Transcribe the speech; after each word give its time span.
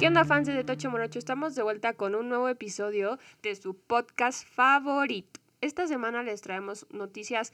¿Qué 0.00 0.06
onda 0.06 0.24
fans 0.24 0.46
de 0.46 0.64
Tocho 0.64 0.90
Morocho? 0.90 1.18
Estamos 1.18 1.54
de 1.54 1.62
vuelta 1.62 1.92
con 1.92 2.14
un 2.14 2.30
nuevo 2.30 2.48
episodio 2.48 3.18
de 3.42 3.54
su 3.54 3.74
podcast 3.74 4.48
favorito. 4.48 5.40
Esta 5.60 5.86
semana 5.86 6.22
les 6.22 6.40
traemos 6.40 6.86
noticias 6.90 7.52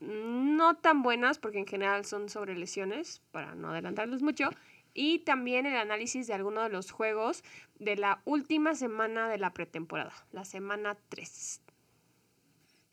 no 0.00 0.76
tan 0.76 1.02
buenas 1.02 1.38
porque 1.38 1.58
en 1.58 1.66
general 1.66 2.04
son 2.04 2.28
sobre 2.28 2.56
lesiones, 2.56 3.22
para 3.30 3.54
no 3.54 3.70
adelantarlos 3.70 4.22
mucho, 4.22 4.50
y 4.94 5.20
también 5.20 5.66
el 5.66 5.76
análisis 5.76 6.26
de 6.26 6.34
algunos 6.34 6.64
de 6.64 6.70
los 6.70 6.90
juegos 6.90 7.44
de 7.78 7.96
la 7.96 8.22
última 8.24 8.74
semana 8.74 9.28
de 9.28 9.38
la 9.38 9.52
pretemporada, 9.52 10.12
la 10.32 10.44
semana 10.44 10.96
3. 11.08 11.60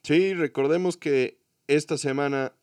Sí, 0.03 0.33
recordemos 0.33 0.95
que 0.95 1.39
esta 1.67 1.97
semana 1.97 2.53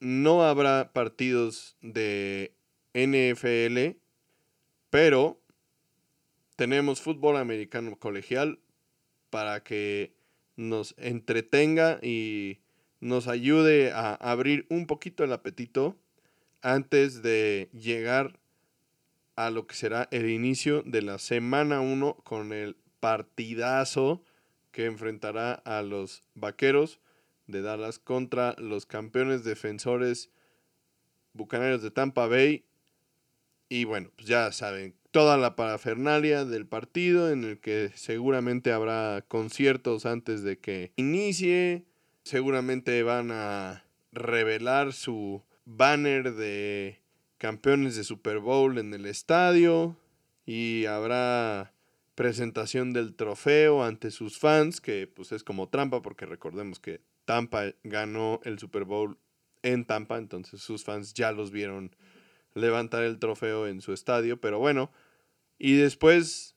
no 0.00 0.42
habrá 0.42 0.92
partidos 0.92 1.76
de 1.80 2.54
NFL, 2.94 3.98
pero 4.90 5.40
tenemos 6.56 7.00
fútbol 7.00 7.36
americano 7.36 7.96
colegial 7.96 8.60
para 9.30 9.62
que 9.62 10.14
nos 10.56 10.94
entretenga 10.98 11.98
y 12.02 12.60
nos 13.04 13.28
ayude 13.28 13.92
a 13.92 14.14
abrir 14.14 14.66
un 14.70 14.86
poquito 14.86 15.24
el 15.24 15.32
apetito 15.34 15.94
antes 16.62 17.22
de 17.22 17.68
llegar 17.74 18.40
a 19.36 19.50
lo 19.50 19.66
que 19.66 19.74
será 19.74 20.08
el 20.10 20.30
inicio 20.30 20.82
de 20.86 21.02
la 21.02 21.18
semana 21.18 21.82
1 21.82 22.16
con 22.24 22.54
el 22.54 22.76
partidazo 23.00 24.24
que 24.70 24.86
enfrentará 24.86 25.52
a 25.52 25.82
los 25.82 26.24
Vaqueros 26.34 26.98
de 27.46 27.60
Dallas 27.60 27.98
contra 27.98 28.56
los 28.56 28.86
campeones 28.86 29.44
defensores 29.44 30.30
Bucaneros 31.34 31.82
de 31.82 31.90
Tampa 31.90 32.26
Bay. 32.26 32.64
Y 33.68 33.84
bueno, 33.84 34.10
pues 34.16 34.28
ya 34.28 34.50
saben, 34.50 34.94
toda 35.10 35.36
la 35.36 35.56
parafernalia 35.56 36.46
del 36.46 36.66
partido 36.66 37.30
en 37.30 37.44
el 37.44 37.60
que 37.60 37.90
seguramente 37.96 38.72
habrá 38.72 39.26
conciertos 39.28 40.06
antes 40.06 40.42
de 40.42 40.58
que 40.58 40.92
inicie. 40.96 41.84
Seguramente 42.24 43.02
van 43.02 43.30
a 43.30 43.84
revelar 44.10 44.94
su 44.94 45.42
banner 45.66 46.32
de 46.32 46.98
campeones 47.36 47.96
de 47.96 48.04
Super 48.04 48.38
Bowl 48.38 48.78
en 48.78 48.94
el 48.94 49.04
estadio 49.04 49.98
y 50.46 50.86
habrá 50.86 51.74
presentación 52.14 52.94
del 52.94 53.14
trofeo 53.14 53.84
ante 53.84 54.10
sus 54.10 54.38
fans, 54.38 54.80
que 54.80 55.06
pues 55.06 55.32
es 55.32 55.44
como 55.44 55.68
trampa 55.68 56.00
porque 56.00 56.24
recordemos 56.24 56.80
que 56.80 57.02
Tampa 57.26 57.74
ganó 57.82 58.40
el 58.44 58.58
Super 58.58 58.84
Bowl 58.84 59.18
en 59.62 59.84
Tampa, 59.84 60.16
entonces 60.16 60.62
sus 60.62 60.82
fans 60.82 61.12
ya 61.12 61.30
los 61.30 61.50
vieron 61.50 61.94
levantar 62.54 63.02
el 63.02 63.18
trofeo 63.18 63.66
en 63.66 63.82
su 63.82 63.92
estadio, 63.92 64.40
pero 64.40 64.58
bueno, 64.58 64.90
y 65.58 65.74
después 65.74 66.56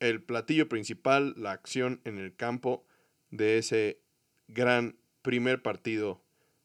el 0.00 0.22
platillo 0.22 0.66
principal, 0.70 1.34
la 1.36 1.52
acción 1.52 2.00
en 2.04 2.16
el 2.16 2.34
campo 2.34 2.86
de 3.30 3.58
ese 3.58 4.00
gran 4.48 4.96
primer 5.22 5.62
partido 5.62 6.20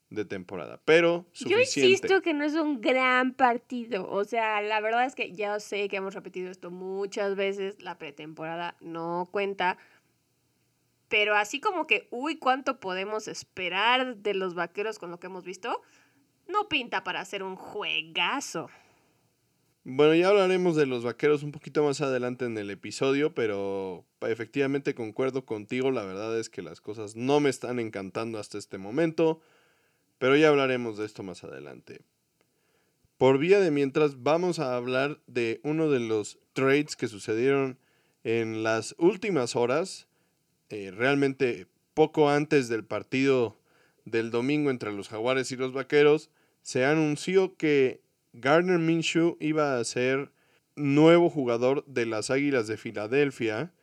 de 0.09 0.25
temporada. 0.25 0.79
Pero 0.85 1.25
suficiente. 1.31 1.81
Yo 1.81 1.87
insisto 1.87 2.21
que 2.21 2.33
no 2.33 2.43
es 2.43 2.53
un 2.53 2.81
gran 2.81 3.33
partido. 3.33 4.09
O 4.09 4.23
sea, 4.23 4.61
la 4.61 4.79
verdad 4.79 5.05
es 5.05 5.15
que 5.15 5.33
ya 5.33 5.59
sé 5.59 5.89
que 5.89 5.97
hemos 5.97 6.13
repetido 6.13 6.49
esto 6.49 6.71
muchas 6.71 7.35
veces. 7.35 7.81
La 7.81 7.97
pretemporada 7.97 8.75
no 8.79 9.27
cuenta. 9.31 9.77
Pero 11.09 11.35
así 11.35 11.59
como 11.59 11.85
que, 11.85 12.07
uy, 12.11 12.37
¿cuánto 12.37 12.79
podemos 12.79 13.27
esperar 13.27 14.17
de 14.17 14.33
los 14.33 14.55
vaqueros 14.55 14.97
con 14.97 15.11
lo 15.11 15.19
que 15.19 15.27
hemos 15.27 15.43
visto? 15.43 15.81
No 16.47 16.67
pinta 16.67 17.03
para 17.03 17.21
hacer 17.21 17.43
un 17.43 17.55
juegazo. 17.55 18.69
Bueno, 19.85 20.15
ya 20.15 20.29
hablaremos 20.29 20.77
de 20.77 20.85
los 20.85 21.03
vaqueros 21.03 21.43
un 21.43 21.51
poquito 21.51 21.83
más 21.83 21.99
adelante 21.99 22.45
en 22.45 22.57
el 22.57 22.69
episodio, 22.69 23.35
pero 23.35 24.05
efectivamente 24.21 24.95
concuerdo 24.95 25.45
contigo, 25.45 25.91
la 25.91 26.05
verdad 26.05 26.39
es 26.39 26.49
que 26.49 26.61
las 26.61 26.79
cosas 26.79 27.17
no 27.17 27.41
me 27.41 27.49
están 27.49 27.79
encantando 27.79 28.39
hasta 28.39 28.57
este 28.57 28.77
momento, 28.77 29.41
pero 30.19 30.37
ya 30.37 30.47
hablaremos 30.47 30.97
de 30.97 31.05
esto 31.05 31.21
más 31.21 31.43
adelante. 31.43 31.99
Por 33.17 33.39
vía 33.39 33.59
de 33.59 33.71
mientras 33.71 34.23
vamos 34.23 34.59
a 34.59 34.77
hablar 34.77 35.19
de 35.27 35.59
uno 35.65 35.89
de 35.89 35.99
los 35.99 36.39
trades 36.53 36.95
que 36.95 37.09
sucedieron 37.09 37.77
en 38.23 38.63
las 38.63 38.95
últimas 38.97 39.57
horas, 39.57 40.07
eh, 40.69 40.91
realmente 40.91 41.67
poco 41.93 42.29
antes 42.29 42.69
del 42.69 42.85
partido 42.85 43.59
del 44.05 44.31
domingo 44.31 44.69
entre 44.69 44.93
los 44.93 45.09
jaguares 45.09 45.51
y 45.51 45.57
los 45.57 45.73
vaqueros, 45.73 46.29
se 46.61 46.85
anunció 46.85 47.57
que 47.57 48.02
Gardner 48.33 48.79
Minshew 48.79 49.37
iba 49.39 49.77
a 49.77 49.83
ser 49.83 50.31
nuevo 50.75 51.29
jugador 51.29 51.85
de 51.85 52.05
las 52.05 52.31
Águilas 52.31 52.67
de 52.67 52.77
Filadelfia 52.77 53.73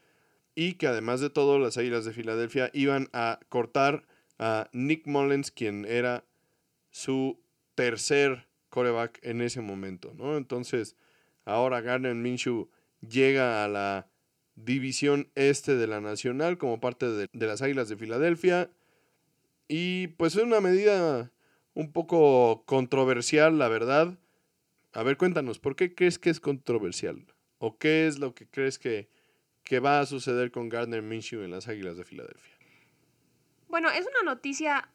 y 0.54 0.74
que 0.74 0.88
además 0.88 1.20
de 1.20 1.30
todo 1.30 1.58
las 1.58 1.78
Águilas 1.78 2.04
de 2.04 2.12
Filadelfia 2.12 2.70
iban 2.74 3.08
a 3.12 3.38
cortar 3.48 4.04
a 4.38 4.68
Nick 4.72 5.06
Mullens, 5.06 5.50
quien 5.50 5.84
era 5.84 6.24
su 6.90 7.40
tercer 7.74 8.48
coreback 8.68 9.20
en 9.22 9.40
ese 9.40 9.60
momento, 9.60 10.12
¿no? 10.14 10.36
Entonces, 10.36 10.96
ahora 11.44 11.80
Gardner 11.80 12.14
Minshew 12.14 12.68
llega 13.00 13.64
a 13.64 13.68
la 13.68 14.08
división 14.56 15.30
este 15.36 15.76
de 15.76 15.86
la 15.86 16.00
Nacional 16.00 16.58
como 16.58 16.80
parte 16.80 17.08
de, 17.08 17.28
de 17.32 17.46
las 17.46 17.62
Águilas 17.62 17.88
de 17.88 17.96
Filadelfia 17.96 18.70
y 19.68 20.08
pues 20.08 20.34
es 20.34 20.42
una 20.42 20.60
medida 20.60 21.30
un 21.74 21.92
poco 21.92 22.64
controversial, 22.66 23.58
la 23.58 23.68
verdad. 23.68 24.18
A 24.92 25.02
ver, 25.02 25.16
cuéntanos, 25.16 25.58
¿por 25.58 25.76
qué 25.76 25.94
crees 25.94 26.18
que 26.18 26.30
es 26.30 26.40
controversial? 26.40 27.24
¿O 27.58 27.78
qué 27.78 28.06
es 28.06 28.18
lo 28.18 28.34
que 28.34 28.48
crees 28.48 28.78
que, 28.78 29.08
que 29.62 29.78
va 29.78 30.00
a 30.00 30.06
suceder 30.06 30.50
con 30.50 30.68
Gardner 30.68 31.02
Minshew 31.02 31.42
en 31.42 31.50
las 31.50 31.68
Águilas 31.68 31.96
de 31.96 32.04
Filadelfia? 32.04 32.54
Bueno, 33.68 33.88
es 33.90 34.06
una 34.06 34.22
noticia 34.24 34.88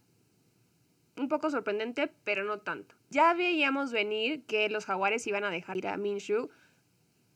un 1.18 1.30
poco 1.30 1.50
sorprendente, 1.50 2.12
pero 2.26 2.44
no 2.44 2.60
tanto. 2.60 2.96
Ya 3.10 3.34
veíamos 3.34 3.94
venir 3.94 4.44
que 4.46 4.70
los 4.70 4.86
jaguares 4.86 5.26
iban 5.28 5.46
a 5.46 5.50
dejar 5.50 5.78
ir 5.78 5.88
a 5.88 5.96
Minshew 5.96 6.50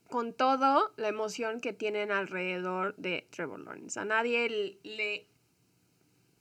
con 0.09 0.34
todo 0.34 0.91
la 0.97 1.08
emoción 1.08 1.62
que 1.62 1.72
tienen 1.72 2.12
alrededor 2.12 2.96
de 2.97 3.28
Trevor 3.30 3.62
Lawrence. 3.62 4.00
A 4.00 4.06
nadie 4.06 4.78
le 4.84 5.28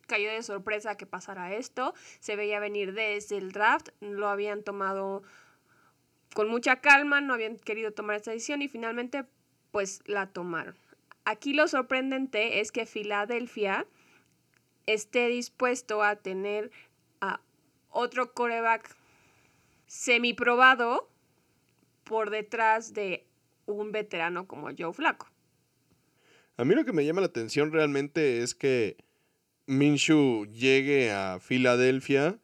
cayó 0.06 0.30
de 0.30 0.42
sorpresa 0.42 0.96
que 0.96 1.06
pasara 1.06 1.54
esto. 1.54 1.94
Se 2.18 2.34
veía 2.34 2.58
venir 2.58 2.94
desde 2.94 3.36
el 3.36 3.52
draft. 3.52 3.90
Lo 4.00 4.28
habían 4.28 4.64
tomado 4.64 5.22
con 6.34 6.48
mucha 6.48 6.80
calma, 6.80 7.20
no 7.20 7.34
habían 7.34 7.56
querido 7.56 7.92
tomar 7.92 8.16
esta 8.16 8.30
decisión 8.30 8.62
y 8.62 8.68
finalmente 8.68 9.24
pues 9.70 10.00
la 10.06 10.26
tomaron. 10.26 10.76
Aquí 11.24 11.52
lo 11.52 11.68
sorprendente 11.68 12.60
es 12.60 12.72
que 12.72 12.86
Filadelfia 12.86 13.86
esté 14.86 15.28
dispuesto 15.28 16.02
a 16.02 16.16
tener 16.16 16.70
a 17.20 17.40
otro 17.90 18.32
coreback 18.32 18.96
semiprobado 19.86 21.10
por 22.04 22.30
detrás 22.30 22.94
de 22.94 23.26
un 23.66 23.92
veterano 23.92 24.46
como 24.46 24.68
Joe 24.76 24.92
Flaco. 24.92 25.28
A 26.56 26.64
mí 26.64 26.74
lo 26.74 26.84
que 26.84 26.92
me 26.92 27.04
llama 27.04 27.20
la 27.20 27.26
atención 27.26 27.72
realmente 27.72 28.42
es 28.42 28.54
que 28.54 28.96
Minshew 29.66 30.46
llegue 30.46 31.12
a 31.12 31.38
Filadelfia 31.40 32.38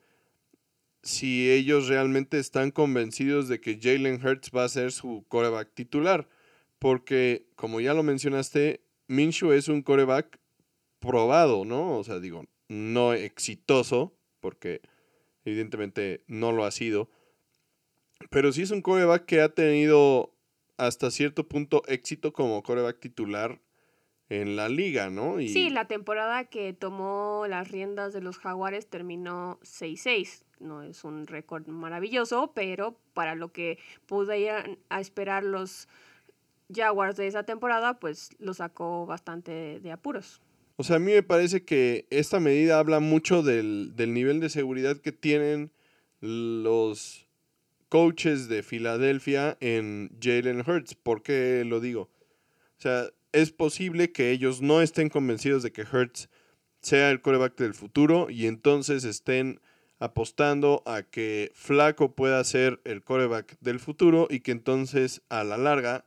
si 1.04 1.50
ellos 1.50 1.88
realmente 1.88 2.38
están 2.38 2.70
convencidos 2.70 3.46
de 3.46 3.60
que 3.60 3.78
Jalen 3.80 4.24
Hurts 4.24 4.50
va 4.56 4.64
a 4.64 4.68
ser 4.68 4.90
su 4.90 5.24
coreback 5.28 5.72
titular. 5.74 6.28
Porque, 6.78 7.46
como 7.56 7.80
ya 7.80 7.94
lo 7.94 8.02
mencionaste, 8.02 8.82
Minshew 9.06 9.52
es 9.52 9.68
un 9.68 9.82
coreback 9.82 10.40
probado, 10.98 11.64
¿no? 11.64 11.98
O 11.98 12.04
sea, 12.04 12.20
digo, 12.20 12.46
no 12.68 13.12
exitoso, 13.12 14.16
porque 14.40 14.80
evidentemente 15.44 16.24
no 16.26 16.52
lo 16.52 16.64
ha 16.64 16.70
sido. 16.70 17.10
Pero 18.30 18.52
sí 18.52 18.62
es 18.62 18.70
un 18.70 18.80
coreback 18.80 19.26
que 19.26 19.42
ha 19.42 19.50
tenido 19.50 20.34
hasta 20.78 21.10
cierto 21.10 21.46
punto 21.46 21.82
éxito 21.86 22.32
como 22.32 22.62
coreback 22.62 22.98
titular 22.98 23.60
en 24.30 24.56
la 24.56 24.70
liga, 24.70 25.10
¿no? 25.10 25.38
Y... 25.38 25.50
Sí, 25.50 25.68
la 25.68 25.86
temporada 25.86 26.46
que 26.46 26.72
tomó 26.72 27.44
las 27.46 27.70
riendas 27.70 28.14
de 28.14 28.22
los 28.22 28.38
Jaguares 28.38 28.88
terminó 28.88 29.60
6-6 29.60 30.43
no 30.60 30.82
es 30.82 31.04
un 31.04 31.26
récord 31.26 31.66
maravilloso, 31.66 32.52
pero 32.54 32.96
para 33.12 33.34
lo 33.34 33.52
que 33.52 33.78
pudieran 34.06 34.78
a 34.88 35.00
esperar 35.00 35.44
los 35.44 35.88
Jaguars 36.72 37.16
de 37.16 37.26
esa 37.26 37.42
temporada, 37.42 37.98
pues 38.00 38.30
lo 38.38 38.54
sacó 38.54 39.06
bastante 39.06 39.80
de, 39.80 39.92
apuros. 39.92 40.40
O 40.76 40.84
sea, 40.84 40.96
a 40.96 40.98
mí 40.98 41.12
me 41.12 41.22
parece 41.22 41.64
que 41.64 42.06
esta 42.10 42.40
medida 42.40 42.78
habla 42.78 43.00
mucho 43.00 43.42
del, 43.42 43.92
del 43.94 44.12
nivel 44.12 44.40
de 44.40 44.48
seguridad 44.48 44.96
que 44.96 45.12
tienen 45.12 45.70
los 46.20 47.26
coaches 47.88 48.48
de 48.48 48.62
Filadelfia 48.62 49.56
en 49.60 50.10
Jalen 50.20 50.64
Hurts. 50.66 50.94
¿Por 50.94 51.22
qué 51.22 51.64
lo 51.64 51.80
digo? 51.80 52.10
O 52.78 52.80
sea, 52.80 53.04
es 53.32 53.52
posible 53.52 54.10
que 54.10 54.30
ellos 54.30 54.62
no 54.62 54.80
estén 54.80 55.08
convencidos 55.08 55.62
de 55.62 55.72
que 55.72 55.82
Hurts 55.82 56.28
sea 56.80 57.10
el 57.10 57.20
coreback 57.20 57.56
del 57.56 57.74
futuro 57.74 58.30
y 58.30 58.46
entonces 58.46 59.04
estén 59.04 59.60
apostando 60.04 60.82
a 60.84 61.02
que 61.02 61.50
Flaco 61.54 62.14
pueda 62.14 62.44
ser 62.44 62.80
el 62.84 63.02
coreback 63.02 63.56
del 63.60 63.80
futuro 63.80 64.26
y 64.28 64.40
que 64.40 64.52
entonces 64.52 65.22
a 65.30 65.44
la 65.44 65.56
larga 65.56 66.04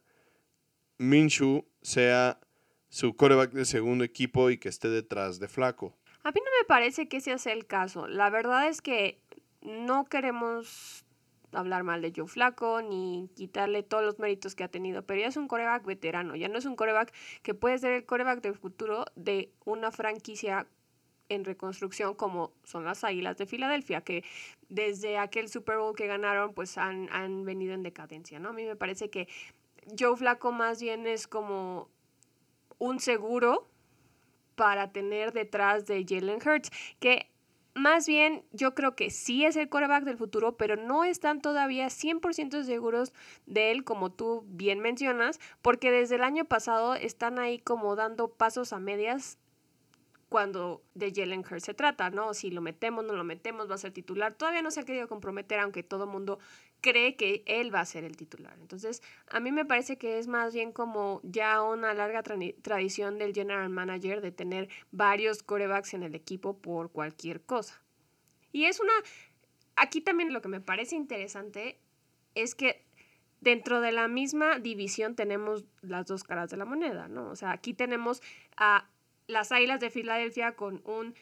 Minshu 0.99 1.65
sea 1.81 2.39
su 2.89 3.15
coreback 3.15 3.51
de 3.51 3.65
segundo 3.65 4.03
equipo 4.03 4.49
y 4.51 4.59
que 4.59 4.69
esté 4.69 4.89
detrás 4.89 5.39
de 5.39 5.47
Flaco. 5.47 5.97
A 6.23 6.31
mí 6.31 6.39
no 6.39 6.51
me 6.61 6.67
parece 6.67 7.07
que 7.07 7.17
ese 7.17 7.37
sea 7.39 7.53
el 7.53 7.65
caso. 7.65 8.07
La 8.07 8.29
verdad 8.29 8.67
es 8.67 8.81
que 8.81 9.19
no 9.61 10.05
queremos 10.05 11.03
hablar 11.51 11.83
mal 11.83 12.01
de 12.01 12.13
Joe 12.15 12.27
Flaco 12.27 12.81
ni 12.81 13.31
quitarle 13.35 13.81
todos 13.81 14.03
los 14.03 14.19
méritos 14.19 14.53
que 14.53 14.63
ha 14.63 14.67
tenido, 14.67 15.03
pero 15.05 15.21
ya 15.21 15.27
es 15.27 15.37
un 15.37 15.47
coreback 15.47 15.85
veterano, 15.85 16.35
ya 16.35 16.49
no 16.49 16.59
es 16.59 16.65
un 16.65 16.75
coreback 16.75 17.13
que 17.41 17.55
puede 17.55 17.79
ser 17.79 17.93
el 17.93 18.05
coreback 18.05 18.41
del 18.41 18.55
futuro 18.55 19.05
de 19.15 19.51
una 19.65 19.91
franquicia 19.91 20.67
en 21.29 21.45
reconstrucción 21.45 22.13
como 22.13 22.51
son 22.63 22.85
las 22.85 23.03
Águilas 23.03 23.37
de 23.37 23.45
Filadelfia, 23.45 24.01
que 24.01 24.23
desde 24.69 25.17
aquel 25.17 25.49
Super 25.49 25.77
Bowl 25.77 25.95
que 25.95 26.07
ganaron 26.07 26.53
pues 26.53 26.77
han, 26.77 27.09
han 27.11 27.45
venido 27.45 27.73
en 27.73 27.83
decadencia, 27.83 28.39
¿no? 28.39 28.49
A 28.49 28.53
mí 28.53 28.65
me 28.65 28.75
parece 28.75 29.09
que 29.09 29.27
Joe 29.97 30.17
Flaco 30.17 30.51
más 30.51 30.81
bien 30.81 31.07
es 31.07 31.27
como 31.27 31.89
un 32.77 32.99
seguro 32.99 33.67
para 34.55 34.91
tener 34.91 35.33
detrás 35.33 35.85
de 35.85 36.05
Jalen 36.07 36.39
Hurts, 36.45 36.71
que 36.99 37.29
más 37.77 38.07
bien 38.07 38.43
yo 38.51 38.73
creo 38.73 38.95
que 38.95 39.11
sí 39.11 39.45
es 39.45 39.55
el 39.55 39.69
coreback 39.69 40.03
del 40.03 40.17
futuro, 40.17 40.57
pero 40.57 40.75
no 40.75 41.03
están 41.03 41.41
todavía 41.41 41.87
100% 41.87 42.63
seguros 42.63 43.13
de 43.45 43.71
él, 43.71 43.83
como 43.83 44.11
tú 44.11 44.43
bien 44.47 44.79
mencionas, 44.79 45.39
porque 45.61 45.91
desde 45.91 46.15
el 46.15 46.23
año 46.23 46.45
pasado 46.45 46.95
están 46.95 47.37
ahí 47.37 47.59
como 47.59 47.95
dando 47.95 48.29
pasos 48.29 48.73
a 48.73 48.79
medias 48.79 49.37
cuando 50.29 50.83
de 50.93 51.13
Jalen 51.13 51.39
Hurts 51.39 51.63
se 51.63 51.73
trata, 51.73 52.09
¿no? 52.09 52.33
Si 52.33 52.51
lo 52.51 52.61
metemos, 52.61 53.05
no 53.05 53.13
lo 53.13 53.23
metemos, 53.23 53.69
va 53.69 53.75
a 53.75 53.77
ser 53.77 53.91
titular. 53.93 54.33
Todavía 54.33 54.61
no 54.61 54.71
se 54.71 54.81
ha 54.81 54.83
querido 54.83 55.07
comprometer, 55.07 55.59
aunque 55.59 55.83
todo 55.83 56.03
el 56.03 56.09
mundo 56.09 56.39
cree 56.81 57.15
que 57.15 57.43
él 57.45 57.73
va 57.73 57.79
a 57.79 57.85
ser 57.85 58.03
el 58.03 58.17
titular. 58.17 58.57
Entonces, 58.59 59.01
a 59.29 59.39
mí 59.39 59.51
me 59.51 59.65
parece 59.65 59.97
que 59.97 60.19
es 60.19 60.27
más 60.27 60.53
bien 60.53 60.71
como 60.73 61.21
ya 61.23 61.61
una 61.61 61.93
larga 61.93 62.23
tradición 62.23 63.17
del 63.17 63.33
general 63.33 63.69
manager 63.69 64.21
de 64.21 64.31
tener 64.31 64.69
varios 64.91 65.43
corebacks 65.43 65.93
en 65.93 66.03
el 66.03 66.13
equipo 66.13 66.57
por 66.57 66.91
cualquier 66.91 67.41
cosa. 67.41 67.81
Y 68.51 68.65
es 68.65 68.79
una... 68.79 68.93
Aquí 69.75 70.01
también 70.01 70.33
lo 70.33 70.41
que 70.41 70.49
me 70.49 70.59
parece 70.59 70.95
interesante 70.95 71.79
es 72.35 72.53
que 72.53 72.85
dentro 73.39 73.79
de 73.79 73.91
la 73.91 74.07
misma 74.07 74.59
división 74.59 75.15
tenemos 75.15 75.65
las 75.81 76.07
dos 76.07 76.23
caras 76.23 76.49
de 76.49 76.57
la 76.57 76.65
moneda, 76.65 77.07
¿no? 77.07 77.29
O 77.29 77.35
sea, 77.35 77.51
aquí 77.51 77.73
tenemos 77.73 78.21
a 78.57 78.89
las 79.27 79.51
Águilas 79.51 79.79
de 79.79 79.89
Filadelfia 79.89 80.55
con 80.55 80.81
un 80.85 81.15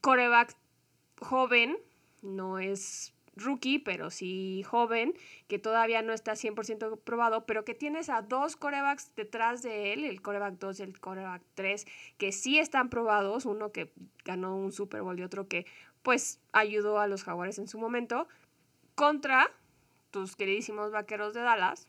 coreback 0.00 0.56
joven, 1.20 1.76
no 2.22 2.58
es 2.58 3.12
rookie, 3.36 3.78
pero 3.78 4.10
sí 4.10 4.62
joven, 4.64 5.14
que 5.48 5.58
todavía 5.58 6.02
no 6.02 6.12
está 6.12 6.32
100% 6.32 7.00
probado, 7.00 7.46
pero 7.46 7.64
que 7.64 7.74
tienes 7.74 8.08
a 8.08 8.22
dos 8.22 8.56
corebacks 8.56 9.14
detrás 9.16 9.62
de 9.62 9.92
él, 9.92 10.04
el 10.04 10.20
coreback 10.20 10.58
2 10.58 10.80
y 10.80 10.82
el 10.82 11.00
coreback 11.00 11.42
3, 11.54 11.86
que 12.18 12.32
sí 12.32 12.58
están 12.58 12.90
probados, 12.90 13.46
uno 13.46 13.72
que 13.72 13.92
ganó 14.24 14.56
un 14.56 14.72
Super 14.72 15.02
Bowl 15.02 15.18
y 15.18 15.22
otro 15.22 15.48
que 15.48 15.66
pues 16.02 16.40
ayudó 16.52 16.98
a 16.98 17.06
los 17.06 17.24
jaguares 17.24 17.58
en 17.58 17.68
su 17.68 17.78
momento, 17.78 18.28
contra 18.94 19.50
tus 20.10 20.36
queridísimos 20.36 20.90
vaqueros 20.90 21.32
de 21.32 21.40
Dallas, 21.40 21.88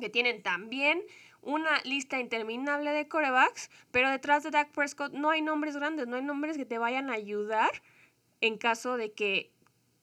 que 0.00 0.08
tienen 0.08 0.42
también 0.42 1.02
una 1.42 1.80
lista 1.84 2.18
interminable 2.18 2.90
de 2.90 3.08
corebacks, 3.08 3.70
pero 3.90 4.10
detrás 4.10 4.42
de 4.42 4.50
Dak 4.50 4.72
Prescott 4.72 5.12
no 5.12 5.30
hay 5.30 5.42
nombres 5.42 5.76
grandes, 5.76 6.06
no 6.06 6.16
hay 6.16 6.22
nombres 6.22 6.56
que 6.56 6.64
te 6.64 6.78
vayan 6.78 7.10
a 7.10 7.14
ayudar 7.14 7.70
en 8.40 8.58
caso 8.58 8.96
de 8.96 9.12
que 9.12 9.50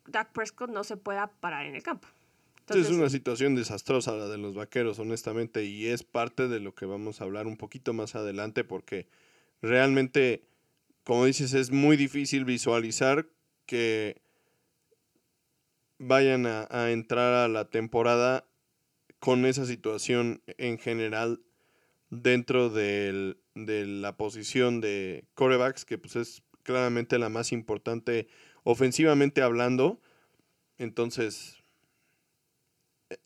Dak 0.08 0.32
Prescott 0.32 0.70
no 0.70 0.84
se 0.84 0.98
pueda 0.98 1.28
parar 1.28 1.66
en 1.66 1.76
el 1.76 1.84
campo. 1.84 2.08
es 2.70 2.90
una 2.90 3.10
situación 3.10 3.56
desastrosa 3.56 4.14
la 4.14 4.28
de 4.28 4.38
los 4.38 4.56
vaqueros, 4.56 5.00
honestamente, 5.00 5.64
y 5.64 5.88
es 5.88 6.04
parte 6.04 6.48
de 6.48 6.60
lo 6.60 6.74
que 6.74 6.86
vamos 6.86 7.22
a 7.22 7.26
hablar 7.26 7.48
un 7.48 7.58
poquito 7.58 7.94
más 7.94 8.16
adelante, 8.16 8.64
porque 8.64 9.08
realmente, 9.62 10.44
como 11.04 11.26
dices, 11.26 11.54
es 11.54 11.72
muy 11.72 11.98
difícil 11.98 12.46
visualizar 12.46 13.28
que 13.66 14.22
vayan 15.98 16.46
a, 16.46 16.68
a 16.70 16.92
entrar 16.92 17.34
a 17.34 17.48
la 17.48 17.70
temporada 17.70 18.46
con 19.26 19.44
esa 19.48 19.66
situación 19.66 20.44
en 20.60 20.78
general 20.78 21.42
dentro 22.12 22.70
de 22.70 23.36
la 23.56 24.18
posición 24.18 24.82
de 24.82 25.26
corebacks, 25.34 25.84
que 25.84 25.98
pues 25.98 26.16
es 26.16 26.44
claramente 26.62 27.18
la 27.18 27.30
más 27.30 27.52
importante 27.52 28.28
ofensivamente 28.62 29.42
hablando. 29.42 30.00
Entonces, 30.78 31.64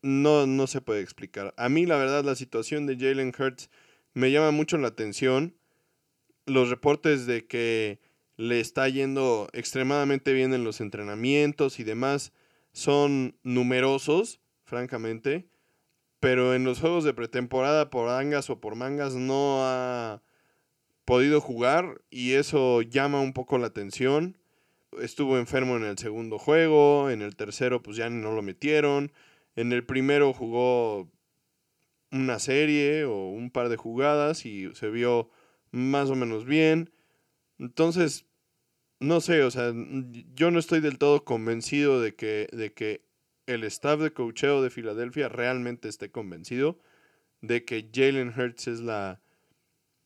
no, 0.02 0.48
no 0.48 0.68
se 0.68 0.80
puede 0.80 1.02
explicar. 1.02 1.54
A 1.58 1.68
mí, 1.68 1.86
la 1.86 1.98
verdad, 1.98 2.24
la 2.24 2.36
situación 2.36 2.86
de 2.86 2.96
Jalen 2.96 3.34
Hurts 3.38 3.70
me 4.14 4.32
llama 4.32 4.52
mucho 4.52 4.78
la 4.78 4.88
atención. 4.88 5.58
Los 6.46 6.70
reportes 6.70 7.26
de 7.26 7.46
que 7.46 8.00
le 8.38 8.62
está 8.62 8.88
yendo 8.88 9.50
extremadamente 9.52 10.32
bien 10.32 10.54
en 10.54 10.64
los 10.64 10.80
entrenamientos 10.80 11.78
y 11.78 11.84
demás 11.84 12.32
son 12.72 13.38
numerosos, 13.44 14.40
francamente 14.64 15.50
pero 16.20 16.54
en 16.54 16.64
los 16.64 16.80
juegos 16.80 17.04
de 17.04 17.14
pretemporada 17.14 17.90
por 17.90 18.10
angas 18.10 18.50
o 18.50 18.60
por 18.60 18.76
mangas 18.76 19.16
no 19.16 19.60
ha 19.66 20.22
podido 21.06 21.42
jugar 21.42 22.02
y 22.10 22.34
eso 22.34 22.82
llama 22.82 23.22
un 23.22 23.34
poco 23.34 23.58
la 23.58 23.68
atención. 23.68 24.38
Estuvo 25.02 25.38
enfermo 25.38 25.78
en 25.78 25.84
el 25.84 25.98
segundo 25.98 26.38
juego, 26.40 27.10
en 27.10 27.22
el 27.22 27.36
tercero 27.36 27.82
pues 27.82 27.98
ya 27.98 28.10
no 28.10 28.34
lo 28.34 28.42
metieron, 28.42 29.12
en 29.56 29.72
el 29.72 29.86
primero 29.86 30.34
jugó 30.34 31.10
una 32.12 32.40
serie 32.40 33.06
o 33.06 33.30
un 33.30 33.52
par 33.52 33.70
de 33.70 33.78
jugadas 33.78 34.46
y 34.46 34.74
se 34.76 34.90
vio 34.90 35.30
más 35.72 36.10
o 36.10 36.16
menos 36.16 36.46
bien. 36.46 36.92
Entonces, 37.60 38.26
no 39.00 39.22
sé, 39.22 39.44
o 39.44 39.52
sea, 39.52 39.74
yo 40.36 40.52
no 40.52 40.60
estoy 40.60 40.82
del 40.82 40.98
todo 40.98 41.24
convencido 41.24 42.02
de 42.02 42.16
que, 42.16 42.48
de 42.52 42.74
que 42.74 43.09
el 43.50 43.64
staff 43.64 44.00
de 44.00 44.14
cocheo 44.14 44.62
de 44.62 44.70
Filadelfia 44.70 45.28
realmente 45.28 45.90
esté 45.90 46.12
convencido 46.12 46.80
de 47.42 47.66
que 47.66 47.90
Jalen 47.92 48.34
Hurts 48.38 48.68
es 48.68 48.80
la 48.80 49.22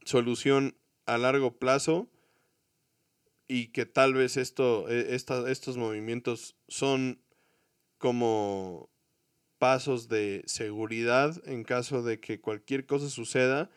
solución 0.05 0.77
a 1.05 1.17
largo 1.17 1.57
plazo 1.57 2.09
y 3.47 3.67
que 3.67 3.85
tal 3.85 4.13
vez 4.13 4.37
esto, 4.37 4.87
e, 4.89 5.13
estos 5.13 5.77
movimientos 5.77 6.55
son 6.69 7.21
como 7.97 8.89
pasos 9.57 10.07
de 10.07 10.43
seguridad 10.45 11.41
en 11.45 11.63
caso 11.63 12.01
de 12.01 12.21
que 12.21 12.39
cualquier 12.39 12.85
cosa 12.85 13.09
suceda, 13.09 13.69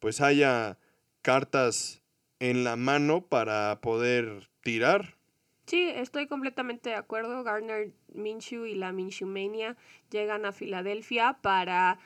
pues 0.00 0.20
haya 0.20 0.78
cartas 1.22 2.02
en 2.40 2.62
la 2.62 2.76
mano 2.76 3.26
para 3.26 3.80
poder 3.80 4.50
tirar 4.60 5.13
Sí, 5.66 5.88
estoy 5.88 6.26
completamente 6.26 6.90
de 6.90 6.96
acuerdo. 6.96 7.42
Gardner 7.42 7.92
Minshew 8.12 8.66
y 8.66 8.74
la 8.74 8.92
Minshew 8.92 9.26
Mania 9.26 9.76
llegan 10.10 10.44
a 10.44 10.52
Filadelfia 10.52 11.38
para 11.40 11.98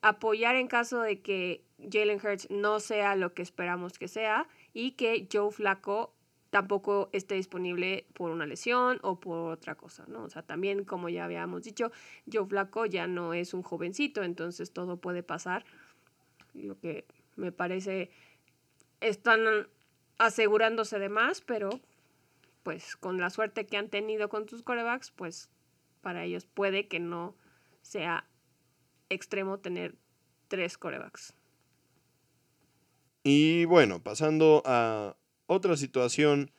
apoyar 0.00 0.54
en 0.54 0.68
caso 0.68 1.00
de 1.00 1.20
que 1.20 1.64
Jalen 1.90 2.20
Hurts 2.24 2.48
no 2.50 2.78
sea 2.78 3.16
lo 3.16 3.34
que 3.34 3.42
esperamos 3.42 3.98
que 3.98 4.06
sea 4.06 4.48
y 4.72 4.92
que 4.92 5.28
Joe 5.32 5.50
Flacco 5.50 6.14
tampoco 6.50 7.10
esté 7.12 7.34
disponible 7.34 8.06
por 8.14 8.30
una 8.30 8.46
lesión 8.46 8.98
o 9.02 9.20
por 9.20 9.50
otra 9.50 9.74
cosa, 9.74 10.04
¿no? 10.06 10.24
O 10.24 10.30
sea, 10.30 10.42
también 10.42 10.84
como 10.84 11.08
ya 11.08 11.24
habíamos 11.24 11.64
dicho, 11.64 11.90
Joe 12.32 12.46
Flacco 12.46 12.86
ya 12.86 13.06
no 13.06 13.34
es 13.34 13.54
un 13.54 13.62
jovencito, 13.62 14.22
entonces 14.22 14.72
todo 14.72 14.98
puede 14.98 15.22
pasar. 15.22 15.64
Lo 16.54 16.78
que 16.78 17.06
me 17.36 17.52
parece 17.52 18.10
están 19.00 19.68
asegurándose 20.16 20.98
de 20.98 21.08
más, 21.08 21.40
pero 21.40 21.70
pues 22.62 22.96
con 22.96 23.18
la 23.18 23.30
suerte 23.30 23.66
que 23.66 23.76
han 23.76 23.88
tenido 23.88 24.28
con 24.28 24.48
sus 24.48 24.62
corebacks, 24.62 25.10
pues 25.10 25.50
para 26.00 26.24
ellos 26.24 26.46
puede 26.46 26.88
que 26.88 27.00
no 27.00 27.36
sea 27.82 28.28
extremo 29.08 29.58
tener 29.58 29.96
tres 30.48 30.78
corebacks. 30.78 31.34
Y 33.22 33.64
bueno, 33.64 34.02
pasando 34.02 34.62
a 34.64 35.16
otra 35.46 35.76
situación 35.76 36.52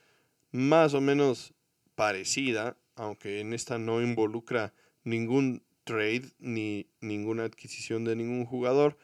más 0.51 0.93
o 0.93 1.01
menos 1.01 1.53
parecida, 1.95 2.77
aunque 2.95 3.39
en 3.39 3.53
esta 3.53 3.77
no 3.77 4.01
involucra 4.01 4.73
ningún 5.03 5.63
trade 5.83 6.31
ni 6.39 6.87
ninguna 7.01 7.45
adquisición 7.45 8.03
de 8.03 8.15
ningún 8.15 8.45
jugador, 8.45 8.97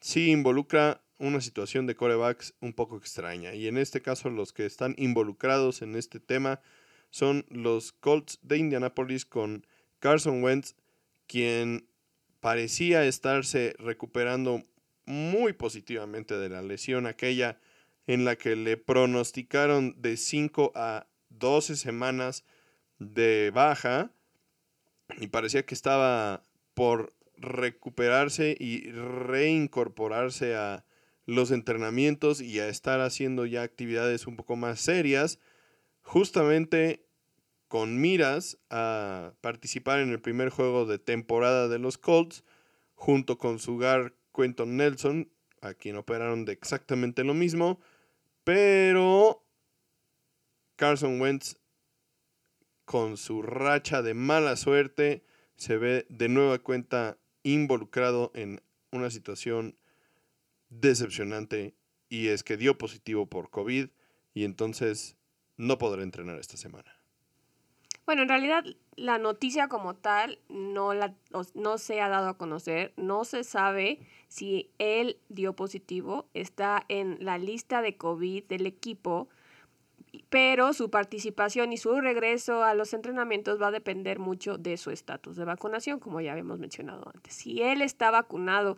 sí 0.00 0.30
involucra 0.30 1.02
una 1.18 1.40
situación 1.40 1.86
de 1.86 1.96
corebacks 1.96 2.54
un 2.60 2.72
poco 2.72 2.96
extraña. 2.96 3.54
Y 3.54 3.68
en 3.68 3.78
este 3.78 4.02
caso 4.02 4.30
los 4.30 4.52
que 4.52 4.66
están 4.66 4.94
involucrados 4.98 5.82
en 5.82 5.96
este 5.96 6.20
tema 6.20 6.60
son 7.10 7.46
los 7.48 7.92
Colts 7.92 8.38
de 8.42 8.58
Indianapolis 8.58 9.24
con 9.24 9.66
Carson 10.00 10.42
Wentz, 10.42 10.74
quien 11.26 11.88
parecía 12.40 13.04
estarse 13.04 13.74
recuperando 13.78 14.64
muy 15.06 15.52
positivamente 15.52 16.36
de 16.36 16.48
la 16.48 16.62
lesión 16.62 17.06
aquella 17.06 17.58
en 18.06 18.24
la 18.24 18.36
que 18.36 18.54
le 18.56 18.76
pronosticaron 18.76 20.00
de 20.00 20.16
5 20.16 20.72
a 20.74 21.06
12 21.30 21.76
semanas 21.76 22.44
de 22.98 23.50
baja 23.52 24.10
y 25.18 25.28
parecía 25.28 25.64
que 25.64 25.74
estaba 25.74 26.42
por 26.74 27.12
recuperarse 27.36 28.56
y 28.58 28.90
reincorporarse 28.90 30.54
a 30.56 30.84
los 31.26 31.50
entrenamientos 31.50 32.40
y 32.40 32.60
a 32.60 32.68
estar 32.68 33.00
haciendo 33.00 33.44
ya 33.46 33.62
actividades 33.62 34.26
un 34.26 34.36
poco 34.36 34.56
más 34.56 34.80
serias, 34.80 35.38
justamente 36.02 37.04
con 37.68 38.00
miras 38.00 38.58
a 38.70 39.32
participar 39.40 39.98
en 39.98 40.10
el 40.10 40.20
primer 40.20 40.50
juego 40.50 40.86
de 40.86 40.98
temporada 40.98 41.68
de 41.68 41.80
los 41.80 41.98
Colts, 41.98 42.44
junto 42.94 43.38
con 43.38 43.58
su 43.58 43.76
gar 43.76 44.14
Quentin 44.34 44.76
Nelson, 44.76 45.30
a 45.60 45.74
quien 45.74 45.96
operaron 45.96 46.44
de 46.44 46.52
exactamente 46.52 47.24
lo 47.24 47.34
mismo, 47.34 47.80
pero 48.44 49.44
Carson 50.76 51.20
Wentz, 51.20 51.56
con 52.84 53.16
su 53.16 53.42
racha 53.42 54.00
de 54.02 54.14
mala 54.14 54.54
suerte, 54.54 55.24
se 55.56 55.76
ve 55.76 56.06
de 56.08 56.28
nueva 56.28 56.60
cuenta 56.60 57.18
involucrado 57.42 58.30
en 58.34 58.62
una 58.92 59.10
situación 59.10 59.76
decepcionante 60.68 61.74
y 62.08 62.28
es 62.28 62.42
que 62.42 62.56
dio 62.56 62.78
positivo 62.78 63.26
por 63.26 63.50
COVID 63.50 63.88
y 64.34 64.44
entonces 64.44 65.16
no 65.56 65.78
podrá 65.78 66.02
entrenar 66.02 66.38
esta 66.38 66.56
semana. 66.56 66.96
Bueno, 68.04 68.22
en 68.22 68.28
realidad 68.28 68.64
la 68.94 69.18
noticia 69.18 69.68
como 69.68 69.96
tal 69.96 70.38
no, 70.48 70.94
la, 70.94 71.14
no 71.54 71.76
se 71.76 72.00
ha 72.00 72.08
dado 72.08 72.28
a 72.28 72.38
conocer, 72.38 72.92
no 72.96 73.24
se 73.24 73.42
sabe 73.42 73.98
si 74.28 74.70
él 74.78 75.18
dio 75.28 75.54
positivo, 75.54 76.28
está 76.32 76.84
en 76.88 77.18
la 77.20 77.36
lista 77.36 77.82
de 77.82 77.96
COVID 77.96 78.44
del 78.44 78.66
equipo, 78.66 79.28
pero 80.28 80.72
su 80.72 80.88
participación 80.88 81.72
y 81.72 81.78
su 81.78 82.00
regreso 82.00 82.62
a 82.62 82.74
los 82.74 82.94
entrenamientos 82.94 83.60
va 83.60 83.68
a 83.68 83.72
depender 83.72 84.20
mucho 84.20 84.56
de 84.56 84.76
su 84.76 84.90
estatus 84.90 85.36
de 85.36 85.44
vacunación, 85.44 85.98
como 85.98 86.20
ya 86.20 86.30
habíamos 86.30 86.60
mencionado 86.60 87.10
antes. 87.12 87.34
Si 87.34 87.60
él 87.60 87.82
está 87.82 88.12
vacunado 88.12 88.76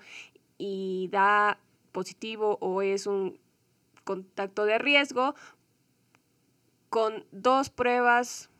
y 0.57 1.09
da 1.13 1.61
positivo 1.99 2.59
o 2.61 2.81
es 2.81 3.09
un 3.09 3.41
contacto 4.05 4.67
de 4.67 4.79
riesgo, 4.79 5.35
con 6.91 7.25
dos 7.33 7.71
pruebas 7.71 8.51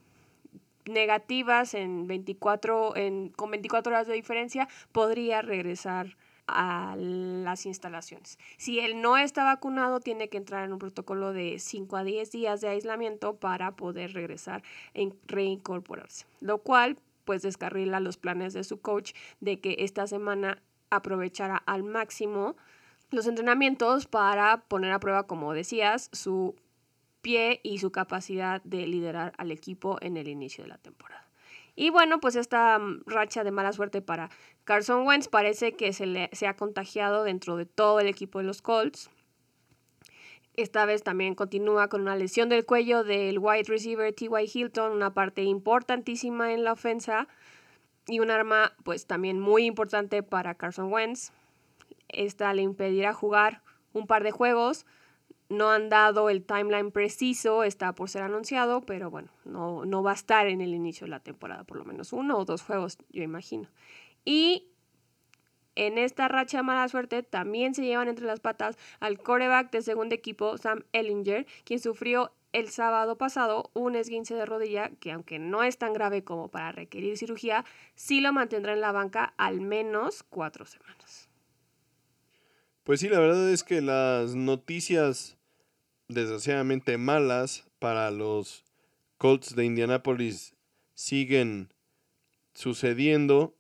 negativas 0.87 1.75
en 1.75 2.09
24, 2.09 2.97
en, 2.97 3.29
con 3.29 3.53
24 3.53 3.93
horas 3.93 4.09
de 4.09 4.15
diferencia, 4.15 4.67
podría 4.91 5.41
regresar 5.41 6.17
a 6.49 6.97
las 6.99 7.65
instalaciones. 7.65 8.41
Si 8.57 8.81
él 8.81 9.01
no 9.01 9.17
está 9.17 9.45
vacunado, 9.45 10.01
tiene 10.01 10.29
que 10.29 10.39
entrar 10.39 10.65
en 10.65 10.73
un 10.73 10.81
protocolo 10.81 11.33
de 11.33 11.61
5 11.61 11.97
a 11.97 12.03
10 12.03 12.33
días 12.33 12.61
de 12.61 12.71
aislamiento 12.71 13.37
para 13.37 13.77
poder 13.77 14.15
regresar 14.15 14.65
e 14.95 15.13
reincorporarse, 15.29 16.27
lo 16.41 16.59
cual 16.59 16.97
pues 17.25 17.43
descarrila 17.43 18.01
los 18.01 18.17
planes 18.17 18.53
de 18.53 18.65
su 18.65 18.81
coach 18.81 19.13
de 19.39 19.61
que 19.61 19.77
esta 19.79 20.09
semana 20.09 20.61
aprovechará 20.91 21.63
al 21.67 21.85
máximo 21.85 22.57
los 23.11 23.27
entrenamientos 23.27 24.07
para 24.07 24.63
poner 24.69 24.93
a 24.93 25.01
prueba, 25.01 25.27
como 25.27 25.53
decías, 25.53 26.11
su 26.13 26.55
pie 27.23 27.61
y 27.63 27.79
su 27.79 27.91
capacidad 27.91 28.63
de 28.63 28.87
liderar 28.87 29.33
al 29.39 29.51
equipo 29.51 29.99
en 30.01 30.17
el 30.17 30.29
inicio 30.29 30.65
de 30.65 30.69
la 30.69 30.79
temporada. 30.79 31.29
Y 31.75 31.91
bueno, 31.91 32.19
pues 32.21 32.35
esta 32.35 32.79
mm, 32.79 33.05
racha 33.07 33.45
de 33.45 33.53
mala 33.53 33.73
suerte 33.73 34.03
para 34.03 34.31
Carson 34.65 35.07
Wentz 35.07 35.29
parece 35.29 35.73
que 35.73 35.93
se, 35.93 36.07
le, 36.07 36.29
se 36.33 36.47
ha 36.47 36.57
contagiado 36.57 37.23
dentro 37.23 37.57
de 37.57 37.67
todo 37.67 38.01
el 38.01 38.09
equipo 38.09 38.41
de 38.41 38.45
los 38.45 38.63
Colts. 38.63 39.11
Esta 40.55 40.87
vez 40.87 41.05
también 41.05 41.37
continúa 41.37 41.89
con 41.89 42.01
una 42.01 42.17
lesión 42.17 42.49
del 42.49 42.67
cuello 42.67 43.05
del 43.05 43.39
wide 43.39 43.63
receiver 43.69 44.13
T.Y. 44.13 44.51
Hilton, 44.53 44.91
una 44.91 45.15
parte 45.15 45.45
importantísima 45.45 46.53
en 46.53 46.65
la 46.65 46.73
ofensa 46.73 47.29
y 48.09 48.19
un 48.19 48.33
arma 48.33 48.73
pues 48.83 49.07
también 49.07 49.39
muy 49.39 49.65
importante 49.65 50.25
para 50.25 50.57
Carson 50.57 50.93
Wentz. 50.93 51.31
Esta 52.09 52.53
le 52.55 52.63
impedirá 52.63 53.13
jugar 53.13 53.63
un 53.93 54.07
par 54.07 54.23
de 54.23 54.31
juegos, 54.31 54.87
no 55.49 55.71
han 55.71 55.89
dado 55.89 56.29
el 56.29 56.45
timeline 56.45 56.91
preciso, 56.91 57.65
está 57.65 57.95
por 57.95 58.11
ser 58.11 58.23
anunciado, 58.23 58.83
pero 58.83 59.11
bueno, 59.11 59.31
no, 59.45 59.85
no 59.85 60.03
va 60.03 60.11
a 60.11 60.15
estar 60.15 60.47
en 60.47 60.61
el 60.61 60.75
inicio 60.75 61.07
de 61.07 61.11
la 61.11 61.21
temporada, 61.21 61.65
por 61.65 61.79
lo 61.79 61.85
menos 61.85 62.13
uno 62.13 62.39
o 62.39 62.45
dos 62.45 62.63
juegos, 62.63 62.99
yo 63.11 63.23
imagino. 63.23 63.69
Y 64.25 64.69
en 65.75 65.97
esta 65.97 66.29
racha 66.29 66.59
de 66.59 66.65
mala 66.65 66.89
suerte 66.89 67.23
también 67.23 67.75
se 67.75 67.83
llevan 67.83 68.09
entre 68.09 68.27
las 68.27 68.41
patas 68.41 68.77
al 69.01 69.19
coreback 69.19 69.71
de 69.71 69.83
segundo 69.83 70.15
equipo, 70.15 70.59
Sam 70.59 70.83
Ellinger, 70.93 71.47
quien 71.65 71.79
sufrió 71.79 72.33
el 72.53 72.69
sábado 72.69 73.17
pasado 73.17 73.71
un 73.75 73.95
esguince 73.95 74.35
de 74.35 74.47
rodilla 74.47 74.91
que 75.01 75.13
aunque 75.13 75.39
no 75.39 75.63
es 75.63 75.79
tan 75.79 75.93
grave 75.93 76.25
como 76.25 76.49
para 76.49 76.73
requerir 76.73 77.17
cirugía, 77.17 77.65
sí 77.95 78.21
lo 78.21 78.33
mantendrá 78.33 78.73
en 78.73 78.81
la 78.81 78.93
banca 78.93 79.35
al 79.37 79.61
menos 79.61 80.23
cuatro 80.25 80.67
semanas. 80.67 81.28
Pues 82.89 83.01
sí, 83.01 83.11
la 83.11 83.21
verdad 83.21 83.51
es 83.51 83.65
que 83.65 83.83
las 83.83 84.35
noticias 84.35 85.37
desgraciadamente 86.09 86.97
malas 86.97 87.67
para 87.79 88.11
los 88.11 88.65
Colts 89.19 89.55
de 89.55 89.67
Indianapolis 89.67 90.55
siguen 90.95 91.71
sucediendo 92.55 93.55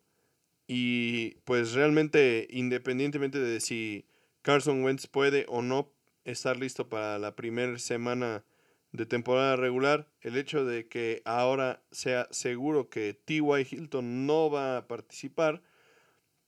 y 0.67 1.33
pues 1.45 1.75
realmente 1.75 2.49
independientemente 2.49 3.39
de 3.39 3.61
si 3.61 4.07
Carson 4.41 4.83
Wentz 4.83 5.07
puede 5.07 5.45
o 5.51 5.61
no 5.61 5.93
estar 6.25 6.57
listo 6.57 6.89
para 6.89 7.19
la 7.19 7.37
primera 7.37 7.79
semana 7.79 8.47
de 8.93 9.05
temporada 9.05 9.57
regular, 9.57 10.09
el 10.23 10.39
hecho 10.39 10.65
de 10.65 10.89
que 10.89 11.21
ahora 11.27 11.83
sea 11.91 12.29
seguro 12.31 12.89
que 12.89 13.13
T.Y. 13.13 13.67
Hilton 13.71 14.25
no 14.25 14.51
va 14.51 14.79
a 14.79 14.89
participar, 14.89 15.61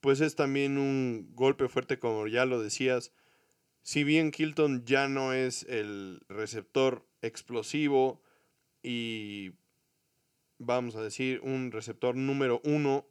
pues 0.01 0.19
es 0.21 0.35
también 0.35 0.77
un 0.77 1.31
golpe 1.33 1.69
fuerte 1.69 1.99
como 1.99 2.27
ya 2.27 2.45
lo 2.45 2.61
decías 2.61 3.13
si 3.83 4.03
bien 4.03 4.31
Hilton 4.35 4.85
ya 4.85 5.07
no 5.07 5.33
es 5.33 5.63
el 5.63 6.21
receptor 6.29 7.07
explosivo 7.21 8.21
y 8.83 9.53
vamos 10.59 10.95
a 10.95 11.01
decir 11.01 11.39
un 11.41 11.71
receptor 11.71 12.15
número 12.15 12.61
uno 12.63 13.07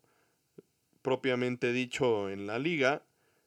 propiamente 1.02 1.72
dicho 1.72 2.30
en 2.30 2.46
la 2.46 2.58
liga, 2.58 3.04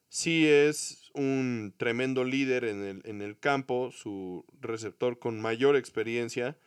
sí 0.08 0.46
es 0.46 1.10
un 1.14 1.74
tremendo 1.76 2.24
líder 2.24 2.64
en 2.64 2.84
el, 2.84 3.02
en 3.04 3.22
el 3.22 3.38
campo, 3.38 3.90
su 3.92 4.44
receptor 4.60 5.18
con 5.18 5.40
mayor 5.40 5.76
experiencia. 5.76 6.58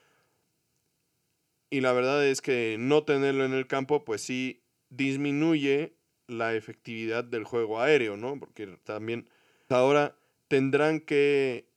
Y 1.70 1.82
la 1.82 1.92
verdad 1.92 2.26
es 2.26 2.42
que 2.42 2.78
no 2.80 3.04
tenerlo 3.04 3.44
en 3.44 3.54
el 3.54 3.68
campo, 3.68 4.06
pues 4.06 4.22
sí 4.22 4.64
disminuye 4.90 5.97
la 6.28 6.56
efectividad 6.56 7.24
del 7.24 7.44
juego 7.44 7.82
aéreo, 7.82 8.18
¿no? 8.18 8.40
Porque 8.40 8.68
también 8.84 9.30
ahora 9.70 10.16
tendrán 10.48 11.00
que 11.00 11.68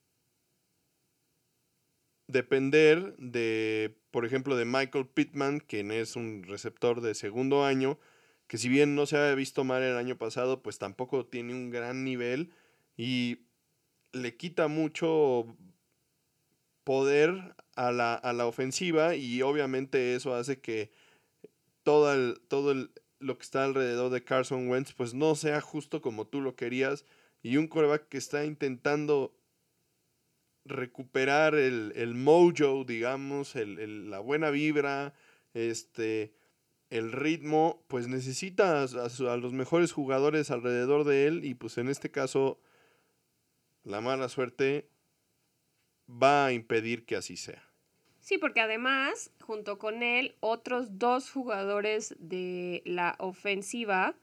depender 2.27 3.15
de, 3.17 3.97
por 4.11 4.25
ejemplo, 4.25 4.55
de 4.55 4.65
Michael 4.65 5.07
Pittman, 5.07 5.59
quien 5.59 5.91
es 5.91 6.15
un 6.15 6.43
receptor 6.43 7.01
de 7.01 7.13
segundo 7.13 7.65
año, 7.65 7.99
que 8.47 8.57
si 8.57 8.69
bien 8.69 8.95
no 8.95 9.05
se 9.05 9.17
había 9.17 9.35
visto 9.35 9.63
mal 9.63 9.83
el 9.83 9.97
año 9.97 10.17
pasado, 10.17 10.61
pues 10.61 10.77
tampoco 10.77 11.25
tiene 11.25 11.53
un 11.53 11.69
gran 11.69 12.03
nivel 12.03 12.51
y 12.97 13.39
le 14.13 14.35
quita 14.35 14.67
mucho 14.67 15.55
poder 16.83 17.55
a 17.75 17.91
la, 17.91 18.15
a 18.15 18.33
la 18.33 18.47
ofensiva 18.47 19.15
y 19.15 19.41
obviamente 19.41 20.15
eso 20.15 20.35
hace 20.35 20.59
que 20.59 20.91
el, 22.13 22.41
todo 22.47 22.71
el, 22.71 22.91
lo 23.21 23.37
que 23.37 23.43
está 23.43 23.63
alrededor 23.63 24.11
de 24.11 24.23
Carson 24.23 24.67
Wentz 24.69 24.93
pues 24.93 25.13
no 25.13 25.35
sea 25.35 25.61
justo 25.61 26.01
como 26.01 26.27
tú 26.27 26.41
lo 26.41 26.55
querías 26.55 27.05
y 27.41 27.57
un 27.57 27.67
coreback 27.67 28.07
que 28.07 28.17
está 28.17 28.45
intentando 28.45 29.35
recuperar 30.65 31.55
el, 31.55 31.93
el 31.95 32.13
mojo, 32.13 32.83
digamos, 32.83 33.55
el, 33.55 34.09
la 34.09 34.19
buena 34.19 34.51
vibra, 34.51 35.13
este, 35.53 36.33
el 36.89 37.11
ritmo, 37.11 37.83
pues 37.87 38.07
necesita 38.07 38.83
a, 38.83 39.37
los 39.37 39.53
mejores 39.53 39.91
jugadores 39.91 40.51
alrededor 40.51 41.03
de 41.03 41.27
él 41.27 41.45
y 41.45 41.55
pues 41.55 41.77
en 41.77 41.87
este 41.87 42.11
caso 42.11 42.59
la 43.83 44.01
mala 44.01 44.29
suerte 44.29 44.89
va 46.07 46.47
a 46.47 46.53
impedir 46.53 47.05
que 47.05 47.15
así 47.15 47.37
sea. 47.37 47.70
Sí, 48.31 48.37
porque 48.37 48.61
además, 48.61 49.29
junto 49.41 49.77
con 49.77 50.03
él, 50.03 50.35
otros 50.39 50.97
dos 50.97 51.29
jugadores 51.29 52.15
de 52.17 52.81
la 52.85 53.15
ofensiva, 53.19 54.15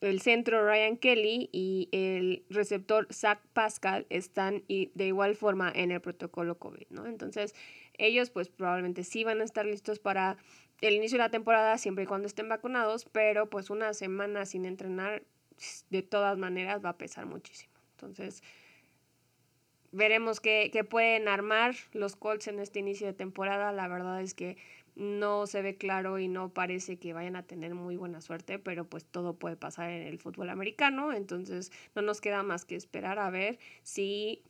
el 0.00 0.22
centro 0.22 0.66
Ryan 0.66 0.96
Kelly 0.96 1.50
y 1.52 1.90
el 1.92 2.46
receptor 2.48 3.06
Zach 3.12 3.42
Pascal 3.52 4.06
están 4.08 4.64
de 4.68 5.06
igual 5.06 5.36
forma 5.36 5.70
en 5.70 5.90
el 5.90 6.00
protocolo 6.00 6.58
COVID, 6.58 6.86
¿no? 6.88 7.04
Entonces, 7.04 7.54
ellos 7.98 8.30
pues 8.30 8.48
probablemente 8.48 9.04
sí 9.04 9.22
van 9.22 9.42
a 9.42 9.44
estar 9.44 9.66
listos 9.66 9.98
para 9.98 10.38
el 10.80 10.94
inicio 10.94 11.18
de 11.18 11.24
la 11.24 11.30
temporada 11.30 11.76
siempre 11.76 12.04
y 12.04 12.06
cuando 12.06 12.26
estén 12.26 12.48
vacunados, 12.48 13.04
pero 13.04 13.50
pues 13.50 13.68
una 13.68 13.92
semana 13.92 14.46
sin 14.46 14.64
entrenar 14.64 15.24
de 15.90 16.00
todas 16.00 16.38
maneras 16.38 16.82
va 16.82 16.88
a 16.88 16.96
pesar 16.96 17.26
muchísimo. 17.26 17.74
Entonces, 17.96 18.42
veremos 19.92 20.40
qué, 20.40 20.70
qué 20.72 20.84
pueden 20.84 21.28
armar 21.28 21.74
los 21.92 22.16
Colts 22.16 22.48
en 22.48 22.58
este 22.58 22.80
inicio 22.80 23.06
de 23.06 23.12
temporada. 23.12 23.72
La 23.72 23.88
verdad 23.88 24.20
es 24.20 24.34
que 24.34 24.56
no 24.96 25.46
se 25.46 25.60
ve 25.60 25.76
claro 25.76 26.18
y 26.18 26.26
no 26.26 26.48
parece 26.48 26.98
que 26.98 27.12
vayan 27.12 27.36
a 27.36 27.42
tener 27.42 27.74
muy 27.74 27.96
buena 27.96 28.22
suerte, 28.22 28.58
pero 28.58 28.86
pues 28.86 29.04
todo 29.04 29.34
puede 29.34 29.56
pasar 29.56 29.90
en 29.90 30.06
el 30.06 30.18
fútbol 30.18 30.48
americano, 30.48 31.12
entonces 31.12 31.70
no 31.94 32.02
nos 32.02 32.22
queda 32.22 32.42
más 32.42 32.64
que 32.64 32.76
esperar 32.76 33.18
a 33.18 33.30
ver 33.30 33.58
si 33.82 34.42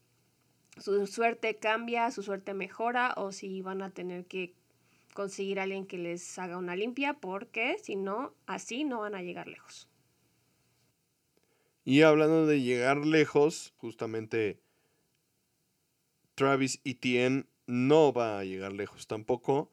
su 0.78 1.06
suerte 1.08 1.56
cambia, 1.56 2.10
su 2.12 2.22
suerte 2.22 2.54
mejora 2.54 3.12
o 3.16 3.32
si 3.32 3.60
van 3.60 3.82
a 3.82 3.90
tener 3.90 4.26
que 4.26 4.54
conseguir 5.14 5.58
a 5.58 5.64
alguien 5.64 5.86
que 5.86 5.98
les 5.98 6.38
haga 6.38 6.58
una 6.58 6.76
limpia, 6.76 7.14
porque 7.14 7.76
si 7.82 7.96
no, 7.96 8.32
así 8.46 8.84
no 8.84 9.00
van 9.00 9.16
a 9.16 9.22
llegar 9.22 9.48
lejos. 9.48 9.88
Y 11.84 12.02
hablando 12.02 12.46
de 12.46 12.62
llegar 12.62 12.98
lejos, 12.98 13.72
justamente 13.78 14.60
Travis 16.36 16.80
Etienne 16.84 17.46
no 17.66 18.12
va 18.12 18.38
a 18.38 18.44
llegar 18.44 18.72
lejos 18.72 19.08
tampoco. 19.08 19.72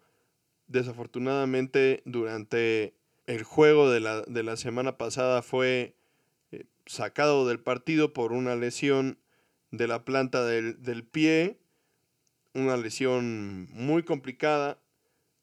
Desafortunadamente 0.67 2.01
durante 2.05 2.95
el 3.27 3.43
juego 3.43 3.91
de 3.91 3.99
la, 3.99 4.57
semana 4.57 4.97
pasada 4.97 5.41
fue 5.41 5.95
eh, 6.51 6.65
sacado 6.85 7.47
del 7.47 7.59
partido 7.59 8.13
por 8.13 8.31
una 8.31 8.55
lesión 8.55 9.19
de 9.71 9.87
la 9.87 10.05
planta 10.05 10.43
del, 10.45 10.81
del, 10.81 11.03
pie, 11.03 11.59
una 12.53 12.77
lesión 12.77 13.67
muy 13.71 14.03
complicada 14.03 14.79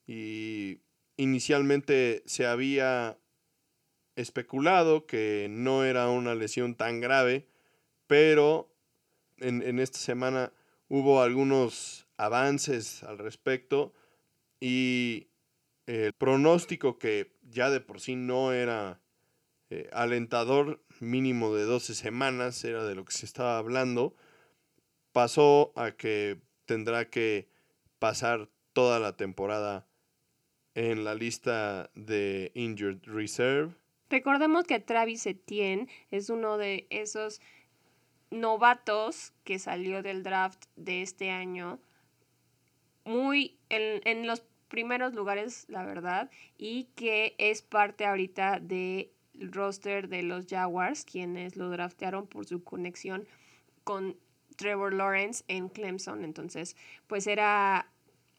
y 0.07 0.81
inicialmente 1.17 2.23
se 2.27 2.47
había 2.47 3.19
especulado 4.17 5.07
que 5.07 5.49
no 5.51 5.85
era 5.85 6.09
una 6.09 6.35
lesión 6.35 6.75
tan 6.75 7.01
grave, 7.01 7.47
pero 8.07 8.73
en, 9.39 9.63
en 9.63 9.81
esta 9.81 9.99
semana 9.99 10.53
hubo 10.91 11.23
algunos 11.23 12.07
avances 12.19 13.03
al 13.05 13.17
respecto 13.17 13.95
y 14.61 15.29
el 15.87 16.13
pronóstico 16.13 16.99
que 16.99 17.33
ya 17.43 17.71
de 17.71 17.81
por 17.81 18.01
sí 18.01 18.17
no 18.17 18.53
era 18.53 19.01
eh, 19.71 19.89
alentador, 19.93 20.85
mínimo 20.99 21.55
de 21.55 21.63
12 21.63 21.95
semanas, 21.95 22.63
era 22.65 22.85
de 22.85 22.97
lo 22.97 23.05
que 23.05 23.13
se 23.13 23.25
estaba 23.25 23.57
hablando, 23.57 24.17
pasó 25.13 25.73
a 25.77 25.93
que 25.93 26.43
tendrá 26.67 27.09
que 27.09 27.49
pasar 28.01 28.51
toda 28.73 28.99
la 28.99 29.17
temporada 29.17 29.87
en 30.75 31.05
la 31.05 31.15
lista 31.15 31.91
de 31.95 32.51
Injured 32.55 33.03
Reserve. 33.05 33.75
Recordemos 34.09 34.65
que 34.65 34.81
Travis 34.81 35.25
Etienne 35.25 35.89
es 36.11 36.31
uno 36.31 36.59
de 36.59 36.89
esos 36.91 37.41
novatos 38.31 39.33
que 39.45 39.59
salió 39.59 40.03
del 40.03 40.23
draft 40.23 40.65
de 40.77 41.03
este 41.03 41.31
año 41.31 41.79
muy 43.05 43.59
en, 43.69 44.01
en 44.05 44.27
los 44.27 44.43
primeros 44.69 45.15
lugares, 45.15 45.67
la 45.69 45.85
verdad, 45.85 46.31
y 46.57 46.85
que 46.95 47.35
es 47.39 47.61
parte 47.61 48.07
ahorita 48.07 48.61
del 48.61 49.11
roster 49.35 50.09
de 50.09 50.23
los 50.23 50.47
Jaguars, 50.47 51.05
quienes 51.05 51.57
lo 51.57 51.69
draftearon 51.71 52.27
por 52.27 52.47
su 52.47 52.63
conexión 52.63 53.27
con 53.85 54.17
Trevor 54.57 54.95
Lawrence 54.95 55.45
en 55.49 55.69
Clemson. 55.69 56.25
Entonces, 56.25 56.77
pues 57.07 57.27
era 57.27 57.91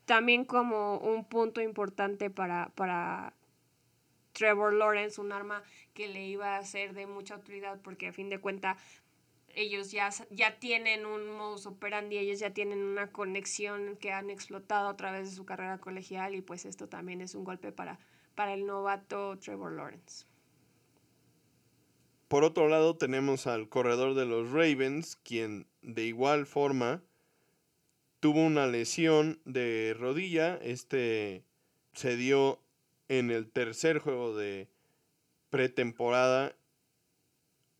también 0.05 0.45
como 0.45 0.97
un 0.97 1.25
punto 1.25 1.61
importante 1.61 2.29
para, 2.29 2.71
para 2.75 3.33
Trevor 4.33 4.73
Lawrence, 4.73 5.19
un 5.19 5.31
arma 5.31 5.63
que 5.93 6.07
le 6.07 6.25
iba 6.25 6.57
a 6.57 6.63
ser 6.63 6.93
de 6.93 7.07
mucha 7.07 7.35
autoridad, 7.35 7.79
porque 7.81 8.07
a 8.07 8.13
fin 8.13 8.29
de 8.29 8.39
cuentas 8.39 8.77
ellos 9.55 9.91
ya, 9.91 10.09
ya 10.29 10.59
tienen 10.59 11.05
un 11.05 11.29
modus 11.37 11.65
operandi, 11.65 12.17
ellos 12.17 12.39
ya 12.39 12.53
tienen 12.53 12.79
una 12.79 13.11
conexión 13.11 13.97
que 13.97 14.11
han 14.11 14.29
explotado 14.29 14.89
a 14.89 14.97
través 14.97 15.29
de 15.29 15.35
su 15.35 15.45
carrera 15.45 15.79
colegial 15.79 16.35
y 16.35 16.41
pues 16.41 16.65
esto 16.65 16.87
también 16.87 17.21
es 17.21 17.35
un 17.35 17.43
golpe 17.43 17.71
para, 17.71 17.99
para 18.35 18.53
el 18.53 18.65
novato 18.65 19.37
Trevor 19.37 19.73
Lawrence. 19.73 20.25
Por 22.27 22.45
otro 22.45 22.69
lado 22.69 22.95
tenemos 22.95 23.45
al 23.45 23.67
corredor 23.67 24.13
de 24.13 24.25
los 24.25 24.51
Ravens, 24.51 25.17
quien 25.17 25.67
de 25.81 26.05
igual 26.05 26.45
forma 26.45 27.03
tuvo 28.21 28.45
una 28.45 28.67
lesión 28.67 29.41
de 29.43 29.93
rodilla. 29.99 30.55
Este 30.55 31.43
se 31.91 32.15
dio 32.15 32.61
en 33.09 33.31
el 33.31 33.51
tercer 33.51 33.99
juego 33.99 34.33
de 34.33 34.69
pretemporada 35.49 36.55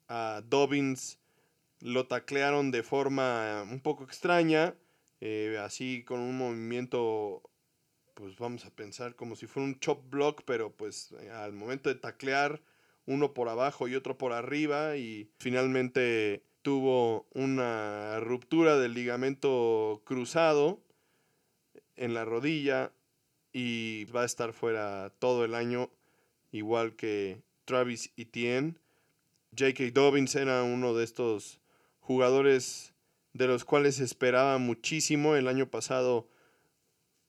a 0.09 0.41
Dobbins 0.43 1.20
lo 1.81 2.07
taclearon 2.07 2.71
de 2.71 2.83
forma 2.83 3.63
un 3.69 3.79
poco 3.79 4.03
extraña, 4.03 4.75
eh, 5.19 5.59
así 5.61 6.03
con 6.03 6.19
un 6.19 6.37
movimiento, 6.37 7.43
pues 8.13 8.37
vamos 8.37 8.65
a 8.65 8.71
pensar 8.71 9.15
como 9.15 9.35
si 9.35 9.47
fuera 9.47 9.67
un 9.67 9.79
chop 9.79 10.09
block, 10.09 10.43
pero 10.45 10.71
pues 10.71 11.13
al 11.33 11.53
momento 11.53 11.89
de 11.89 11.95
taclear, 11.95 12.61
uno 13.05 13.33
por 13.33 13.49
abajo 13.49 13.87
y 13.87 13.95
otro 13.95 14.17
por 14.17 14.33
arriba, 14.33 14.97
y 14.97 15.29
finalmente 15.39 16.43
tuvo 16.61 17.27
una 17.33 18.19
ruptura 18.19 18.77
del 18.77 18.93
ligamento 18.93 20.01
cruzado 20.05 20.79
en 21.95 22.13
la 22.13 22.25
rodilla 22.25 22.91
y 23.53 24.05
va 24.05 24.21
a 24.21 24.25
estar 24.25 24.53
fuera 24.53 25.11
todo 25.19 25.45
el 25.45 25.55
año, 25.55 25.89
igual 26.51 26.95
que 26.95 27.41
Travis 27.65 28.11
Etienne. 28.17 28.75
J.K. 29.57 29.91
Dobbins 29.91 30.35
era 30.35 30.63
uno 30.63 30.93
de 30.93 31.03
estos 31.03 31.60
jugadores 32.01 32.93
de 33.33 33.47
los 33.47 33.63
cuales 33.63 33.95
se 33.95 34.03
esperaba 34.03 34.57
muchísimo. 34.57 35.35
El 35.35 35.47
año 35.47 35.69
pasado 35.69 36.27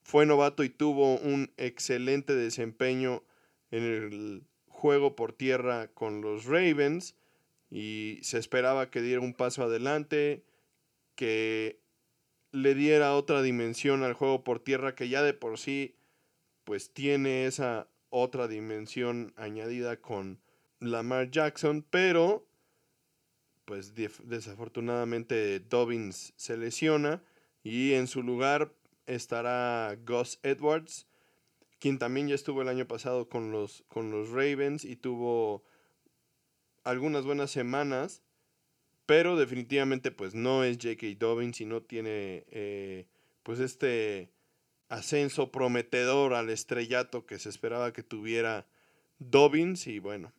fue 0.03 0.27
novato 0.27 0.65
y 0.65 0.69
tuvo 0.69 1.17
un 1.17 1.53
excelente 1.57 2.35
desempeño 2.35 3.23
en 3.71 3.85
el 3.85 4.43
juego 4.67 5.15
por 5.15 5.33
tierra 5.33 5.89
con 5.89 6.21
los 6.21 6.47
Ravens 6.47 7.15
y 7.71 8.19
se 8.23 8.39
esperaba 8.39 8.91
que 8.91 9.01
diera 9.01 9.21
un 9.21 9.33
paso 9.33 9.63
adelante, 9.63 10.45
que 11.15 11.81
le 12.51 12.75
diera 12.75 13.15
otra 13.15 13.41
dimensión 13.43 14.03
al 14.03 14.13
juego 14.13 14.45
por 14.45 14.61
tierra 14.61 14.95
que 14.95 15.09
ya 15.09 15.23
de 15.23 15.33
por 15.33 15.59
sí 15.59 15.97
pues 16.65 16.93
tiene 16.93 17.47
esa 17.47 17.89
otra 18.11 18.47
dimensión 18.47 19.33
añadida 19.37 19.97
con 19.97 20.41
Lamar 20.81 21.31
Jackson, 21.31 21.85
pero 21.89 22.47
pues 23.73 23.95
desafortunadamente 23.95 25.59
Dobbins 25.59 26.35
se 26.37 26.59
lesiona 26.59 27.23
y 27.65 27.95
en 27.95 28.07
su 28.07 28.23
lugar 28.23 28.75
estará 29.07 29.97
Gus 30.07 30.39
Edwards, 30.43 31.07
quien 31.79 31.99
también 31.99 32.29
ya 32.29 32.35
estuvo 32.35 32.61
el 32.61 32.69
año 32.69 32.87
pasado 32.87 33.31
con 33.31 33.51
los, 33.51 33.83
con 33.89 34.11
los 34.11 34.29
Ravens 34.29 34.85
y 34.85 34.97
tuvo 34.97 35.65
algunas 36.85 37.25
buenas 37.25 37.51
semanas, 37.51 38.23
pero 39.07 39.37
definitivamente 39.37 40.11
pues 40.11 40.35
no 40.35 40.65
es 40.65 40.77
J.K. 40.77 41.07
Dobbins 41.19 41.63
y 41.63 41.65
no 41.65 41.81
tiene 41.81 42.45
eh, 42.51 43.07
pues 43.43 43.59
este 43.59 44.35
ascenso 44.91 45.51
prometedor 45.51 46.35
al 46.35 46.51
estrellato 46.51 47.25
que 47.25 47.39
se 47.39 47.49
esperaba 47.49 47.95
que 47.95 48.03
tuviera 48.03 48.67
Dobbins 49.19 49.87
y 49.87 49.99
bueno, 49.99 50.31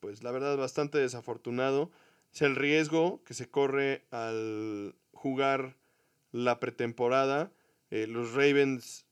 pues 0.00 0.22
la 0.22 0.32
verdad 0.32 0.58
bastante 0.58 0.98
desafortunado 0.98 1.90
es 2.34 2.42
el 2.42 2.56
riesgo 2.56 3.22
que 3.24 3.32
se 3.32 3.48
corre 3.48 4.02
al 4.10 4.96
jugar 5.12 5.76
la 6.32 6.58
pretemporada. 6.58 7.52
Eh, 7.90 8.08
los 8.08 8.32
Ravens, 8.32 9.06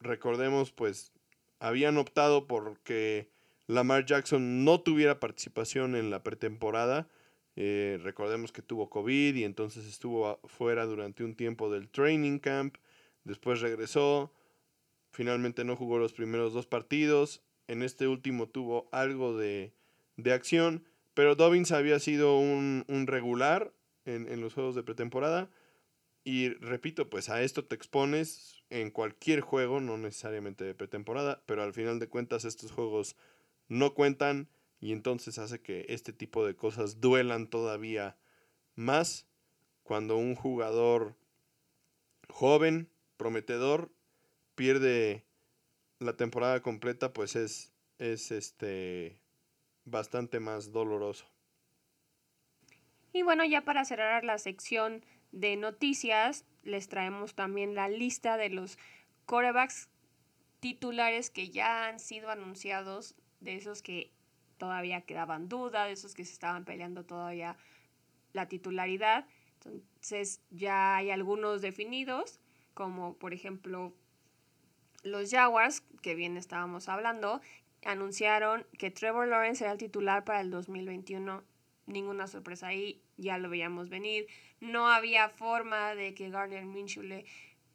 recordemos, 0.00 0.72
pues 0.72 1.12
habían 1.58 1.98
optado 1.98 2.46
por 2.46 2.78
que 2.80 3.28
Lamar 3.66 4.06
Jackson 4.06 4.64
no 4.64 4.80
tuviera 4.80 5.20
participación 5.20 5.94
en 5.94 6.08
la 6.08 6.22
pretemporada. 6.22 7.06
Eh, 7.54 7.98
recordemos 8.02 8.50
que 8.50 8.62
tuvo 8.62 8.88
COVID 8.88 9.34
y 9.34 9.44
entonces 9.44 9.86
estuvo 9.86 10.40
fuera 10.44 10.86
durante 10.86 11.22
un 11.22 11.34
tiempo 11.34 11.70
del 11.70 11.90
training 11.90 12.38
camp. 12.38 12.78
Después 13.24 13.60
regresó. 13.60 14.32
Finalmente 15.10 15.64
no 15.64 15.76
jugó 15.76 15.98
los 15.98 16.14
primeros 16.14 16.54
dos 16.54 16.66
partidos. 16.66 17.42
En 17.66 17.82
este 17.82 18.08
último 18.08 18.48
tuvo 18.48 18.88
algo 18.90 19.36
de, 19.36 19.74
de 20.16 20.32
acción. 20.32 20.87
Pero 21.18 21.34
Dobbins 21.34 21.72
había 21.72 21.98
sido 21.98 22.38
un, 22.38 22.84
regular 23.08 23.74
en, 24.04 24.40
los 24.40 24.54
juegos 24.54 24.76
de 24.76 24.84
pretemporada. 24.84 25.50
Y 26.22 26.50
repito, 26.50 27.10
pues 27.10 27.28
a 27.28 27.42
esto 27.42 27.64
te 27.64 27.74
expones 27.74 28.62
en 28.70 28.92
cualquier 28.92 29.40
juego, 29.40 29.80
no 29.80 29.98
necesariamente 29.98 30.62
de 30.62 30.76
pretemporada, 30.76 31.42
pero 31.44 31.64
al 31.64 31.74
final 31.74 31.98
de 31.98 32.06
cuentas 32.06 32.44
estos 32.44 32.70
juegos 32.70 33.16
no 33.66 33.94
cuentan 33.94 34.48
y 34.78 34.92
entonces 34.92 35.40
hace 35.40 35.60
que 35.60 35.86
este 35.88 36.12
tipo 36.12 36.46
de 36.46 36.54
cosas 36.54 37.00
duelan 37.00 37.48
todavía 37.48 38.16
más 38.76 39.26
cuando 39.82 40.16
un 40.16 40.36
jugador 40.36 41.16
joven, 42.28 42.90
prometedor, 43.16 43.90
pierde 44.54 45.24
la 45.98 46.16
temporada 46.16 46.62
completa, 46.62 47.12
pues 47.12 47.34
es, 47.34 47.72
es 47.98 48.30
este 48.30 49.20
bastante 49.90 50.40
más 50.40 50.72
doloroso. 50.72 51.26
Y 53.12 53.22
bueno, 53.22 53.44
ya 53.44 53.62
para 53.62 53.84
cerrar 53.84 54.24
la 54.24 54.38
sección 54.38 55.04
de 55.32 55.56
noticias, 55.56 56.44
les 56.62 56.88
traemos 56.88 57.34
también 57.34 57.74
la 57.74 57.88
lista 57.88 58.36
de 58.36 58.50
los 58.50 58.78
corebacks 59.26 59.88
titulares 60.60 61.30
que 61.30 61.50
ya 61.50 61.86
han 61.86 62.00
sido 62.00 62.30
anunciados, 62.30 63.14
de 63.40 63.56
esos 63.56 63.82
que 63.82 64.12
todavía 64.58 65.02
quedaban 65.02 65.48
dudas, 65.48 65.86
de 65.86 65.92
esos 65.92 66.14
que 66.14 66.24
se 66.24 66.32
estaban 66.32 66.64
peleando 66.64 67.04
todavía 67.04 67.56
la 68.32 68.48
titularidad. 68.48 69.26
Entonces 69.54 70.40
ya 70.50 70.96
hay 70.96 71.10
algunos 71.10 71.62
definidos, 71.62 72.40
como 72.74 73.14
por 73.14 73.32
ejemplo 73.32 73.94
los 75.02 75.30
Jaguars, 75.30 75.82
que 76.02 76.14
bien 76.14 76.36
estábamos 76.36 76.88
hablando, 76.88 77.40
anunciaron 77.84 78.66
que 78.78 78.90
Trevor 78.90 79.28
Lawrence 79.28 79.64
era 79.64 79.72
el 79.72 79.78
titular 79.78 80.24
para 80.24 80.40
el 80.40 80.50
2021. 80.50 81.42
Ninguna 81.86 82.26
sorpresa 82.26 82.68
ahí, 82.68 83.00
ya 83.16 83.38
lo 83.38 83.48
veíamos 83.48 83.88
venir. 83.88 84.26
No 84.60 84.88
había 84.88 85.28
forma 85.28 85.94
de 85.94 86.14
que 86.14 86.30
Garner 86.30 86.64
Minshew 86.64 87.02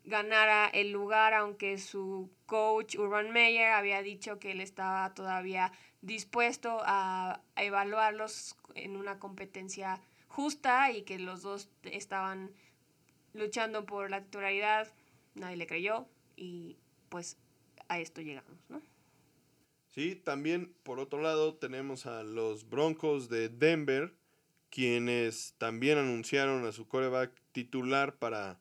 ganara 0.03 0.67
el 0.67 0.91
lugar, 0.91 1.33
aunque 1.33 1.77
su 1.77 2.29
coach 2.45 2.95
Urban 2.95 3.31
Meyer 3.31 3.71
había 3.71 4.01
dicho 4.01 4.39
que 4.39 4.51
él 4.51 4.61
estaba 4.61 5.13
todavía 5.13 5.71
dispuesto 6.01 6.81
a, 6.83 7.41
evaluarlos 7.55 8.57
en 8.75 8.97
una 8.97 9.19
competencia 9.19 10.01
justa 10.27 10.91
y 10.91 11.03
que 11.03 11.19
los 11.19 11.41
dos 11.41 11.69
estaban 11.83 12.51
luchando 13.33 13.85
por 13.85 14.09
la 14.09 14.21
titularidad. 14.21 14.91
Nadie 15.35 15.57
le 15.57 15.67
creyó 15.67 16.07
y 16.35 16.77
pues 17.09 17.37
a 17.87 17.99
esto 17.99 18.21
llegamos, 18.21 18.57
¿no? 18.69 18.81
Sí, 19.93 20.15
también 20.15 20.73
por 20.82 20.99
otro 20.99 21.21
lado 21.21 21.53
tenemos 21.53 22.08
a 22.08 22.23
los 22.23 22.67
Broncos 22.67 23.29
de 23.29 23.47
Denver, 23.47 24.12
quienes 24.71 25.53
también 25.60 25.99
anunciaron 25.99 26.65
a 26.65 26.71
su 26.71 26.88
coreback 26.88 27.32
titular 27.51 28.17
para 28.17 28.60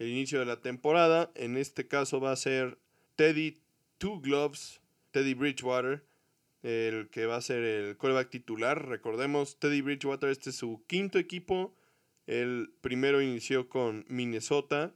el 0.00 0.08
inicio 0.08 0.40
de 0.40 0.46
la 0.46 0.60
temporada. 0.60 1.30
En 1.36 1.56
este 1.56 1.86
caso 1.86 2.20
va 2.20 2.32
a 2.32 2.36
ser 2.36 2.78
Teddy 3.14 3.60
Two 3.98 4.20
Gloves, 4.20 4.80
Teddy 5.12 5.34
Bridgewater, 5.34 6.04
el 6.64 7.10
que 7.10 7.26
va 7.26 7.36
a 7.36 7.42
ser 7.42 7.62
el 7.62 7.96
coreback 7.96 8.30
titular. 8.30 8.88
Recordemos, 8.88 9.60
Teddy 9.60 9.82
Bridgewater, 9.82 10.30
este 10.30 10.50
es 10.50 10.56
su 10.56 10.82
quinto 10.88 11.20
equipo. 11.20 11.76
El 12.26 12.74
primero 12.80 13.22
inició 13.22 13.68
con 13.68 14.04
Minnesota, 14.08 14.92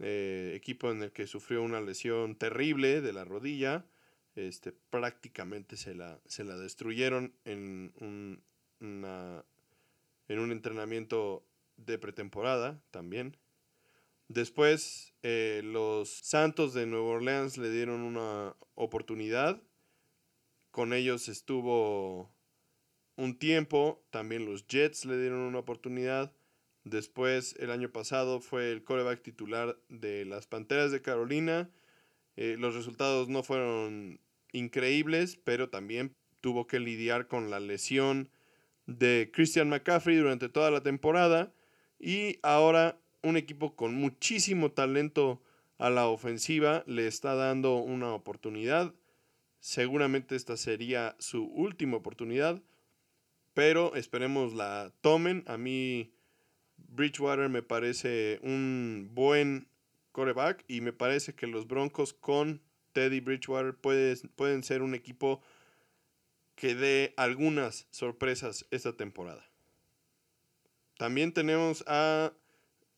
eh, 0.00 0.54
equipo 0.56 0.90
en 0.90 1.00
el 1.00 1.12
que 1.12 1.28
sufrió 1.28 1.62
una 1.62 1.80
lesión 1.80 2.34
terrible 2.34 3.00
de 3.00 3.12
la 3.12 3.24
rodilla. 3.24 3.86
Este, 4.34 4.72
prácticamente 4.72 5.76
se 5.76 5.94
la, 5.94 6.20
se 6.26 6.44
la 6.44 6.56
destruyeron 6.56 7.34
en 7.44 7.92
un, 8.00 8.42
en 8.80 10.38
un 10.38 10.52
entrenamiento 10.52 11.46
de 11.76 11.98
pretemporada 11.98 12.82
también. 12.90 13.36
Después, 14.28 15.12
eh, 15.22 15.60
los 15.62 16.08
Santos 16.08 16.72
de 16.72 16.86
Nueva 16.86 17.08
Orleans 17.08 17.58
le 17.58 17.70
dieron 17.70 18.00
una 18.00 18.56
oportunidad. 18.74 19.62
Con 20.70 20.94
ellos 20.94 21.28
estuvo 21.28 22.34
un 23.16 23.38
tiempo. 23.38 24.02
También 24.10 24.46
los 24.46 24.66
Jets 24.66 25.04
le 25.04 25.20
dieron 25.20 25.40
una 25.40 25.58
oportunidad. 25.58 26.32
Después, 26.84 27.54
el 27.58 27.70
año 27.70 27.90
pasado, 27.92 28.40
fue 28.40 28.72
el 28.72 28.84
coreback 28.84 29.22
titular 29.22 29.78
de 29.90 30.24
las 30.24 30.46
Panteras 30.46 30.90
de 30.90 31.02
Carolina. 31.02 31.70
Eh, 32.42 32.56
los 32.58 32.74
resultados 32.74 33.28
no 33.28 33.44
fueron 33.44 34.18
increíbles, 34.50 35.38
pero 35.44 35.68
también 35.68 36.16
tuvo 36.40 36.66
que 36.66 36.80
lidiar 36.80 37.28
con 37.28 37.50
la 37.50 37.60
lesión 37.60 38.30
de 38.86 39.30
Christian 39.32 39.68
McCaffrey 39.68 40.16
durante 40.16 40.48
toda 40.48 40.72
la 40.72 40.82
temporada. 40.82 41.54
Y 42.00 42.40
ahora 42.42 42.98
un 43.22 43.36
equipo 43.36 43.76
con 43.76 43.94
muchísimo 43.94 44.72
talento 44.72 45.40
a 45.78 45.88
la 45.88 46.08
ofensiva 46.08 46.82
le 46.88 47.06
está 47.06 47.36
dando 47.36 47.76
una 47.76 48.12
oportunidad. 48.12 48.92
Seguramente 49.60 50.34
esta 50.34 50.56
sería 50.56 51.14
su 51.20 51.44
última 51.44 51.98
oportunidad, 51.98 52.60
pero 53.54 53.94
esperemos 53.94 54.52
la 54.52 54.92
tomen. 55.00 55.44
A 55.46 55.56
mí 55.56 56.12
Bridgewater 56.76 57.48
me 57.48 57.62
parece 57.62 58.40
un 58.42 59.10
buen 59.12 59.68
coreback 60.12 60.64
y 60.68 60.80
me 60.80 60.92
parece 60.92 61.34
que 61.34 61.46
los 61.46 61.66
Broncos 61.66 62.12
con 62.12 62.62
Teddy 62.92 63.20
Bridgewater 63.20 63.74
pueden 63.74 64.62
ser 64.62 64.82
un 64.82 64.94
equipo 64.94 65.42
que 66.54 66.74
dé 66.74 67.14
algunas 67.16 67.86
sorpresas 67.90 68.66
esta 68.70 68.92
temporada. 68.92 69.44
También 70.98 71.32
tenemos 71.32 71.82
a 71.86 72.32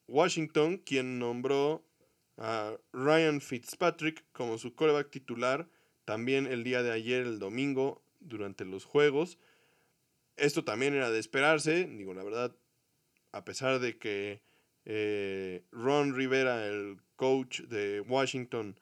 Washington, 0.09 0.79
quien 0.79 1.19
nombró 1.19 1.83
a 2.37 2.77
Ryan 2.93 3.41
Fitzpatrick 3.41 4.25
como 4.33 4.59
su 4.59 4.75
coreback 4.75 5.11
titular 5.11 5.69
también 6.05 6.47
el 6.47 6.65
día 6.65 6.83
de 6.83 6.93
ayer, 6.93 7.23
el 7.23 7.39
domingo, 7.39 8.03
durante 8.21 8.65
los 8.65 8.85
juegos. 8.85 9.39
Esto 10.37 10.65
también 10.65 10.95
era 10.95 11.11
de 11.11 11.19
esperarse, 11.19 11.85
digo, 11.85 12.15
la 12.15 12.25
verdad, 12.25 12.55
a 13.33 13.45
pesar 13.45 13.79
de 13.79 13.99
que 13.99 14.43
eh, 14.85 15.65
Ron 15.71 16.15
Rivera, 16.15 16.67
el 16.67 16.99
coach 17.17 17.61
de 17.63 18.01
Washington, 18.01 18.79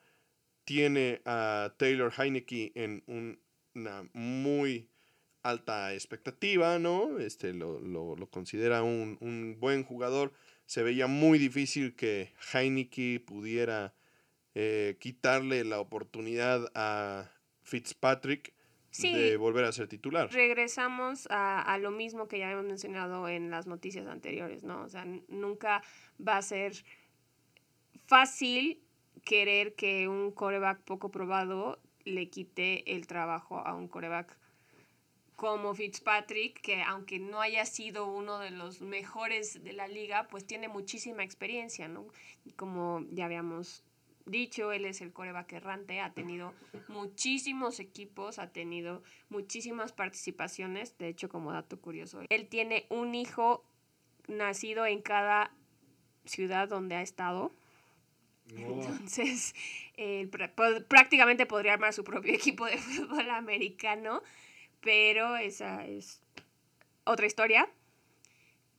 tiene 0.65 1.21
a 1.25 1.75
Taylor 1.77 2.13
Heineke 2.17 2.73
en 2.75 3.03
una 3.07 4.09
muy 4.13 4.89
alta 5.43 5.93
expectativa, 5.93 6.79
¿no? 6.79 7.19
Este 7.19 7.53
lo, 7.53 8.17
considera 8.31 8.83
un, 8.83 9.19
un 9.21 9.57
buen 9.59 9.83
jugador 9.83 10.33
se 10.73 10.83
veía 10.83 11.07
muy 11.07 11.39
difícil 11.39 11.95
que 11.95 12.33
Heineke 12.53 13.21
pudiera 13.21 13.93
eh, 14.55 14.97
quitarle 15.01 15.65
la 15.65 15.81
oportunidad 15.81 16.71
a 16.75 17.31
Fitzpatrick 17.63 18.55
de 18.99 19.37
volver 19.37 19.65
a 19.65 19.73
ser 19.73 19.89
titular. 19.89 20.31
Regresamos 20.33 21.27
a, 21.31 21.77
lo 21.79 21.91
mismo 21.91 22.27
que 22.27 22.39
ya 22.39 22.51
hemos 22.51 22.65
mencionado 22.65 23.29
en 23.29 23.51
las 23.51 23.67
noticias 23.67 24.07
anteriores, 24.07 24.65
¿no? 24.65 24.83
O 24.83 24.89
sea, 24.89 25.07
nunca 25.29 25.83
va 26.27 26.39
a 26.39 26.43
ser 26.43 26.73
fácil 28.13 28.79
querer 29.25 29.75
que 29.75 30.07
un 30.07 30.33
coreback 30.33 30.83
poco 30.83 31.11
probado 31.11 31.79
le 32.05 32.29
quite 32.29 32.95
el 32.95 33.07
trabajo 33.07 33.67
a 33.67 33.73
un 33.75 33.89
coreback 33.89 34.37
como 35.35 35.75
Fitzpatrick, 35.75 36.61
que 36.61 36.83
aunque 36.83 37.19
no 37.19 37.41
haya 37.41 37.65
sido 37.65 38.07
uno 38.07 38.39
de 38.39 38.51
los 38.51 38.83
mejores 38.83 39.65
de 39.65 39.73
la 39.73 39.89
liga, 39.89 40.29
pues 40.29 40.47
tiene 40.47 40.69
muchísima 40.69 41.25
experiencia, 41.25 41.89
¿no? 41.89 42.07
Como 42.57 43.03
ya 43.13 43.25
habíamos 43.25 43.83
dicho, 44.27 44.73
él 44.73 44.85
es 44.85 45.01
el 45.01 45.15
coreback 45.15 45.51
errante, 45.55 46.01
ha 46.01 46.13
tenido 46.13 46.53
muchísimos 46.89 47.81
equipos, 47.81 48.39
ha 48.39 48.53
tenido 48.53 49.03
muchísimas 49.31 49.93
participaciones, 49.93 50.99
de 50.99 51.09
hecho, 51.09 51.31
como 51.31 51.51
dato 51.51 51.81
curioso, 51.81 52.21
él 52.29 52.47
tiene 52.49 52.85
un 52.91 53.15
hijo 53.15 53.65
nacido 54.29 54.85
en 54.85 55.01
cada 55.01 55.51
ciudad 56.27 56.69
donde 56.69 56.97
ha 56.97 57.01
estado. 57.01 57.53
Entonces, 58.49 59.55
prácticamente 60.89 61.47
podría 61.47 61.75
armar 61.75 61.93
su 61.93 62.05
propio 62.05 62.35
equipo 62.35 62.67
de 62.67 62.79
fútbol 62.79 63.31
americano 63.31 64.23
pero 64.83 65.37
esa 65.37 65.87
es 65.87 66.21
otra 67.05 67.27
historia. 67.27 67.71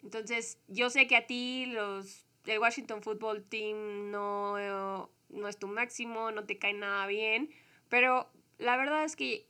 Entonces, 0.03 0.59
yo 0.67 0.89
sé 0.89 1.07
que 1.07 1.15
a 1.15 1.25
ti 1.25 1.65
los 1.67 2.27
el 2.45 2.59
Washington 2.59 3.01
Football 3.01 3.45
Team 3.45 4.11
no, 4.11 5.09
no 5.29 5.47
es 5.47 5.57
tu 5.57 5.67
máximo, 5.67 6.29
no 6.31 6.43
te 6.43 6.59
cae 6.59 6.73
nada 6.73 7.07
bien, 7.07 7.49
pero 7.87 8.29
la 8.57 8.75
verdad 8.75 9.05
es 9.05 9.15
que 9.15 9.47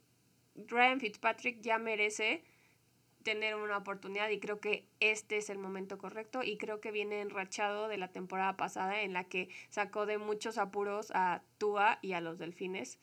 Ryan 0.56 1.00
Fitzpatrick 1.00 1.60
ya 1.60 1.80
merece 1.80 2.44
tener 3.24 3.56
una 3.56 3.78
oportunidad 3.78 4.30
y 4.30 4.40
creo 4.40 4.60
que 4.60 4.86
este 5.00 5.38
es 5.38 5.50
el 5.50 5.58
momento 5.58 5.98
correcto 5.98 6.44
y 6.44 6.58
creo 6.58 6.80
que 6.80 6.92
viene 6.92 7.22
enrachado 7.22 7.88
de 7.88 7.98
la 7.98 8.10
temporada 8.10 8.58
pasada 8.58 9.02
en 9.02 9.14
la 9.14 9.24
que 9.24 9.50
sacó 9.70 10.06
de 10.06 10.18
muchos 10.18 10.58
apuros 10.58 11.12
a 11.16 11.42
Tua 11.58 12.00
y 12.02 12.14
a 12.14 12.22
los 12.22 12.38
Delfines 12.38 13.00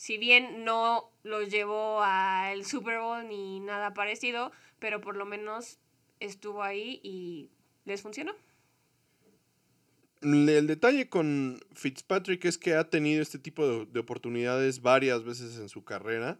si 0.00 0.16
bien 0.16 0.64
no 0.64 1.12
los 1.24 1.50
llevó 1.50 2.00
al 2.02 2.64
Super 2.64 3.00
Bowl 3.00 3.28
ni 3.28 3.60
nada 3.60 3.92
parecido, 3.92 4.50
pero 4.78 5.02
por 5.02 5.14
lo 5.14 5.26
menos 5.26 5.78
estuvo 6.20 6.62
ahí 6.62 7.00
y 7.02 7.50
les 7.84 8.00
funcionó. 8.00 8.32
El 10.22 10.66
detalle 10.66 11.10
con 11.10 11.60
Fitzpatrick 11.74 12.46
es 12.46 12.56
que 12.56 12.76
ha 12.76 12.88
tenido 12.88 13.20
este 13.20 13.38
tipo 13.38 13.84
de, 13.84 14.00
oportunidades 14.00 14.80
varias 14.80 15.22
veces 15.22 15.58
en 15.58 15.68
su 15.68 15.84
carrera 15.84 16.38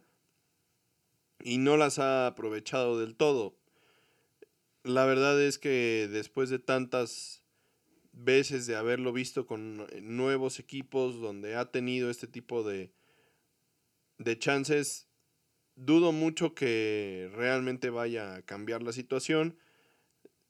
y 1.43 1.57
no 1.57 1.77
las 1.77 1.99
ha 1.99 2.27
aprovechado 2.27 2.99
del 2.99 3.15
todo. 3.15 3.55
La 4.83 5.05
verdad 5.05 5.41
es 5.41 5.57
que 5.57 6.09
después 6.11 6.49
de 6.49 6.59
tantas 6.59 7.43
veces 8.13 8.67
de 8.67 8.75
haberlo 8.75 9.13
visto 9.13 9.45
con 9.45 9.87
nuevos 10.01 10.59
equipos 10.59 11.19
donde 11.19 11.55
ha 11.55 11.71
tenido 11.71 12.09
este 12.09 12.27
tipo 12.27 12.63
de, 12.63 12.91
de 14.17 14.37
chances, 14.37 15.07
dudo 15.75 16.11
mucho 16.11 16.53
que 16.53 17.29
realmente 17.33 17.89
vaya 17.89 18.35
a 18.35 18.41
cambiar 18.41 18.83
la 18.83 18.91
situación. 18.91 19.57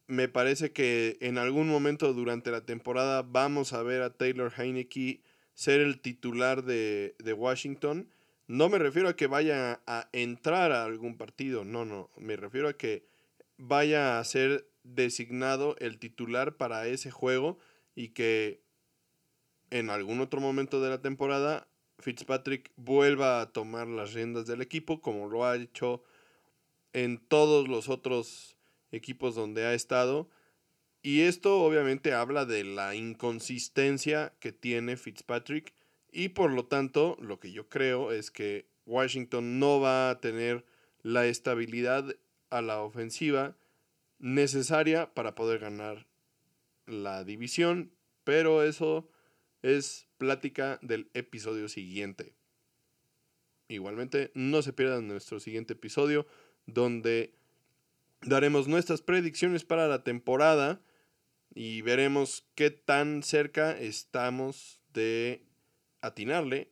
Me 0.08 0.28
parece 0.28 0.72
que 0.72 1.18
en 1.22 1.38
algún 1.38 1.68
momento 1.70 2.14
durante 2.14 2.52
la 2.52 2.66
temporada 2.66 3.22
vamos 3.22 3.74
a 3.74 3.84
ver 3.84 4.02
a 4.02 4.14
Taylor 4.14 4.52
Heineke 4.58 5.22
ser 5.54 5.80
el 5.80 6.02
titular 6.02 6.64
de, 6.64 7.16
de 7.20 7.34
Washington. 7.34 8.10
No 8.52 8.68
me 8.68 8.80
refiero 8.80 9.08
a 9.08 9.16
que 9.16 9.28
vaya 9.28 9.80
a 9.88 10.10
entrar 10.12 10.74
a 10.74 10.84
algún 10.84 11.16
partido, 11.16 11.64
no, 11.64 11.86
no, 11.86 12.10
me 12.18 12.36
refiero 12.36 12.68
a 12.68 12.74
que 12.74 13.06
vaya 13.56 14.20
a 14.20 14.24
ser 14.26 14.68
designado 14.84 15.78
el 15.80 16.00
titular 16.00 16.58
para 16.58 16.86
ese 16.86 17.12
juego 17.12 17.60
y 17.96 18.10
que 18.10 18.62
en 19.70 19.90
algún 19.90 20.20
otro 20.20 20.42
momento 20.42 20.82
de 20.82 20.90
la 20.90 21.02
temporada 21.02 21.70
Fitzpatrick 22.00 22.74
vuelva 22.76 23.40
a 23.40 23.54
tomar 23.54 23.88
las 23.88 24.12
riendas 24.12 24.48
del 24.48 24.62
equipo 24.62 25.00
como 25.00 25.30
lo 25.30 25.46
ha 25.46 25.56
hecho 25.56 26.04
en 26.92 27.20
todos 27.20 27.70
los 27.70 27.88
otros 27.88 28.58
equipos 28.92 29.34
donde 29.34 29.66
ha 29.66 29.74
estado. 29.74 30.30
Y 31.02 31.22
esto 31.22 31.62
obviamente 31.62 32.12
habla 32.12 32.44
de 32.44 32.66
la 32.66 32.96
inconsistencia 32.96 34.34
que 34.42 34.52
tiene 34.52 34.98
Fitzpatrick 34.98 35.74
y 36.12 36.30
por 36.30 36.52
lo 36.52 36.66
tanto 36.66 37.18
lo 37.22 37.40
que 37.40 37.52
yo 37.52 37.70
creo 37.70 38.12
es 38.12 38.32
que 38.32 38.66
Washington 38.86 39.60
no 39.60 39.80
va 39.80 40.10
a 40.10 40.20
tener 40.20 40.66
la 41.04 41.26
estabilidad 41.26 42.16
a 42.50 42.62
la 42.62 42.82
ofensiva 42.82 43.56
necesaria 44.20 45.14
para 45.14 45.36
poder 45.36 45.60
ganar 45.60 46.06
la 46.86 47.24
división, 47.24 47.92
pero 48.24 48.64
eso 48.64 49.10
es 49.62 50.08
plática 50.18 50.80
del 50.82 51.10
episodio 51.14 51.70
siguiente. 51.70 52.34
Igualmente, 53.68 54.32
no 54.34 54.62
se 54.62 54.74
pierdan 54.74 55.08
nuestro 55.08 55.40
siguiente 55.40 55.74
episodio 55.74 56.28
donde 56.66 57.34
daremos 58.22 58.68
nuestras 58.68 59.02
predicciones 59.02 59.64
para 59.64 59.88
la 59.88 60.04
temporada 60.04 60.82
y 61.54 61.82
veremos 61.82 62.46
qué 62.56 62.70
tan 62.70 63.24
cerca 63.24 63.78
estamos 63.78 64.82
de 64.94 65.46
atinarle 66.02 66.72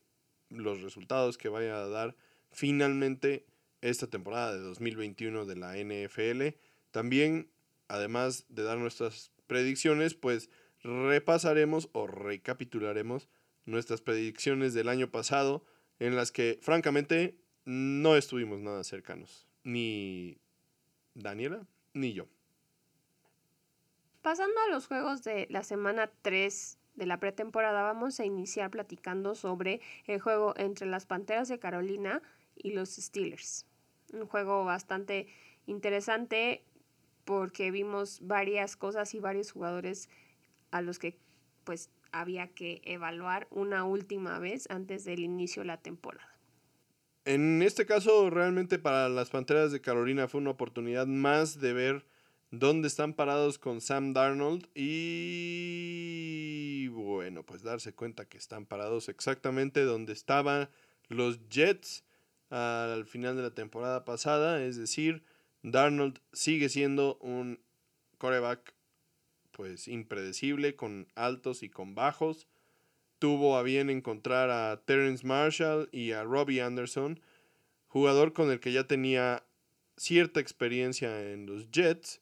los 0.49 0.81
resultados 0.81 1.37
que 1.37 1.49
vaya 1.49 1.77
a 1.77 1.87
dar 1.87 2.15
finalmente 2.51 3.45
esta 3.81 4.07
temporada 4.07 4.53
de 4.53 4.59
2021 4.59 5.45
de 5.45 5.55
la 5.55 5.77
NFL. 5.77 6.57
También, 6.91 7.49
además 7.87 8.45
de 8.49 8.63
dar 8.63 8.77
nuestras 8.77 9.31
predicciones, 9.47 10.15
pues 10.15 10.49
repasaremos 10.83 11.89
o 11.93 12.07
recapitularemos 12.07 13.29
nuestras 13.65 14.01
predicciones 14.01 14.73
del 14.73 14.89
año 14.89 15.11
pasado 15.11 15.63
en 15.99 16.15
las 16.15 16.31
que 16.31 16.59
francamente 16.61 17.37
no 17.65 18.15
estuvimos 18.15 18.59
nada 18.59 18.83
cercanos, 18.83 19.47
ni 19.63 20.37
Daniela 21.13 21.67
ni 21.93 22.13
yo. 22.13 22.27
Pasando 24.21 24.59
a 24.61 24.69
los 24.69 24.87
juegos 24.87 25.23
de 25.23 25.47
la 25.49 25.63
semana 25.63 26.11
3 26.21 26.78
de 26.99 27.07
la 27.07 27.19
pretemporada, 27.19 27.81
vamos 27.81 28.19
a 28.19 28.25
iniciar 28.25 28.69
platicando 28.69 29.33
sobre 29.33 29.81
el 30.05 30.19
juego 30.19 30.53
entre 30.57 30.85
las 30.85 31.05
Panteras 31.05 31.47
de 31.47 31.57
Carolina 31.57 32.21
y 32.55 32.71
los 32.71 32.89
Steelers. 32.89 33.65
Un 34.13 34.27
juego 34.27 34.65
bastante 34.65 35.27
interesante 35.65 36.63
porque 37.25 37.71
vimos 37.71 38.19
varias 38.21 38.75
cosas 38.75 39.13
y 39.15 39.19
varios 39.19 39.51
jugadores 39.51 40.09
a 40.71 40.81
los 40.81 40.99
que 40.99 41.17
pues 41.63 41.89
había 42.12 42.47
que 42.47 42.81
evaluar 42.83 43.47
una 43.49 43.85
última 43.85 44.38
vez 44.39 44.69
antes 44.69 45.05
del 45.05 45.19
inicio 45.19 45.62
de 45.62 45.67
la 45.67 45.77
temporada. 45.77 46.27
En 47.25 47.62
este 47.62 47.85
caso, 47.85 48.29
realmente 48.29 48.79
para 48.79 49.07
las 49.07 49.29
Panteras 49.29 49.71
de 49.71 49.81
Carolina 49.81 50.27
fue 50.27 50.41
una 50.41 50.49
oportunidad 50.49 51.05
más 51.05 51.59
de 51.59 51.73
ver 51.73 52.05
dónde 52.51 52.88
están 52.88 53.13
parados 53.13 53.59
con 53.59 53.81
Sam 53.81 54.13
Darnold 54.13 54.67
y 54.73 56.28
bueno, 57.19 57.43
pues 57.43 57.63
darse 57.63 57.91
cuenta 57.91 58.29
que 58.29 58.38
están 58.38 58.65
parados 58.65 59.10
exactamente 59.10 59.84
donde 59.84 60.13
estaban 60.13 60.69
los 61.10 61.49
Jets 61.49 62.05
al 62.49 63.05
final 63.05 63.36
de 63.36 63.41
la 63.41 63.53
temporada 63.53 64.05
pasada, 64.05 64.63
es 64.63 64.77
decir, 64.77 65.25
Darnold 65.62 66.21
sigue 66.32 66.69
siendo 66.69 67.17
un 67.17 67.60
coreback 68.19 68.73
pues 69.51 69.89
impredecible, 69.89 70.77
con 70.77 71.10
altos 71.15 71.62
y 71.62 71.69
con 71.69 71.93
bajos. 71.93 72.47
Tuvo 73.19 73.58
a 73.58 73.63
bien 73.63 73.89
encontrar 73.89 74.49
a 74.49 74.82
Terence 74.86 75.27
Marshall 75.27 75.89
y 75.91 76.13
a 76.13 76.23
Robbie 76.23 76.62
Anderson, 76.62 77.19
jugador 77.89 78.32
con 78.32 78.49
el 78.49 78.62
que 78.62 78.71
ya 78.71 78.86
tenía 78.86 79.43
cierta 79.97 80.39
experiencia 80.39 81.34
en 81.34 81.47
los 81.47 81.69
Jets 81.69 82.21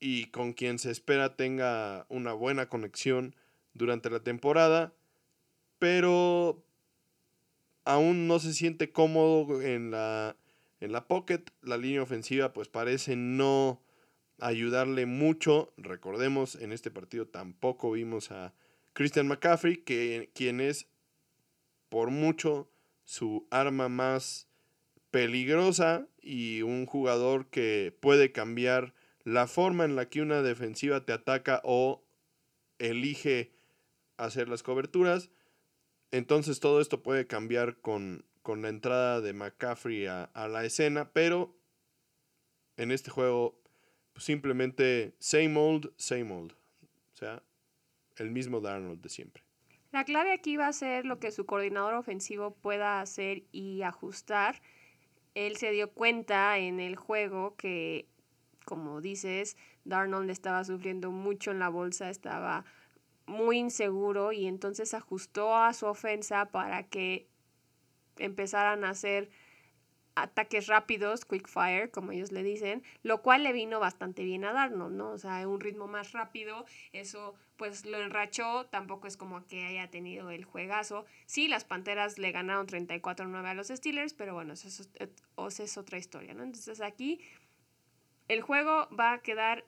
y 0.00 0.30
con 0.30 0.54
quien 0.54 0.78
se 0.78 0.90
espera 0.90 1.36
tenga 1.36 2.06
una 2.08 2.32
buena 2.32 2.70
conexión 2.70 3.36
durante 3.76 4.10
la 4.10 4.20
temporada, 4.20 4.92
pero 5.78 6.64
aún 7.84 8.26
no 8.26 8.38
se 8.38 8.52
siente 8.52 8.90
cómodo 8.90 9.62
en 9.62 9.90
la, 9.90 10.36
en 10.80 10.92
la 10.92 11.06
pocket. 11.06 11.44
La 11.62 11.76
línea 11.76 12.02
ofensiva 12.02 12.52
pues 12.52 12.68
parece 12.68 13.16
no 13.16 13.80
ayudarle 14.40 15.06
mucho. 15.06 15.72
Recordemos, 15.76 16.56
en 16.56 16.72
este 16.72 16.90
partido 16.90 17.26
tampoco 17.26 17.92
vimos 17.92 18.30
a 18.30 18.54
Christian 18.92 19.28
McCaffrey, 19.28 19.78
que, 19.78 20.30
quien 20.34 20.60
es 20.60 20.88
por 21.88 22.10
mucho 22.10 22.70
su 23.04 23.46
arma 23.50 23.88
más 23.88 24.48
peligrosa 25.10 26.08
y 26.20 26.62
un 26.62 26.86
jugador 26.86 27.46
que 27.46 27.96
puede 28.00 28.32
cambiar 28.32 28.94
la 29.22 29.46
forma 29.46 29.84
en 29.84 29.96
la 29.96 30.08
que 30.08 30.20
una 30.20 30.42
defensiva 30.42 31.04
te 31.04 31.12
ataca 31.12 31.60
o 31.64 32.02
elige 32.78 33.55
hacer 34.16 34.48
las 34.48 34.62
coberturas. 34.62 35.30
Entonces 36.10 36.60
todo 36.60 36.80
esto 36.80 37.02
puede 37.02 37.26
cambiar 37.26 37.80
con, 37.80 38.24
con 38.42 38.62
la 38.62 38.68
entrada 38.68 39.20
de 39.20 39.32
McCaffrey 39.32 40.06
a, 40.06 40.24
a 40.24 40.48
la 40.48 40.64
escena, 40.64 41.12
pero 41.12 41.56
en 42.76 42.92
este 42.92 43.10
juego 43.10 43.60
simplemente 44.16 45.14
same 45.18 45.56
old, 45.56 45.92
same 45.96 46.32
old. 46.32 46.52
O 46.52 47.16
sea, 47.16 47.42
el 48.16 48.30
mismo 48.30 48.60
Darnold 48.60 49.00
de 49.00 49.08
siempre. 49.08 49.42
La 49.92 50.04
clave 50.04 50.32
aquí 50.32 50.56
va 50.56 50.68
a 50.68 50.72
ser 50.72 51.06
lo 51.06 51.18
que 51.18 51.30
su 51.30 51.46
coordinador 51.46 51.94
ofensivo 51.94 52.54
pueda 52.54 53.00
hacer 53.00 53.44
y 53.52 53.82
ajustar. 53.82 54.60
Él 55.34 55.56
se 55.56 55.70
dio 55.70 55.90
cuenta 55.92 56.58
en 56.58 56.80
el 56.80 56.96
juego 56.96 57.56
que, 57.56 58.06
como 58.64 59.00
dices, 59.00 59.56
Darnold 59.84 60.30
estaba 60.30 60.64
sufriendo 60.64 61.10
mucho 61.10 61.50
en 61.50 61.58
la 61.58 61.68
bolsa, 61.68 62.10
estaba 62.10 62.64
muy 63.26 63.58
inseguro 63.58 64.32
y 64.32 64.46
entonces 64.46 64.94
ajustó 64.94 65.56
a 65.56 65.72
su 65.72 65.86
ofensa 65.86 66.46
para 66.50 66.84
que 66.84 67.28
empezaran 68.18 68.84
a 68.84 68.90
hacer 68.90 69.30
ataques 70.16 70.66
rápidos, 70.66 71.26
quick 71.26 71.46
fire, 71.46 71.90
como 71.90 72.10
ellos 72.10 72.32
le 72.32 72.42
dicen, 72.42 72.82
lo 73.02 73.20
cual 73.20 73.42
le 73.42 73.52
vino 73.52 73.78
bastante 73.78 74.24
bien 74.24 74.44
a 74.44 74.52
darnos, 74.52 74.90
¿no? 74.90 75.10
O 75.10 75.18
sea, 75.18 75.46
un 75.46 75.60
ritmo 75.60 75.86
más 75.86 76.12
rápido, 76.12 76.64
eso 76.92 77.34
pues 77.56 77.84
lo 77.84 77.98
enrachó, 77.98 78.66
tampoco 78.66 79.06
es 79.06 79.16
como 79.16 79.46
que 79.46 79.66
haya 79.66 79.90
tenido 79.90 80.30
el 80.30 80.44
juegazo. 80.44 81.04
Sí, 81.26 81.48
las 81.48 81.64
Panteras 81.64 82.18
le 82.18 82.32
ganaron 82.32 82.66
34-9 82.66 83.46
a 83.46 83.54
los 83.54 83.68
Steelers, 83.68 84.14
pero 84.14 84.34
bueno, 84.34 84.54
eso 84.54 84.68
es, 84.68 84.88
eso 84.98 85.62
es 85.62 85.76
otra 85.76 85.98
historia, 85.98 86.32
¿no? 86.32 86.42
Entonces 86.42 86.80
aquí 86.80 87.20
el 88.28 88.40
juego 88.40 88.88
va 88.98 89.12
a 89.12 89.18
quedar 89.18 89.64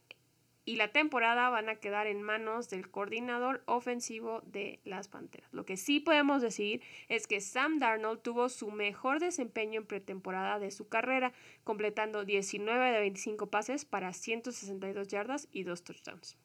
y 0.68 0.76
la 0.76 0.88
temporada 0.88 1.48
van 1.48 1.70
a 1.70 1.76
quedar 1.76 2.06
en 2.06 2.20
manos 2.20 2.68
del 2.68 2.90
coordinador 2.90 3.62
ofensivo 3.64 4.42
de 4.44 4.80
las 4.84 5.08
Panteras. 5.08 5.48
Lo 5.50 5.64
que 5.64 5.78
sí 5.78 5.98
podemos 5.98 6.42
decir 6.42 6.82
es 7.08 7.26
que 7.26 7.40
Sam 7.40 7.78
Darnold 7.78 8.20
tuvo 8.20 8.50
su 8.50 8.70
mejor 8.70 9.18
desempeño 9.18 9.80
en 9.80 9.86
pretemporada 9.86 10.58
de 10.58 10.70
su 10.70 10.86
carrera, 10.86 11.32
completando 11.64 12.26
19 12.26 12.92
de 12.92 13.00
25 13.00 13.46
pases 13.46 13.86
para 13.86 14.12
162 14.12 15.08
yardas 15.08 15.48
y 15.52 15.62
2 15.62 15.84
touchdowns. 15.84 16.36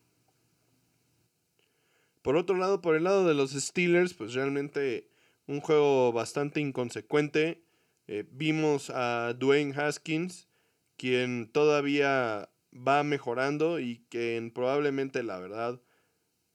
Por 2.21 2.38
otro 2.38 2.55
lado, 2.55 2.79
por 2.79 2.95
el 2.95 3.03
lado 3.03 3.27
de 3.27 3.33
los 3.33 3.51
Steelers, 3.51 4.13
pues 4.13 4.33
realmente 4.33 5.09
un 5.47 5.59
juego 5.59 6.13
bastante 6.13 6.62
inconsecuente. 6.62 7.62
Eh, 8.07 8.23
vimos 8.31 8.89
a 8.89 9.33
Dwayne 9.38 9.75
Haskins, 9.75 10.47
quien 10.95 11.51
todavía 11.51 12.47
va 12.75 13.03
mejorando 13.03 13.79
y 13.79 13.99
que 14.09 14.51
probablemente 14.53 15.23
la 15.23 15.39
verdad 15.39 15.79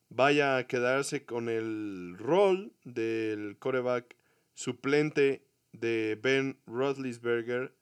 vaya 0.09 0.57
a 0.57 0.67
quedarse 0.67 1.25
con 1.25 1.49
el 1.49 2.17
rol 2.19 2.73
del 2.85 3.57
coreback 3.59 4.17
suplente 4.55 5.45
de 5.73 6.19
Ben 6.21 6.59
Roethlisberger, 6.67 7.73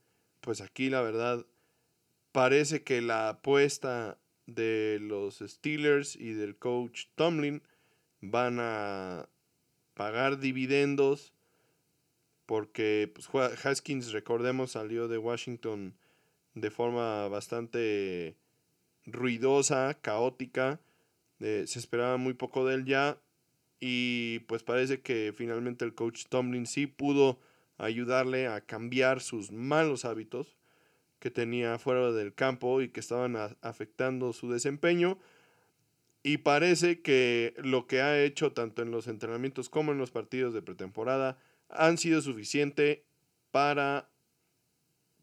pues 0.40 0.60
aquí 0.60 0.90
la 0.90 1.00
verdad 1.00 1.46
parece 2.32 2.82
que 2.82 3.00
la 3.00 3.30
apuesta 3.30 4.18
de 4.46 4.98
los 5.00 5.38
Steelers 5.38 6.16
y 6.16 6.32
del 6.32 6.56
coach 6.56 7.06
Tomlin 7.14 7.62
van 8.20 8.58
a 8.60 9.28
pagar 9.94 10.38
dividendos 10.38 11.32
porque 12.44 13.12
pues, 13.12 13.28
Haskins, 13.64 14.12
recordemos, 14.12 14.72
salió 14.72 15.08
de 15.08 15.18
Washington 15.18 15.96
de 16.56 16.70
forma 16.70 17.28
bastante 17.28 18.34
ruidosa, 19.04 19.94
caótica. 20.00 20.80
Eh, 21.38 21.64
se 21.66 21.78
esperaba 21.78 22.16
muy 22.16 22.32
poco 22.32 22.66
de 22.66 22.74
él 22.74 22.84
ya. 22.86 23.20
Y 23.78 24.40
pues 24.48 24.62
parece 24.62 25.02
que 25.02 25.32
finalmente 25.36 25.84
el 25.84 25.94
coach 25.94 26.24
Tomlin 26.28 26.66
sí 26.66 26.86
pudo 26.86 27.38
ayudarle 27.76 28.48
a 28.48 28.62
cambiar 28.62 29.20
sus 29.20 29.52
malos 29.52 30.06
hábitos 30.06 30.56
que 31.18 31.30
tenía 31.30 31.78
fuera 31.78 32.10
del 32.12 32.34
campo 32.34 32.80
y 32.80 32.88
que 32.88 33.00
estaban 33.00 33.36
afectando 33.60 34.32
su 34.32 34.50
desempeño. 34.50 35.18
Y 36.22 36.38
parece 36.38 37.02
que 37.02 37.54
lo 37.58 37.86
que 37.86 38.00
ha 38.00 38.18
hecho 38.22 38.52
tanto 38.52 38.80
en 38.80 38.90
los 38.90 39.08
entrenamientos 39.08 39.68
como 39.68 39.92
en 39.92 39.98
los 39.98 40.10
partidos 40.10 40.54
de 40.54 40.62
pretemporada 40.62 41.38
han 41.68 41.98
sido 41.98 42.22
suficiente 42.22 43.04
para 43.50 44.08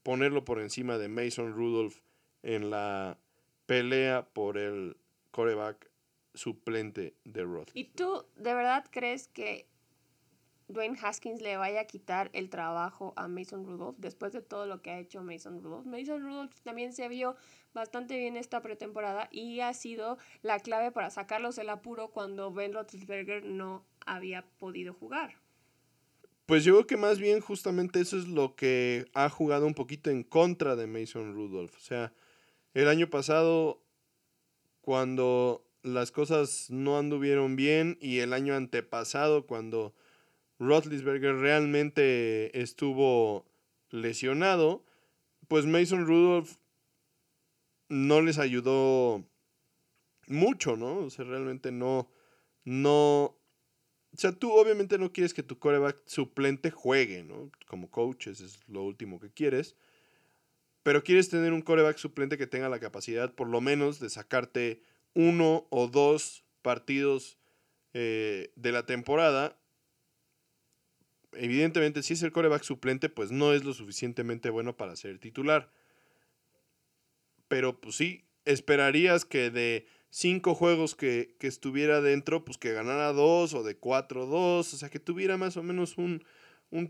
ponerlo 0.04 0.46
por 0.46 0.60
encima 0.60 0.98
de 0.98 1.08
Mason 1.08 1.54
Rudolph 1.54 1.98
en 2.44 2.70
la 2.70 3.18
pelea 3.66 4.28
por 4.34 4.58
el 4.58 4.98
coreback 5.32 5.90
suplente 6.34 7.16
de 7.24 7.44
Roth. 7.44 7.70
¿Y 7.74 7.86
tú 7.86 8.26
de 8.36 8.54
verdad 8.54 8.86
crees 8.92 9.28
que 9.28 9.68
Dwayne 10.68 10.98
Haskins 11.02 11.42
le 11.42 11.58
vaya 11.58 11.82
a 11.82 11.86
quitar 11.86 12.30
el 12.34 12.50
trabajo 12.50 13.14
a 13.16 13.28
Mason 13.28 13.66
Rudolph 13.66 13.98
después 14.00 14.34
de 14.34 14.42
todo 14.42 14.66
lo 14.66 14.82
que 14.82 14.92
ha 14.92 15.00
hecho 15.00 15.24
Mason 15.24 15.62
Rudolph? 15.62 15.86
Mason 15.86 16.22
Rudolph 16.22 16.56
también 16.64 16.94
se 16.94 17.08
vio 17.10 17.36
bastante 17.74 18.18
bien 18.18 18.38
esta 18.38 18.62
pretemporada 18.62 19.30
y 19.32 19.60
ha 19.60 19.74
sido 19.74 20.18
la 20.42 20.60
clave 20.60 20.92
para 20.92 21.10
sacarlos 21.10 21.56
del 21.56 21.70
apuro 21.70 22.10
cuando 22.10 22.52
Ben 22.52 22.74
Roethlisberger 22.74 23.46
no 23.46 23.86
había 24.06 24.44
podido 24.58 24.94
jugar. 24.94 25.43
Pues 26.46 26.66
yo 26.66 26.74
creo 26.74 26.88
que 26.88 26.98
más 26.98 27.20
bien 27.20 27.40
justamente 27.40 28.02
eso 28.02 28.18
es 28.18 28.28
lo 28.28 28.56
que 28.56 29.06
ha 29.14 29.30
jugado 29.30 29.66
un 29.66 29.74
poquito 29.74 30.10
en 30.10 30.24
contra 30.24 30.76
de 30.76 30.88
Mason 30.88 31.34
Rudolph. 31.34 31.76
O 31.78 31.80
sea, 31.80 32.14
el 32.74 32.90
año 32.90 33.10
pasado, 33.10 33.82
cuando 34.82 35.66
las 35.84 36.12
cosas 36.12 36.70
no 36.70 36.98
anduvieron 36.98 37.56
bien, 37.56 37.98
y 38.02 38.20
el 38.20 38.34
año 38.34 38.56
antepasado, 38.56 39.46
cuando 39.46 39.94
Roethlisberger 40.60 41.36
realmente 41.36 42.62
estuvo 42.62 43.46
lesionado, 43.90 44.84
pues 45.48 45.66
Mason 45.66 46.06
Rudolph 46.06 46.58
no 47.90 48.22
les 48.22 48.38
ayudó 48.38 49.24
mucho, 50.28 50.76
¿no? 50.76 50.98
O 50.98 51.10
sea, 51.10 51.26
realmente 51.26 51.72
no, 51.72 52.10
no, 52.66 53.38
o 54.14 54.18
sea, 54.18 54.32
tú 54.32 54.52
obviamente 54.52 55.00
no 55.00 55.12
quieres 55.12 55.34
que 55.34 55.42
tu 55.42 55.58
coreback 55.58 55.98
suplente 56.06 56.70
juegue, 56.70 57.24
¿no? 57.24 57.52
Como 57.68 57.90
coach, 57.90 58.28
es 58.28 58.60
lo 58.68 58.84
último 58.84 59.20
que 59.20 59.32
quieres. 59.32 59.76
Pero 60.84 61.04
quieres 61.04 61.30
tener 61.30 61.52
un 61.52 61.62
coreback 61.62 61.98
suplente 61.98 62.38
que 62.38 62.46
tenga 62.46 62.70
la 62.70 62.80
capacidad, 62.80 63.34
por 63.34 63.48
lo 63.48 63.60
menos, 63.60 64.00
de 64.00 64.10
sacarte 64.10 64.82
uno 65.16 65.66
o 65.72 65.88
dos 65.88 66.44
partidos 66.62 67.38
eh, 67.94 68.52
de 68.56 68.72
la 68.72 68.86
temporada. 68.86 69.58
Evidentemente, 71.32 72.04
si 72.04 72.14
es 72.14 72.22
el 72.22 72.32
coreback 72.32 72.64
suplente, 72.64 73.10
pues 73.10 73.32
no 73.32 73.54
es 73.54 73.64
lo 73.64 73.74
suficientemente 73.74 74.52
bueno 74.52 74.78
para 74.78 74.96
ser 74.96 75.18
titular. 75.18 75.72
Pero 77.48 77.80
pues 77.82 77.96
sí, 77.96 78.26
esperarías 78.46 79.26
que 79.26 79.50
de 79.50 79.88
cinco 80.14 80.54
juegos 80.54 80.94
que, 80.94 81.36
estuviera 81.40 82.00
dentro, 82.00 82.46
pues 82.46 82.60
que 82.60 82.72
ganara 82.72 83.12
dos 83.14 83.56
o 83.56 83.64
de 83.64 83.76
cuatro, 83.76 84.28
dos, 84.28 84.72
o 84.76 84.78
sea, 84.78 84.90
que 84.90 85.00
tuviera 85.00 85.38
más 85.38 85.58
o 85.58 85.64
menos 85.64 85.98
un, 85.98 86.24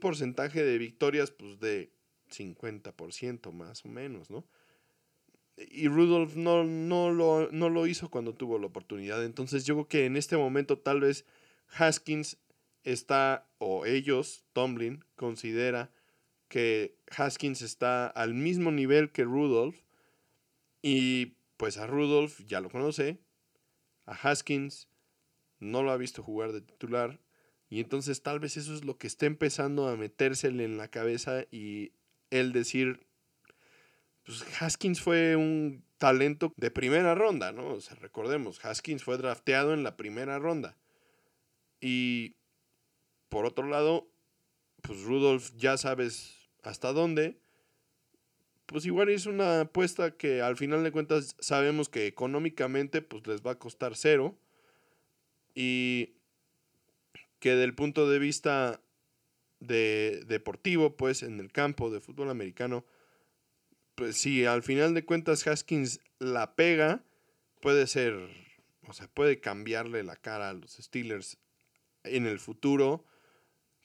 porcentaje 0.02 0.62
de 0.62 0.78
victorias, 0.78 1.32
pues 1.32 1.60
de 1.62 1.94
50% 2.30 3.54
más 3.54 3.86
o 3.86 3.88
menos, 3.88 4.30
¿no? 4.30 4.46
Y 5.56 5.88
Rudolph 5.88 6.36
no, 6.36 6.66
no, 6.66 7.12
lo, 7.12 7.50
no 7.52 7.70
lo 7.70 7.88
hizo 7.88 8.10
cuando 8.10 8.34
tuvo 8.34 8.60
la 8.60 8.68
oportunidad. 8.68 9.24
Entonces 9.24 9.66
yo 9.66 9.76
creo 9.76 9.88
que 9.88 10.06
en 10.06 10.18
este 10.18 10.36
momento 10.36 10.80
tal 10.80 11.00
vez 11.00 11.26
Haskins 11.78 12.38
está, 12.84 13.48
o 13.58 13.86
ellos, 13.86 14.44
Tomlin, 14.52 15.06
considera 15.16 15.92
que 16.50 16.98
Haskins 17.16 17.62
está 17.62 18.08
al 18.08 18.34
mismo 18.34 18.72
nivel 18.72 19.12
que 19.12 19.24
Rudolph. 19.24 19.78
Y 20.82 21.36
pues 21.58 21.78
a 21.78 21.88
Rudolph 21.88 22.42
ya 22.46 22.60
lo 22.62 22.70
conoce, 22.70 23.20
a 24.06 24.14
Haskins 24.14 24.90
no 25.60 25.84
lo 25.84 25.92
ha 25.92 25.98
visto 25.98 26.24
jugar 26.24 26.52
de 26.52 26.62
titular, 26.62 27.20
y 27.70 27.80
entonces 27.80 28.22
tal 28.22 28.40
vez 28.40 28.58
eso 28.58 28.74
es 28.74 28.86
lo 28.86 28.98
que 28.98 29.08
está 29.08 29.26
empezando 29.26 29.88
a 29.88 29.98
metérsele 29.98 30.64
en 30.64 30.78
la 30.78 30.90
cabeza 30.90 31.46
y 31.50 31.94
él 32.30 32.54
decir, 32.54 33.08
pues 34.24 34.46
Haskins 34.62 35.02
fue 35.02 35.36
un 35.36 35.84
talento 35.98 36.54
de 36.56 36.72
primera 36.72 37.16
ronda, 37.16 37.52
¿no? 37.52 37.68
O 37.74 37.82
sea, 37.82 37.96
recordemos, 37.96 38.64
Haskins 38.64 39.04
fue 39.04 39.18
drafteado 39.18 39.74
en 39.74 39.84
la 39.84 39.98
primera 39.98 40.40
ronda. 40.40 40.78
Y 41.82 42.36
por 43.30 43.46
otro 43.46 43.68
lado, 43.68 44.08
pues 44.82 45.02
Rudolph 45.02 45.52
ya 45.56 45.78
sabes 45.78 46.50
hasta 46.62 46.94
dónde 46.94 47.42
pues 48.66 48.86
igual 48.86 49.10
es 49.10 49.26
una 49.26 49.62
apuesta 49.62 50.12
que 50.12 50.42
al 50.42 50.58
final 50.58 50.84
de 50.84 50.92
cuentas 50.92 51.36
sabemos 51.40 51.90
que 51.90 52.08
económicamente 52.08 53.02
pues 53.02 53.28
les 53.28 53.42
va 53.42 53.52
a 53.52 53.60
costar 53.60 53.96
cero 53.96 54.38
y 55.54 56.14
que 57.40 57.56
del 57.56 57.76
punto 57.76 58.10
de 58.10 58.20
vista 58.20 58.82
de 59.60 60.24
deportivo 60.28 60.96
pues 60.96 61.24
en 61.24 61.40
el 61.40 61.52
campo 61.52 61.90
de 61.90 62.02
fútbol 62.02 62.30
americano 62.30 62.86
pues 63.96 64.18
si 64.18 64.46
al 64.46 64.64
final 64.64 64.94
de 64.94 65.06
cuentas 65.06 65.46
Haskins 65.46 66.00
la 66.20 66.56
pega 66.56 67.04
puede 67.62 67.88
ser 67.88 68.30
o 68.88 68.94
sea 68.94 69.08
puede 69.08 69.40
cambiarle 69.40 70.04
la 70.04 70.16
cara 70.16 70.50
a 70.50 70.54
los 70.54 70.74
Steelers 70.74 71.38
en 72.04 72.28
el 72.28 72.40
futuro 72.40 73.06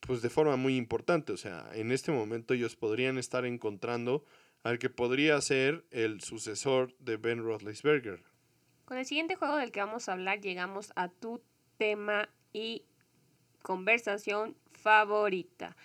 pues 0.00 0.22
de 0.22 0.30
forma 0.30 0.56
muy 0.56 0.76
importante. 0.76 1.32
O 1.32 1.36
sea 1.36 1.70
en 1.74 1.92
este 1.92 2.12
momento 2.12 2.54
ellos 2.54 2.76
podrían 2.76 3.18
estar 3.18 3.44
encontrando 3.44 4.24
al 4.62 4.78
que 4.78 4.90
podría 4.90 5.40
ser 5.40 5.84
el 5.90 6.20
sucesor 6.20 6.94
de 6.98 7.16
Ben 7.16 7.42
Roethlisberger. 7.42 8.22
Con 8.84 8.98
el 8.98 9.06
siguiente 9.06 9.36
juego 9.36 9.56
del 9.56 9.70
que 9.70 9.80
vamos 9.80 10.08
a 10.08 10.12
hablar 10.12 10.40
llegamos 10.40 10.92
a 10.96 11.08
tu 11.08 11.42
tema 11.76 12.28
y 12.52 12.84
conversación 13.62 14.56
favorita. 14.72 15.76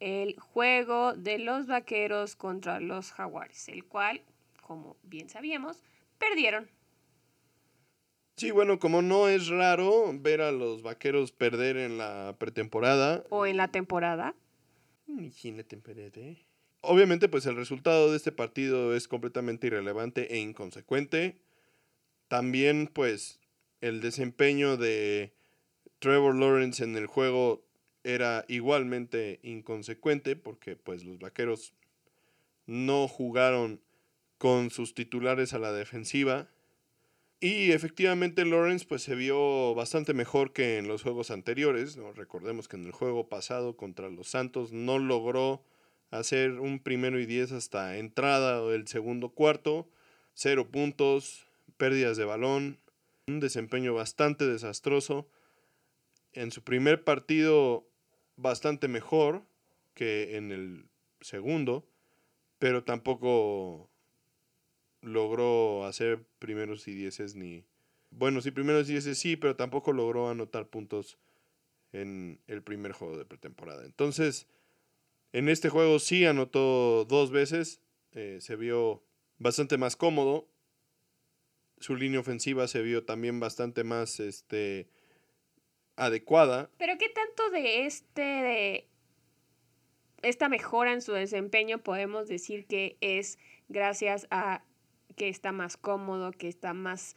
El 0.00 0.38
juego 0.38 1.14
de 1.14 1.38
los 1.38 1.66
vaqueros 1.66 2.36
contra 2.36 2.80
los 2.80 3.12
jaguares, 3.12 3.68
el 3.68 3.84
cual, 3.84 4.22
como 4.60 4.96
bien 5.02 5.28
sabíamos, 5.28 5.82
perdieron. 6.18 6.68
Sí, 8.36 8.50
bueno, 8.50 8.78
como 8.78 9.00
no 9.00 9.28
es 9.28 9.48
raro 9.48 10.10
ver 10.12 10.40
a 10.40 10.50
los 10.50 10.82
vaqueros 10.82 11.30
perder 11.30 11.76
en 11.76 11.98
la 11.98 12.34
pretemporada. 12.38 13.24
O 13.30 13.46
en 13.46 13.56
la 13.56 13.68
temporada. 13.68 14.34
La 15.06 15.62
temporada. 15.62 16.53
Obviamente, 16.86 17.28
pues 17.28 17.46
el 17.46 17.56
resultado 17.56 18.10
de 18.10 18.16
este 18.16 18.32
partido 18.32 18.94
es 18.94 19.08
completamente 19.08 19.66
irrelevante 19.66 20.34
e 20.34 20.38
inconsecuente. 20.38 21.38
También, 22.28 22.88
pues, 22.92 23.40
el 23.80 24.00
desempeño 24.00 24.76
de 24.76 25.34
Trevor 25.98 26.34
Lawrence 26.34 26.82
en 26.82 26.96
el 26.96 27.06
juego 27.06 27.64
era 28.02 28.44
igualmente 28.48 29.40
inconsecuente 29.42 30.36
porque, 30.36 30.76
pues, 30.76 31.04
los 31.04 31.18
vaqueros 31.18 31.74
no 32.66 33.08
jugaron 33.08 33.80
con 34.38 34.70
sus 34.70 34.94
titulares 34.94 35.54
a 35.54 35.58
la 35.58 35.72
defensiva. 35.72 36.48
Y 37.40 37.72
efectivamente 37.72 38.44
Lawrence 38.44 38.86
pues 38.88 39.02
se 39.02 39.14
vio 39.14 39.74
bastante 39.74 40.14
mejor 40.14 40.52
que 40.52 40.78
en 40.78 40.88
los 40.88 41.02
juegos 41.02 41.30
anteriores. 41.30 41.96
¿no? 41.96 42.12
Recordemos 42.12 42.68
que 42.68 42.76
en 42.76 42.86
el 42.86 42.92
juego 42.92 43.28
pasado 43.28 43.76
contra 43.76 44.08
los 44.08 44.28
Santos 44.28 44.72
no 44.72 44.98
logró 44.98 45.62
hacer 46.18 46.60
un 46.60 46.78
primero 46.78 47.18
y 47.18 47.26
diez 47.26 47.52
hasta 47.52 47.98
entrada 47.98 48.64
del 48.66 48.86
segundo 48.86 49.30
cuarto, 49.30 49.88
cero 50.32 50.68
puntos, 50.70 51.46
pérdidas 51.76 52.16
de 52.16 52.24
balón, 52.24 52.78
un 53.26 53.40
desempeño 53.40 53.94
bastante 53.94 54.46
desastroso. 54.46 55.28
En 56.32 56.52
su 56.52 56.62
primer 56.62 57.04
partido 57.04 57.86
bastante 58.36 58.88
mejor 58.88 59.42
que 59.94 60.36
en 60.36 60.52
el 60.52 60.86
segundo, 61.20 61.86
pero 62.58 62.84
tampoco 62.84 63.90
logró 65.00 65.84
hacer 65.84 66.24
primeros 66.38 66.86
y 66.88 66.94
dieces 66.94 67.34
ni... 67.34 67.64
Bueno, 68.10 68.40
sí, 68.40 68.52
primeros 68.52 68.88
y 68.88 68.92
dieces 68.92 69.18
sí, 69.18 69.36
pero 69.36 69.56
tampoco 69.56 69.92
logró 69.92 70.28
anotar 70.28 70.68
puntos 70.68 71.18
en 71.92 72.40
el 72.46 72.62
primer 72.62 72.92
juego 72.92 73.16
de 73.18 73.24
pretemporada. 73.24 73.84
Entonces, 73.84 74.46
en 75.34 75.48
este 75.48 75.68
juego 75.68 75.98
sí 75.98 76.24
anotó 76.24 77.04
dos 77.06 77.32
veces, 77.32 77.82
eh, 78.12 78.38
se 78.40 78.54
vio 78.54 79.02
bastante 79.38 79.76
más 79.78 79.96
cómodo. 79.96 80.48
Su 81.78 81.96
línea 81.96 82.20
ofensiva 82.20 82.68
se 82.68 82.82
vio 82.82 83.04
también 83.04 83.40
bastante 83.40 83.82
más 83.82 84.20
este, 84.20 84.88
adecuada. 85.96 86.70
Pero 86.78 86.96
¿qué 86.98 87.08
tanto 87.08 87.50
de 87.50 87.84
este 87.84 88.88
esta 90.22 90.48
mejora 90.48 90.92
en 90.92 91.02
su 91.02 91.12
desempeño 91.12 91.78
podemos 91.78 92.28
decir 92.28 92.66
que 92.66 92.96
es 93.00 93.36
gracias 93.68 94.28
a 94.30 94.62
que 95.16 95.28
está 95.28 95.50
más 95.50 95.76
cómodo, 95.76 96.30
que 96.30 96.46
está 96.46 96.74
más 96.74 97.16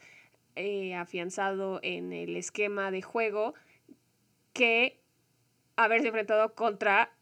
eh, 0.56 0.96
afianzado 0.96 1.78
en 1.84 2.12
el 2.12 2.34
esquema 2.34 2.90
de 2.90 3.00
juego, 3.00 3.54
que 4.52 5.00
haberse 5.76 6.08
enfrentado 6.08 6.56
contra 6.56 7.16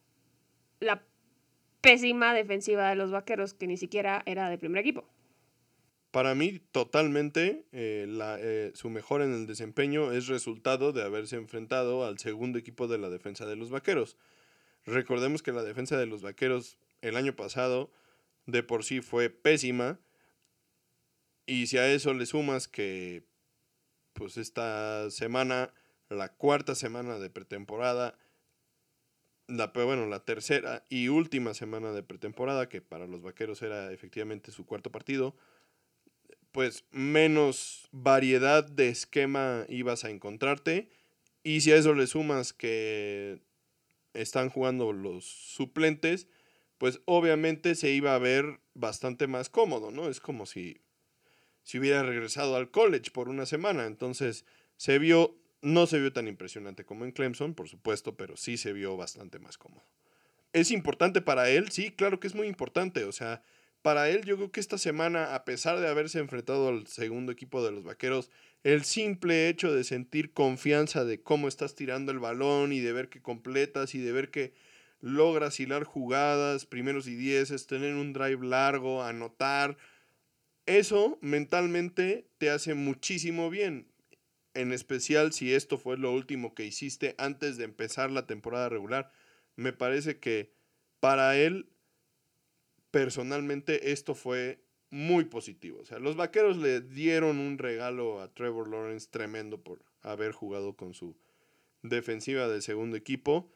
la 0.81 1.03
pésima 1.81 2.35
defensiva 2.35 2.89
de 2.89 2.97
los 2.97 3.11
vaqueros, 3.11 3.55
que 3.55 3.67
ni 3.67 3.77
siquiera 3.77 4.23
era 4.27 4.51
de 4.51 4.59
primer 4.59 4.81
equipo. 4.81 5.09
Para 6.11 6.35
mí, 6.35 6.61
totalmente, 6.73 7.67
eh, 7.73 8.07
eh, 8.41 8.73
su 8.75 8.89
mejor 8.89 9.23
en 9.23 9.35
el 9.35 9.47
desempeño 9.47 10.13
es 10.13 10.29
resultado 10.29 10.93
de 10.93 11.03
haberse 11.03 11.37
enfrentado 11.37 12.07
al 12.07 12.19
segundo 12.19 12.59
equipo 12.59 12.89
de 12.89 12.99
la 12.99 13.11
defensa 13.11 13.45
de 13.45 13.57
los 13.57 13.71
vaqueros. 13.71 14.17
Recordemos 14.87 15.43
que 15.43 15.53
la 15.53 15.63
defensa 15.63 15.99
de 15.99 16.07
los 16.07 16.23
vaqueros 16.23 16.79
el 17.03 17.17
año 17.17 17.37
pasado 17.37 17.91
de 18.47 18.63
por 18.63 18.85
sí 18.85 19.01
fue 19.01 19.31
pésima. 19.31 20.01
Y 21.45 21.67
si 21.67 21.79
a 21.79 21.87
eso 21.93 22.15
le 22.15 22.27
sumas 22.27 22.67
que, 22.67 23.25
pues 24.13 24.39
esta 24.39 25.11
semana, 25.11 25.75
la 26.09 26.33
cuarta 26.33 26.75
semana 26.75 27.19
de 27.19 27.31
pretemporada, 27.31 28.17
la, 29.49 29.67
bueno, 29.69 30.07
la 30.07 30.25
tercera 30.25 30.85
y 30.89 31.09
última 31.09 31.55
semana 31.55 31.93
de 31.93 32.03
pretemporada, 32.03 32.69
que 32.69 32.81
para 32.81 33.07
los 33.07 33.23
vaqueros 33.23 33.63
era 33.63 33.93
efectivamente 33.93 34.53
su 34.53 34.67
cuarto 34.67 34.91
partido, 34.91 35.37
pues 36.53 36.85
menos 36.91 37.89
variedad 37.93 38.65
de 38.65 38.89
esquema 38.89 39.67
ibas 39.69 40.05
a 40.05 40.11
encontrarte. 40.11 40.89
Y 41.43 41.61
si 41.61 41.73
a 41.73 41.77
eso 41.77 41.95
le 41.95 42.07
sumas 42.07 42.53
que 42.53 43.41
están 44.15 44.49
jugando 44.49 44.93
los 44.93 45.25
suplentes, 45.25 46.27
pues 46.79 47.01
obviamente 47.05 47.75
se 47.75 47.91
iba 47.91 48.15
a 48.15 48.19
ver 48.19 48.61
bastante 48.75 49.27
más 49.27 49.49
cómodo, 49.49 49.91
¿no? 49.91 50.09
Es 50.09 50.21
como 50.21 50.47
si, 50.47 50.81
si 51.63 51.79
hubiera 51.79 52.03
regresado 52.03 52.57
al 52.57 52.71
college 52.71 53.11
por 53.13 53.29
una 53.29 53.47
semana. 53.47 53.87
Entonces 53.87 54.45
se 54.77 54.99
vio 54.99 55.39
no 55.63 55.87
se 55.87 55.99
vio 55.99 56.13
tan 56.13 56.29
impresionante 56.29 56.85
como 56.85 57.05
en 57.05 57.13
Clemson, 57.13 57.55
por 57.55 57.69
supuesto, 57.69 58.17
pero 58.17 58.37
sí 58.37 58.57
se 58.57 58.73
vio 58.73 58.97
bastante 58.97 59.39
más 59.39 59.59
cómodo. 59.59 59.85
¿Es 60.53 60.71
importante 60.71 61.21
para 61.21 61.51
él? 61.51 61.71
Sí, 61.71 61.91
claro 61.91 62.21
que 62.21 62.27
es 62.27 62.35
muy 62.35 62.47
importante. 62.47 63.05
O 63.05 63.13
sea, 63.13 63.43
para 63.83 64.09
él 64.09 64.25
yo 64.25 64.37
creo 64.37 64.51
que 64.51 64.61
esta 64.61 64.79
semana, 64.79 65.35
a 65.35 65.45
pesar 65.45 65.81
de 65.81 65.89
haberse 65.89 66.19
enfrentado 66.19 66.69
al 66.69 66.87
segundo 66.87 67.33
equipo 67.33 67.65
de 67.65 67.73
los 67.73 67.85
Vaqueros, 67.85 68.31
el 68.65 68.85
simple 68.85 69.49
hecho 69.49 69.73
de 69.73 69.85
sentir 69.85 70.33
confianza 70.33 71.05
de 71.05 71.23
cómo 71.23 71.47
estás 71.47 71.75
tirando 71.75 72.11
el 72.11 72.19
balón 72.19 72.73
y 72.73 72.81
de 72.81 72.93
ver 72.93 73.09
que 73.09 73.23
completas 73.23 73.95
y 73.95 74.01
de 74.01 74.13
ver 74.13 74.31
que 74.31 74.55
logras 75.01 75.61
hilar 75.61 75.85
jugadas, 75.85 76.67
primeros 76.67 77.07
y 77.07 77.15
dieces, 77.15 77.67
tener 77.67 77.95
un 77.95 78.13
drive 78.13 78.45
largo, 78.45 79.05
anotar, 79.05 79.77
eso 80.65 81.19
mentalmente 81.21 82.29
te 82.39 82.51
hace 82.51 82.75
muchísimo 82.75 83.51
bien 83.51 83.87
en 84.57 84.73
especial 84.73 85.33
si 85.33 85.55
esto 85.55 85.79
fue 85.79 85.97
lo 85.97 86.13
último 86.13 86.55
que 86.55 86.65
hiciste 86.65 87.15
antes 87.19 87.57
de 87.57 87.65
empezar 87.65 88.11
la 88.11 88.27
temporada 88.27 88.69
regular. 88.69 89.13
Me 89.55 89.73
parece 89.73 90.19
que 90.19 90.53
para 91.01 91.37
él, 91.37 91.69
personalmente, 92.91 93.93
esto 93.93 94.15
fue 94.15 94.61
muy 94.91 95.25
positivo. 95.25 95.81
O 95.81 95.85
sea, 95.85 95.99
los 95.99 96.17
vaqueros 96.17 96.57
le 96.57 96.81
dieron 96.81 97.39
un 97.39 97.59
regalo 97.59 98.21
a 98.21 98.33
Trevor 98.33 98.69
Lawrence 98.69 99.09
tremendo 99.11 99.63
por 99.63 99.85
haber 100.03 100.33
jugado 100.33 100.75
con 100.75 100.95
su 100.95 101.17
defensiva 101.83 102.49
del 102.49 102.63
segundo 102.63 102.97
equipo, 102.97 103.53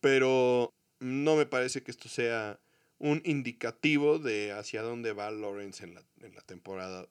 pero 0.00 0.72
no 1.00 1.36
me 1.36 1.46
parece 1.46 1.82
que 1.82 1.90
esto 1.90 2.08
sea 2.08 2.60
un 2.98 3.20
indicativo 3.24 4.18
de 4.18 4.52
hacia 4.52 4.82
dónde 4.82 5.12
va 5.12 5.30
Lawrence 5.30 5.84
en 5.84 5.94
la, 5.94 6.04
en 6.20 6.34
la 6.34 6.40
temporada. 6.42 7.08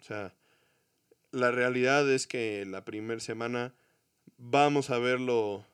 O 0.00 0.02
sea, 0.02 0.34
la 1.32 1.50
realidad 1.50 2.10
es 2.10 2.26
que 2.26 2.64
la 2.66 2.84
primera 2.84 3.20
semana 3.20 3.74
vamos 4.36 4.90
a 4.90 4.98
verlo 4.98 5.64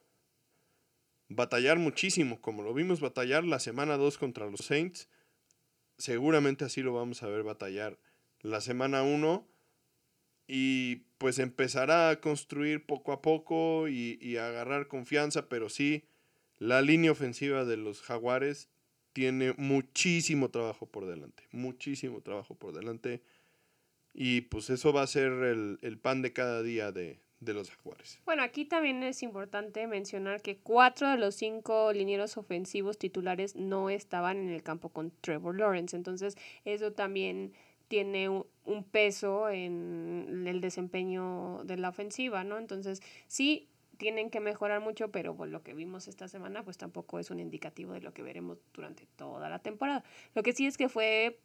batallar 1.29 1.79
muchísimo, 1.79 2.41
como 2.41 2.63
lo 2.63 2.75
vimos 2.75 3.01
batallar 3.01 3.45
la 3.45 3.59
semana 3.59 3.97
2 3.97 4.19
contra 4.19 4.51
los 4.51 4.61
Saints. 4.61 5.09
Seguramente 5.99 6.65
así 6.65 6.83
lo 6.83 6.93
vamos 6.93 7.23
a 7.23 7.29
ver 7.29 7.43
batallar 7.43 7.99
la 8.41 8.61
semana 8.61 9.03
1 9.03 9.47
y 10.47 10.97
pues 11.19 11.39
empezará 11.39 12.11
a 12.11 12.21
construir 12.21 12.85
poco 12.85 13.13
a 13.13 13.23
poco 13.23 13.89
y, 13.89 14.19
y, 14.21 14.37
a 14.37 14.49
agarrar 14.49 14.87
confianza, 14.87 15.49
pero 15.49 15.69
sí, 15.69 16.05
la 16.59 16.83
línea 16.83 17.11
ofensiva 17.11 17.65
de 17.65 17.77
los 17.77 18.03
jaguares 18.03 18.69
tiene 19.13 19.55
muchísimo 19.57 20.51
trabajo 20.51 20.87
por 20.87 21.07
delante, 21.07 21.45
muchísimo 21.51 22.21
trabajo 22.21 22.55
por 22.55 22.75
delante. 22.75 23.23
Y 24.19 24.41
pues 24.41 24.71
eso 24.71 24.95
va 24.95 25.03
a 25.03 25.07
ser 25.07 25.31
el, 25.31 25.99
pan 26.01 26.23
de 26.23 26.33
cada 26.33 26.62
día 26.62 26.91
de, 26.91 27.21
los 27.41 27.71
Jaguares. 27.71 28.19
Bueno, 28.25 28.43
aquí 28.43 28.64
también 28.64 29.03
es 29.03 29.23
importante 29.23 29.87
mencionar 29.87 30.41
que 30.41 30.57
cuatro 30.57 31.11
de 31.11 31.19
los 31.19 31.35
cinco 31.35 31.93
linieros 31.93 32.39
ofensivos 32.39 32.97
titulares 32.97 33.55
no 33.57 33.91
estaban 33.91 34.39
en 34.39 34.49
el 34.49 34.62
campo 34.62 34.89
con 34.89 35.12
Trevor 35.21 35.59
Lawrence. 35.59 35.95
Entonces, 35.95 36.35
eso 36.64 36.93
también 36.93 37.53
tiene 37.89 38.31
un, 38.31 38.85
peso 38.91 39.51
en 39.51 40.45
el 40.47 40.62
desempeño 40.62 41.62
de 41.64 41.77
la 41.77 41.91
ofensiva, 41.91 42.43
¿no? 42.43 42.57
Entonces, 42.57 43.03
sí, 43.29 43.69
tienen 43.99 44.31
que 44.31 44.41
mejorar 44.41 44.81
mucho, 44.81 45.11
pero 45.11 45.37
pues, 45.37 45.51
lo 45.51 45.62
que 45.62 45.75
vimos 45.75 46.09
esta 46.09 46.27
semana, 46.27 46.64
pues 46.64 46.79
tampoco 46.79 47.19
es 47.19 47.31
un 47.31 47.39
indicativo 47.39 47.93
de 47.93 48.01
lo 48.01 48.14
que 48.14 48.23
veremos 48.23 48.57
durante 48.73 49.05
toda 49.17 49.51
la 49.51 49.59
temporada. 49.59 50.05
Lo 50.35 50.43
que 50.43 50.55
sí 50.55 50.67
es 50.67 50.79
que 50.79 50.89
fue 50.89 51.39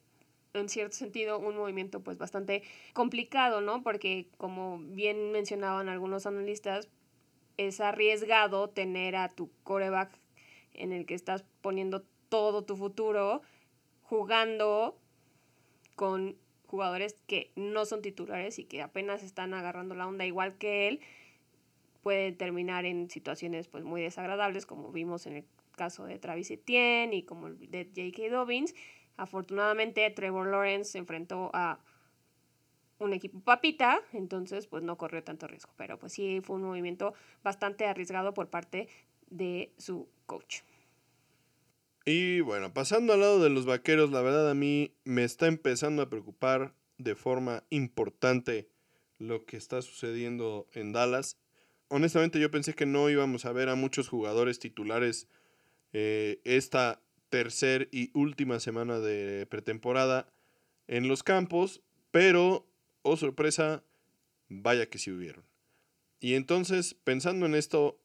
en 0.53 0.69
cierto 0.69 0.95
sentido 0.95 1.39
un 1.39 1.55
movimiento 1.55 2.01
pues 2.01 2.17
bastante 2.17 2.63
complicado, 2.93 3.61
¿no? 3.61 3.83
Porque 3.83 4.27
como 4.37 4.79
bien 4.79 5.31
mencionaban 5.31 5.89
algunos 5.89 6.25
analistas, 6.25 6.89
es 7.57 7.79
arriesgado 7.79 8.69
tener 8.69 9.15
a 9.15 9.29
tu 9.29 9.51
coreback 9.63 10.11
en 10.73 10.91
el 10.91 11.05
que 11.05 11.15
estás 11.15 11.43
poniendo 11.61 12.03
todo 12.29 12.63
tu 12.63 12.75
futuro 12.75 13.41
jugando 14.03 14.97
con 15.95 16.37
jugadores 16.65 17.15
que 17.27 17.51
no 17.55 17.85
son 17.85 18.01
titulares 18.01 18.57
y 18.57 18.63
que 18.63 18.81
apenas 18.81 19.23
están 19.23 19.53
agarrando 19.53 19.95
la 19.95 20.07
onda 20.07 20.25
igual 20.25 20.57
que 20.57 20.87
él, 20.87 21.01
puede 22.01 22.31
terminar 22.31 22.85
en 22.85 23.09
situaciones 23.09 23.67
pues 23.67 23.83
muy 23.83 24.01
desagradables 24.01 24.65
como 24.65 24.91
vimos 24.91 25.27
en 25.27 25.33
el 25.37 25.45
caso 25.75 26.05
de 26.05 26.19
Travis 26.19 26.49
Etienne 26.51 27.13
y 27.13 27.23
como 27.23 27.47
el 27.47 27.69
de 27.69 27.85
J.K. 27.85 28.33
Dobbins 28.33 28.73
Afortunadamente 29.21 30.09
Trevor 30.09 30.47
Lawrence 30.47 30.93
se 30.93 30.97
enfrentó 30.97 31.51
a 31.53 31.79
un 32.97 33.13
equipo 33.13 33.39
papita, 33.39 34.01
entonces 34.13 34.65
pues 34.65 34.81
no 34.81 34.97
corrió 34.97 35.23
tanto 35.23 35.47
riesgo, 35.47 35.71
pero 35.77 35.99
pues 35.99 36.13
sí 36.13 36.41
fue 36.43 36.55
un 36.55 36.63
movimiento 36.63 37.13
bastante 37.43 37.85
arriesgado 37.85 38.33
por 38.33 38.49
parte 38.49 38.87
de 39.29 39.73
su 39.77 40.09
coach. 40.25 40.61
Y 42.03 42.41
bueno, 42.41 42.73
pasando 42.73 43.13
al 43.13 43.19
lado 43.19 43.43
de 43.43 43.51
los 43.51 43.67
vaqueros, 43.67 44.09
la 44.09 44.23
verdad 44.23 44.49
a 44.49 44.55
mí 44.55 44.95
me 45.03 45.23
está 45.23 45.45
empezando 45.45 46.01
a 46.01 46.09
preocupar 46.09 46.73
de 46.97 47.13
forma 47.13 47.63
importante 47.69 48.69
lo 49.19 49.45
que 49.45 49.55
está 49.55 49.83
sucediendo 49.83 50.67
en 50.73 50.93
Dallas. 50.93 51.37
Honestamente 51.89 52.39
yo 52.39 52.49
pensé 52.49 52.73
que 52.73 52.87
no 52.87 53.07
íbamos 53.07 53.45
a 53.45 53.51
ver 53.51 53.69
a 53.69 53.75
muchos 53.75 54.09
jugadores 54.09 54.57
titulares 54.57 55.27
eh, 55.93 56.41
esta 56.43 57.03
tercer 57.31 57.89
y 57.91 58.11
última 58.13 58.59
semana 58.59 58.99
de 58.99 59.47
pretemporada 59.47 60.31
en 60.87 61.07
los 61.07 61.23
campos, 61.23 61.81
pero, 62.11 62.67
oh 63.01 63.17
sorpresa, 63.17 63.83
vaya 64.49 64.87
que 64.87 64.99
sí 64.99 65.09
hubieron. 65.09 65.43
Y 66.19 66.35
entonces, 66.35 66.93
pensando 66.93 67.47
en 67.47 67.55
esto, 67.55 67.99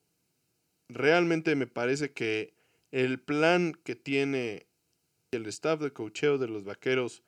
realmente 0.88 1.56
me 1.56 1.66
parece 1.66 2.12
que 2.12 2.54
el 2.92 3.20
plan 3.20 3.74
que 3.84 3.96
tiene 3.96 4.68
el 5.32 5.46
staff 5.46 5.80
de 5.80 5.92
cocheo 5.92 6.38
de 6.38 6.48
los 6.48 6.64
vaqueros 6.64 7.24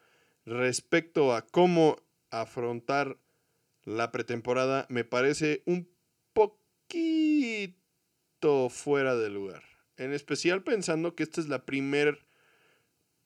respecto 0.46 1.34
a 1.34 1.42
cómo 1.42 1.98
afrontar 2.30 3.18
la 3.84 4.12
pretemporada 4.12 4.86
me 4.88 5.04
parece 5.04 5.62
un 5.66 5.90
poquito 6.32 7.74
fuera 8.70 9.16
de 9.16 9.30
lugar. 9.30 9.67
En 9.98 10.12
especial 10.12 10.62
pensando 10.62 11.14
que 11.14 11.24
esta 11.24 11.40
es 11.40 11.48
la 11.48 11.66
primer 11.66 12.24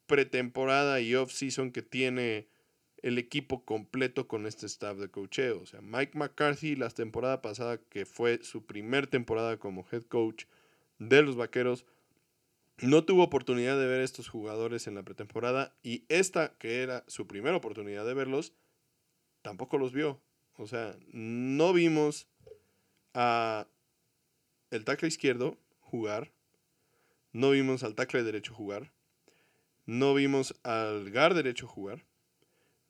pretemporada 0.06 1.00
y 1.00 1.14
off-season 1.14 1.70
que 1.70 1.82
tiene 1.82 2.48
el 3.02 3.18
equipo 3.18 3.64
completo 3.64 4.26
con 4.26 4.46
este 4.46 4.66
staff 4.66 4.96
de 4.96 5.10
coacheo. 5.10 5.60
O 5.60 5.66
sea, 5.66 5.80
Mike 5.80 6.16
McCarthy 6.16 6.76
la 6.76 6.88
temporada 6.90 7.42
pasada, 7.42 7.78
que 7.78 8.06
fue 8.06 8.42
su 8.42 8.64
primer 8.64 9.06
temporada 9.06 9.58
como 9.58 9.86
head 9.90 10.04
coach 10.04 10.44
de 10.98 11.22
los 11.22 11.36
Vaqueros, 11.36 11.84
no 12.78 13.04
tuvo 13.04 13.24
oportunidad 13.24 13.78
de 13.78 13.86
ver 13.86 14.00
a 14.00 14.04
estos 14.04 14.28
jugadores 14.28 14.86
en 14.86 14.94
la 14.94 15.02
pretemporada 15.02 15.76
y 15.82 16.04
esta, 16.08 16.56
que 16.58 16.82
era 16.82 17.04
su 17.06 17.26
primera 17.26 17.56
oportunidad 17.56 18.06
de 18.06 18.14
verlos, 18.14 18.54
tampoco 19.42 19.78
los 19.78 19.92
vio. 19.92 20.20
O 20.56 20.66
sea, 20.66 20.96
no 21.12 21.72
vimos 21.72 22.28
a 23.14 23.66
el 24.70 24.84
tackle 24.84 25.08
izquierdo 25.08 25.58
jugar, 25.80 26.32
no 27.32 27.50
vimos 27.50 27.82
al 27.82 27.94
tackle 27.94 28.22
derecho 28.22 28.54
jugar, 28.54 28.92
no 29.86 30.14
vimos 30.14 30.54
al 30.62 31.10
guard 31.10 31.34
derecho 31.34 31.66
jugar, 31.66 32.04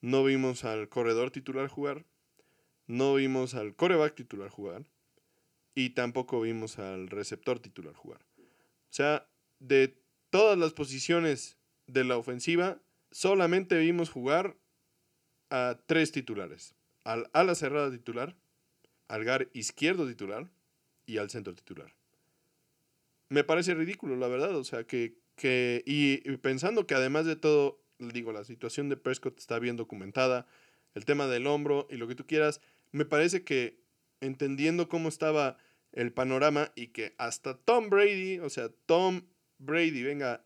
no 0.00 0.24
vimos 0.24 0.64
al 0.64 0.88
corredor 0.88 1.30
titular 1.30 1.68
jugar, 1.68 2.04
no 2.86 3.14
vimos 3.14 3.54
al 3.54 3.74
coreback 3.74 4.14
titular 4.14 4.50
jugar 4.50 4.84
y 5.74 5.90
tampoco 5.90 6.40
vimos 6.40 6.78
al 6.78 7.08
receptor 7.08 7.60
titular 7.60 7.94
jugar. 7.94 8.20
O 8.38 8.94
sea, 8.94 9.28
de 9.60 9.96
todas 10.30 10.58
las 10.58 10.72
posiciones 10.72 11.56
de 11.86 12.04
la 12.04 12.16
ofensiva, 12.16 12.82
solamente 13.10 13.78
vimos 13.78 14.10
jugar 14.10 14.56
a 15.50 15.78
tres 15.86 16.12
titulares. 16.12 16.74
Al 17.04 17.30
ala 17.32 17.54
cerrada 17.54 17.90
titular, 17.90 18.36
al 19.08 19.24
gar 19.24 19.48
izquierdo 19.52 20.06
titular 20.06 20.50
y 21.06 21.18
al 21.18 21.30
centro 21.30 21.54
titular. 21.54 21.94
Me 23.32 23.44
parece 23.44 23.72
ridículo, 23.72 24.14
la 24.16 24.28
verdad. 24.28 24.54
O 24.56 24.62
sea, 24.62 24.84
que, 24.84 25.16
que 25.36 25.82
y, 25.86 26.18
pensando 26.36 26.86
que 26.86 26.94
además 26.94 27.24
de 27.24 27.34
todo, 27.34 27.82
digo, 27.98 28.30
la 28.30 28.44
situación 28.44 28.90
de 28.90 28.98
Prescott 28.98 29.38
está 29.38 29.58
bien 29.58 29.78
documentada, 29.78 30.46
el 30.92 31.06
tema 31.06 31.26
del 31.26 31.46
hombro 31.46 31.86
y 31.88 31.96
lo 31.96 32.06
que 32.06 32.14
tú 32.14 32.26
quieras, 32.26 32.60
me 32.90 33.06
parece 33.06 33.42
que 33.42 33.80
entendiendo 34.20 34.90
cómo 34.90 35.08
estaba 35.08 35.56
el 35.92 36.12
panorama 36.12 36.72
y 36.76 36.88
que 36.88 37.14
hasta 37.16 37.56
Tom 37.56 37.88
Brady, 37.88 38.38
o 38.40 38.50
sea, 38.50 38.68
Tom 38.84 39.22
Brady, 39.56 40.02
venga, 40.02 40.44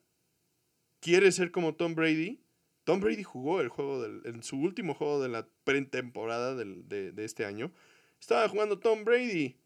quiere 1.00 1.32
ser 1.32 1.50
como 1.50 1.74
Tom 1.74 1.96
Brady. 1.96 2.40
Tom 2.84 3.00
Brady 3.00 3.24
jugó 3.24 3.60
el 3.60 3.68
juego 3.68 4.00
del, 4.00 4.22
en 4.26 4.44
su 4.44 4.58
último 4.60 4.94
juego 4.94 5.20
de 5.20 5.28
la 5.28 5.48
pretemporada 5.64 6.54
de, 6.54 7.10
de 7.10 7.24
este 7.24 7.46
año. 7.46 7.72
Estaba 8.20 8.48
jugando 8.48 8.78
Tom 8.78 9.04
Brady. 9.04 9.56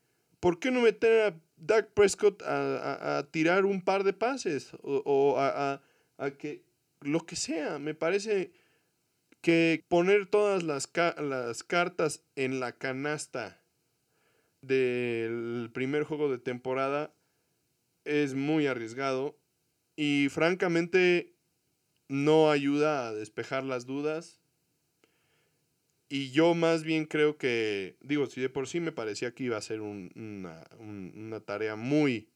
¿Por 0.40 0.58
qué 0.58 0.70
no 0.70 0.80
meter 0.80 1.20
a 1.20 1.40
Dak 1.60 1.92
Prescott 1.92 2.42
a, 2.42 3.26
tirar 3.30 3.64
un 3.64 3.82
par 3.82 4.04
de 4.04 4.12
pases? 4.12 4.72
O, 4.82 5.36
a, 5.38 5.80
que 6.38 6.64
lo 7.00 7.20
que 7.26 7.36
sea. 7.36 7.78
Me 7.78 7.94
parece 7.94 8.52
que 9.40 9.84
poner 9.88 10.26
todas 10.26 10.62
las, 10.62 10.90
las 11.18 11.62
cartas 11.62 12.24
en 12.36 12.60
la 12.60 12.72
canasta 12.72 13.62
del 14.62 15.70
primer 15.72 16.04
juego 16.04 16.30
de 16.30 16.38
temporada 16.38 17.14
es 18.04 18.34
muy 18.34 18.66
arriesgado 18.66 19.38
y 19.96 20.28
francamente 20.30 21.34
no 22.08 22.50
ayuda 22.50 23.08
a 23.08 23.14
despejar 23.14 23.64
las 23.64 23.86
dudas. 23.86 24.39
Y 26.12 26.32
yo 26.32 26.54
más 26.54 26.82
bien 26.82 27.06
creo 27.06 27.38
que, 27.38 27.96
digo, 28.00 28.26
si 28.26 28.40
de 28.40 28.48
por 28.48 28.66
sí 28.66 28.80
me 28.80 28.90
parecía 28.90 29.32
que 29.32 29.44
iba 29.44 29.56
a 29.56 29.62
ser 29.62 29.80
una, 29.80 30.66
una 30.80 31.40
tarea 31.40 31.76
muy 31.76 32.28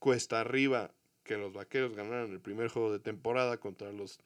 cuesta 0.00 0.40
arriba 0.40 0.92
que 1.22 1.36
los 1.36 1.52
vaqueros 1.52 1.94
ganaran 1.94 2.32
el 2.32 2.40
primer 2.40 2.68
juego 2.68 2.92
de 2.92 2.98
temporada 2.98 3.58
contra 3.58 3.92
los 3.92 4.18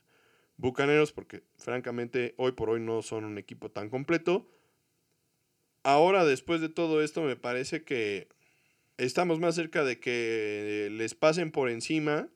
bucaneros, 0.57 1.13
porque 1.13 1.43
francamente 1.59 2.35
hoy 2.39 2.53
por 2.53 2.71
hoy 2.71 2.81
no 2.81 3.03
son 3.03 3.27
un 3.27 3.37
equipo 3.37 3.71
tan 3.71 3.91
completo. 3.91 4.51
Ahora, 5.83 6.25
después 6.25 6.63
de 6.63 6.71
todo 6.71 7.03
esto, 7.03 7.23
me 7.23 7.37
parece 7.37 7.85
que 7.85 8.29
estamos 8.97 9.39
más 9.39 9.55
cerca 9.55 9.85
de 9.85 10.01
que 10.01 10.89
les 10.93 11.15
pasen 11.15 11.53
por 11.53 11.69
encima 11.69 12.31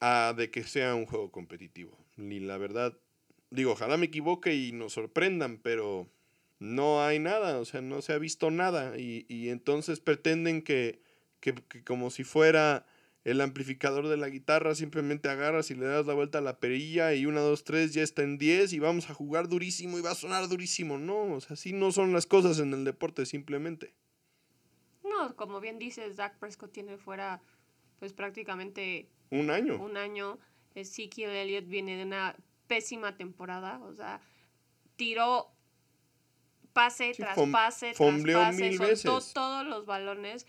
a 0.00 0.34
de 0.36 0.50
que 0.50 0.64
sea 0.64 0.96
un 0.96 1.06
juego 1.06 1.30
competitivo. 1.30 1.96
Y 2.16 2.40
la 2.40 2.58
verdad, 2.58 2.98
digo, 3.50 3.72
ojalá 3.72 3.96
me 3.96 4.06
equivoque 4.06 4.54
y 4.54 4.72
nos 4.72 4.94
sorprendan, 4.94 5.58
pero 5.58 6.08
no 6.58 7.02
hay 7.02 7.18
nada, 7.18 7.58
o 7.58 7.64
sea, 7.64 7.80
no 7.80 8.02
se 8.02 8.12
ha 8.12 8.18
visto 8.18 8.50
nada. 8.50 8.98
Y, 8.98 9.26
y 9.28 9.48
entonces 9.48 10.00
pretenden 10.00 10.62
que, 10.62 11.00
que, 11.40 11.54
que, 11.54 11.84
como 11.84 12.10
si 12.10 12.24
fuera 12.24 12.86
el 13.24 13.40
amplificador 13.40 14.08
de 14.08 14.16
la 14.16 14.28
guitarra, 14.28 14.74
simplemente 14.74 15.28
agarras 15.28 15.70
y 15.70 15.74
le 15.74 15.86
das 15.86 16.06
la 16.06 16.14
vuelta 16.14 16.38
a 16.38 16.42
la 16.42 16.60
perilla 16.60 17.14
y 17.14 17.26
una, 17.26 17.40
dos, 17.40 17.64
tres, 17.64 17.92
ya 17.92 18.02
está 18.02 18.22
en 18.22 18.38
10 18.38 18.72
y 18.72 18.78
vamos 18.78 19.10
a 19.10 19.14
jugar 19.14 19.48
durísimo 19.48 19.98
y 19.98 20.02
va 20.02 20.12
a 20.12 20.14
sonar 20.14 20.48
durísimo. 20.48 20.98
No, 20.98 21.34
o 21.34 21.40
sea, 21.40 21.54
así 21.54 21.72
no 21.72 21.92
son 21.92 22.12
las 22.12 22.26
cosas 22.26 22.58
en 22.58 22.72
el 22.72 22.84
deporte, 22.84 23.26
simplemente. 23.26 23.94
No, 25.04 25.36
como 25.36 25.60
bien 25.60 25.78
dices, 25.78 26.16
Dak 26.16 26.38
Prescott 26.38 26.72
tiene 26.72 26.96
fuera, 26.96 27.42
pues 27.98 28.12
prácticamente... 28.12 29.08
Un 29.30 29.50
año. 29.50 29.76
Un 29.76 29.96
año. 29.96 30.38
Ezekiel 30.74 31.30
Elliott 31.30 31.66
viene 31.66 31.96
de 31.96 32.04
una 32.04 32.36
pésima 32.68 33.16
temporada, 33.16 33.80
o 33.82 33.92
sea, 33.94 34.20
tiró 34.96 35.52
pase 36.72 37.12
tras 37.16 37.36
pase 37.50 37.92
tras 37.92 38.24
pase, 38.24 38.96
soltó 38.96 39.20
todos 39.32 39.66
los 39.66 39.86
balones, 39.86 40.46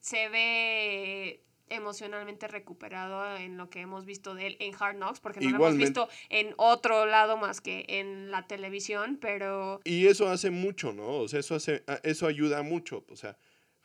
se 0.00 0.28
ve 0.28 1.44
emocionalmente 1.68 2.46
recuperado 2.46 3.36
en 3.36 3.56
lo 3.56 3.70
que 3.70 3.80
hemos 3.80 4.04
visto 4.04 4.34
de 4.34 4.48
él 4.48 4.56
en 4.60 4.74
Hard 4.78 4.96
Knocks, 4.96 5.20
porque 5.20 5.40
no 5.40 5.56
lo 5.56 5.66
hemos 5.66 5.78
visto 5.78 6.08
en 6.28 6.52
otro 6.58 7.06
lado 7.06 7.38
más 7.38 7.62
que 7.62 7.86
en 7.88 8.30
la 8.30 8.46
televisión, 8.46 9.18
pero... 9.20 9.80
Y 9.84 10.06
eso 10.06 10.28
hace 10.28 10.50
mucho, 10.50 10.92
¿no? 10.92 11.08
O 11.20 11.28
sea, 11.28 11.40
eso, 11.40 11.54
hace, 11.54 11.82
eso 12.02 12.26
ayuda 12.26 12.62
mucho, 12.62 13.06
o 13.08 13.16
sea, 13.16 13.38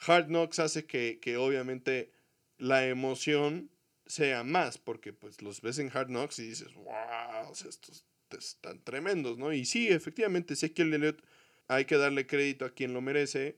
Hard 0.05 0.27
Knocks 0.27 0.59
hace 0.59 0.85
que, 0.85 1.19
que 1.21 1.37
obviamente 1.37 2.11
la 2.57 2.85
emoción 2.85 3.71
sea 4.09 4.43
más, 4.43 4.79
porque 4.79 5.13
pues 5.13 5.41
los 5.41 5.61
ves 5.61 5.77
en 5.77 5.91
Hard 5.93 6.07
Knocks 6.07 6.39
y 6.39 6.47
dices, 6.47 6.73
wow, 6.73 7.51
estos 7.53 8.03
están 8.37 8.83
tremendos, 8.83 9.37
¿no? 9.37 9.53
Y 9.53 9.65
sí, 9.65 9.87
efectivamente, 9.87 10.55
sé 10.55 10.73
que 10.73 10.81
el 10.81 10.93
Elliot 10.93 11.23
hay 11.67 11.85
que 11.85 11.97
darle 11.97 12.25
crédito 12.25 12.65
a 12.65 12.71
quien 12.71 12.93
lo 12.93 13.01
merece, 13.01 13.55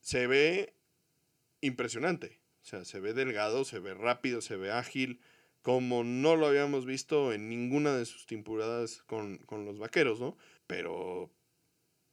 se 0.00 0.28
ve 0.28 0.72
impresionante, 1.60 2.38
o 2.62 2.64
sea, 2.64 2.84
se 2.84 3.00
ve 3.00 3.12
delgado, 3.12 3.64
se 3.64 3.80
ve 3.80 3.92
rápido, 3.92 4.40
se 4.40 4.56
ve 4.56 4.70
ágil, 4.70 5.20
como 5.62 6.04
no 6.04 6.36
lo 6.36 6.46
habíamos 6.46 6.86
visto 6.86 7.32
en 7.32 7.48
ninguna 7.48 7.96
de 7.96 8.06
sus 8.06 8.24
temporadas 8.26 9.02
con, 9.02 9.38
con 9.38 9.64
los 9.64 9.80
vaqueros, 9.80 10.20
¿no? 10.20 10.36
Pero 10.68 11.32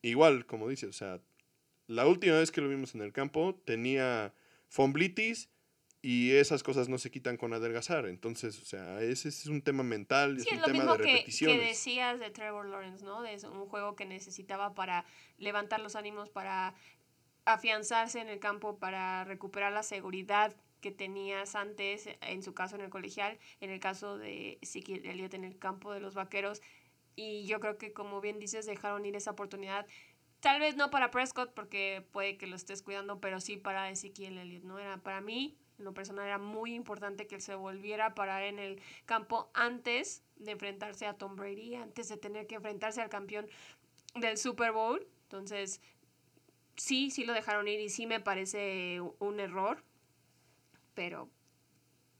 igual, 0.01 0.47
como 0.47 0.69
dices, 0.69 0.89
o 0.89 0.93
sea, 0.93 1.21
la 1.85 2.07
última 2.07 2.39
vez 2.39 2.51
que 2.51 2.61
lo 2.61 2.69
vimos 2.69 2.95
en 2.95 3.01
el 3.01 3.13
campo 3.13 3.61
tenía 3.63 4.33
fomblitis 4.69 5.49
y 6.07 6.33
esas 6.33 6.61
cosas 6.61 6.87
no 6.87 6.99
se 6.99 7.09
quitan 7.09 7.35
con 7.35 7.51
adelgazar. 7.51 8.05
Entonces, 8.05 8.61
o 8.61 8.65
sea, 8.65 9.01
ese 9.01 9.29
es 9.29 9.47
un 9.47 9.63
tema 9.63 9.81
mental, 9.81 10.37
es 10.37 10.45
un 10.51 10.61
tema 10.61 10.83
de 10.83 10.97
repeticiones. 10.99 11.57
Que, 11.57 11.63
que 11.63 11.67
decías 11.67 12.19
de 12.19 12.29
Trevor 12.29 12.67
Lawrence, 12.67 13.03
¿no? 13.03 13.23
De 13.23 13.35
un 13.47 13.65
juego 13.65 13.95
que 13.95 14.05
necesitaba 14.05 14.75
para 14.75 15.03
levantar 15.39 15.79
los 15.79 15.95
ánimos, 15.95 16.29
para 16.29 16.75
afianzarse 17.45 18.19
en 18.19 18.29
el 18.29 18.37
campo, 18.37 18.77
para 18.77 19.23
recuperar 19.23 19.73
la 19.73 19.81
seguridad 19.81 20.55
que 20.79 20.91
tenías 20.91 21.55
antes, 21.55 22.07
en 22.21 22.43
su 22.43 22.53
caso 22.53 22.75
en 22.75 22.81
el 22.81 22.91
colegial, 22.91 23.39
en 23.59 23.71
el 23.71 23.79
caso 23.79 24.19
de 24.19 24.59
Siki 24.61 25.01
Elliott 25.05 25.33
en 25.33 25.43
el 25.43 25.57
campo 25.57 25.91
de 25.91 26.01
los 26.01 26.13
vaqueros. 26.13 26.61
Y 27.15 27.47
yo 27.47 27.59
creo 27.59 27.79
que, 27.79 27.93
como 27.93 28.21
bien 28.21 28.37
dices, 28.37 28.67
dejaron 28.67 29.07
ir 29.07 29.15
esa 29.15 29.31
oportunidad. 29.31 29.87
Tal 30.39 30.59
vez 30.59 30.75
no 30.75 30.91
para 30.91 31.09
Prescott, 31.09 31.55
porque 31.55 32.05
puede 32.11 32.37
que 32.37 32.45
lo 32.45 32.55
estés 32.55 32.83
cuidando, 32.83 33.19
pero 33.19 33.39
sí 33.41 33.57
para 33.57 33.89
Ezequiel 33.89 34.37
Elliott, 34.37 34.65
¿no? 34.65 34.77
Era 34.77 35.01
para 35.01 35.19
mí 35.19 35.57
en 35.77 35.85
lo 35.85 35.93
personal 35.93 36.25
era 36.25 36.37
muy 36.37 36.73
importante 36.73 37.27
que 37.27 37.35
él 37.35 37.41
se 37.41 37.55
volviera 37.55 38.07
a 38.07 38.15
parar 38.15 38.43
en 38.43 38.59
el 38.59 38.81
campo 39.05 39.49
antes 39.53 40.23
de 40.37 40.51
enfrentarse 40.51 41.05
a 41.05 41.13
Tom 41.13 41.35
Brady, 41.35 41.75
antes 41.75 42.09
de 42.09 42.17
tener 42.17 42.47
que 42.47 42.55
enfrentarse 42.55 43.01
al 43.01 43.09
campeón 43.09 43.47
del 44.15 44.37
Super 44.37 44.71
Bowl. 44.71 45.05
Entonces, 45.23 45.81
sí, 46.75 47.11
sí 47.11 47.25
lo 47.25 47.33
dejaron 47.33 47.67
ir 47.67 47.79
y 47.79 47.89
sí 47.89 48.05
me 48.07 48.19
parece 48.19 49.01
un 49.19 49.39
error, 49.39 49.83
pero 50.93 51.29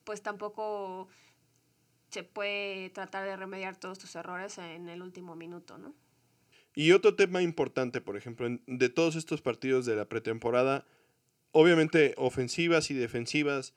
pues 0.04 0.22
tampoco 0.22 1.08
se 2.10 2.24
puede 2.24 2.90
tratar 2.92 3.26
de 3.26 3.36
remediar 3.36 3.76
todos 3.76 4.00
tus 4.00 4.16
errores 4.16 4.58
en 4.58 4.88
el 4.90 5.02
último 5.02 5.36
minuto, 5.36 5.78
¿no? 5.78 5.94
Y 6.76 6.92
otro 6.92 7.16
tema 7.16 7.42
importante, 7.42 8.02
por 8.02 8.18
ejemplo, 8.18 8.48
de 8.68 8.90
todos 8.90 9.16
estos 9.16 9.42
partidos 9.42 9.86
de 9.86 9.96
la 9.96 10.10
pretemporada, 10.10 10.86
obviamente 11.58 12.14
ofensivas 12.18 12.92
y 12.92 12.96
defensivas, 12.96 13.74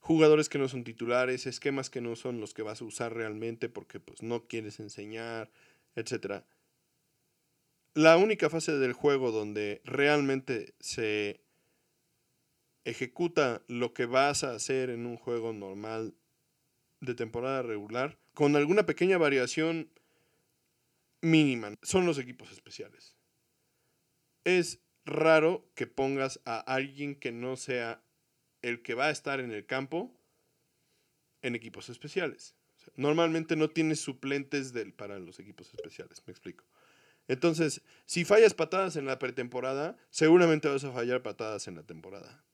jugadores 0.00 0.48
que 0.48 0.58
no 0.58 0.68
son 0.68 0.82
titulares, 0.82 1.46
esquemas 1.46 1.88
que 1.88 2.00
no 2.00 2.16
son 2.16 2.40
los 2.40 2.52
que 2.52 2.62
vas 2.62 2.82
a 2.82 2.84
usar 2.84 3.14
realmente 3.14 3.68
porque 3.68 4.00
pues 4.00 4.24
no 4.24 4.48
quieres 4.48 4.80
enseñar, 4.80 5.48
etc. 5.94 6.42
La 7.94 8.16
única 8.16 8.50
fase 8.50 8.72
del 8.72 8.92
juego 8.92 9.30
donde 9.30 9.82
realmente 9.84 10.74
se 10.80 11.44
ejecuta 12.84 13.62
lo 13.68 13.94
que 13.94 14.06
vas 14.06 14.42
a 14.42 14.56
hacer 14.56 14.90
en 14.90 15.06
un 15.06 15.16
juego 15.16 15.52
normal 15.52 16.16
de 17.00 17.14
temporada 17.14 17.62
regular, 17.62 18.18
con 18.34 18.56
alguna 18.56 18.84
pequeña 18.84 19.16
variación 19.16 19.92
mínima, 21.20 21.78
son 21.82 22.04
los 22.04 22.18
equipos 22.18 22.50
especiales. 22.50 23.14
Es 24.42 24.81
raro 25.04 25.68
que 25.74 25.86
pongas 25.86 26.40
a 26.44 26.58
alguien 26.60 27.14
que 27.14 27.32
no 27.32 27.56
sea 27.56 28.02
el 28.62 28.82
que 28.82 28.94
va 28.94 29.06
a 29.06 29.10
estar 29.10 29.40
en 29.40 29.52
el 29.52 29.66
campo 29.66 30.16
en 31.42 31.54
equipos 31.54 31.88
especiales. 31.88 32.54
normalmente 32.96 33.54
no 33.54 33.70
tienes 33.70 34.00
suplentes 34.00 34.72
del, 34.72 34.92
para 34.92 35.18
los 35.18 35.38
equipos 35.38 35.72
especiales, 35.72 36.22
me 36.26 36.32
explico. 36.32 36.64
Entonces, 37.28 37.82
si 38.06 38.24
fallas 38.24 38.54
patadas 38.54 38.96
en 38.96 39.06
la 39.06 39.18
pretemporada, 39.18 39.96
seguramente 40.10 40.68
vas 40.68 40.84
a 40.84 40.92
fallar 40.92 41.22
patadas 41.22 41.68
en 41.68 41.76
la 41.76 41.84
temporada. 41.84 42.44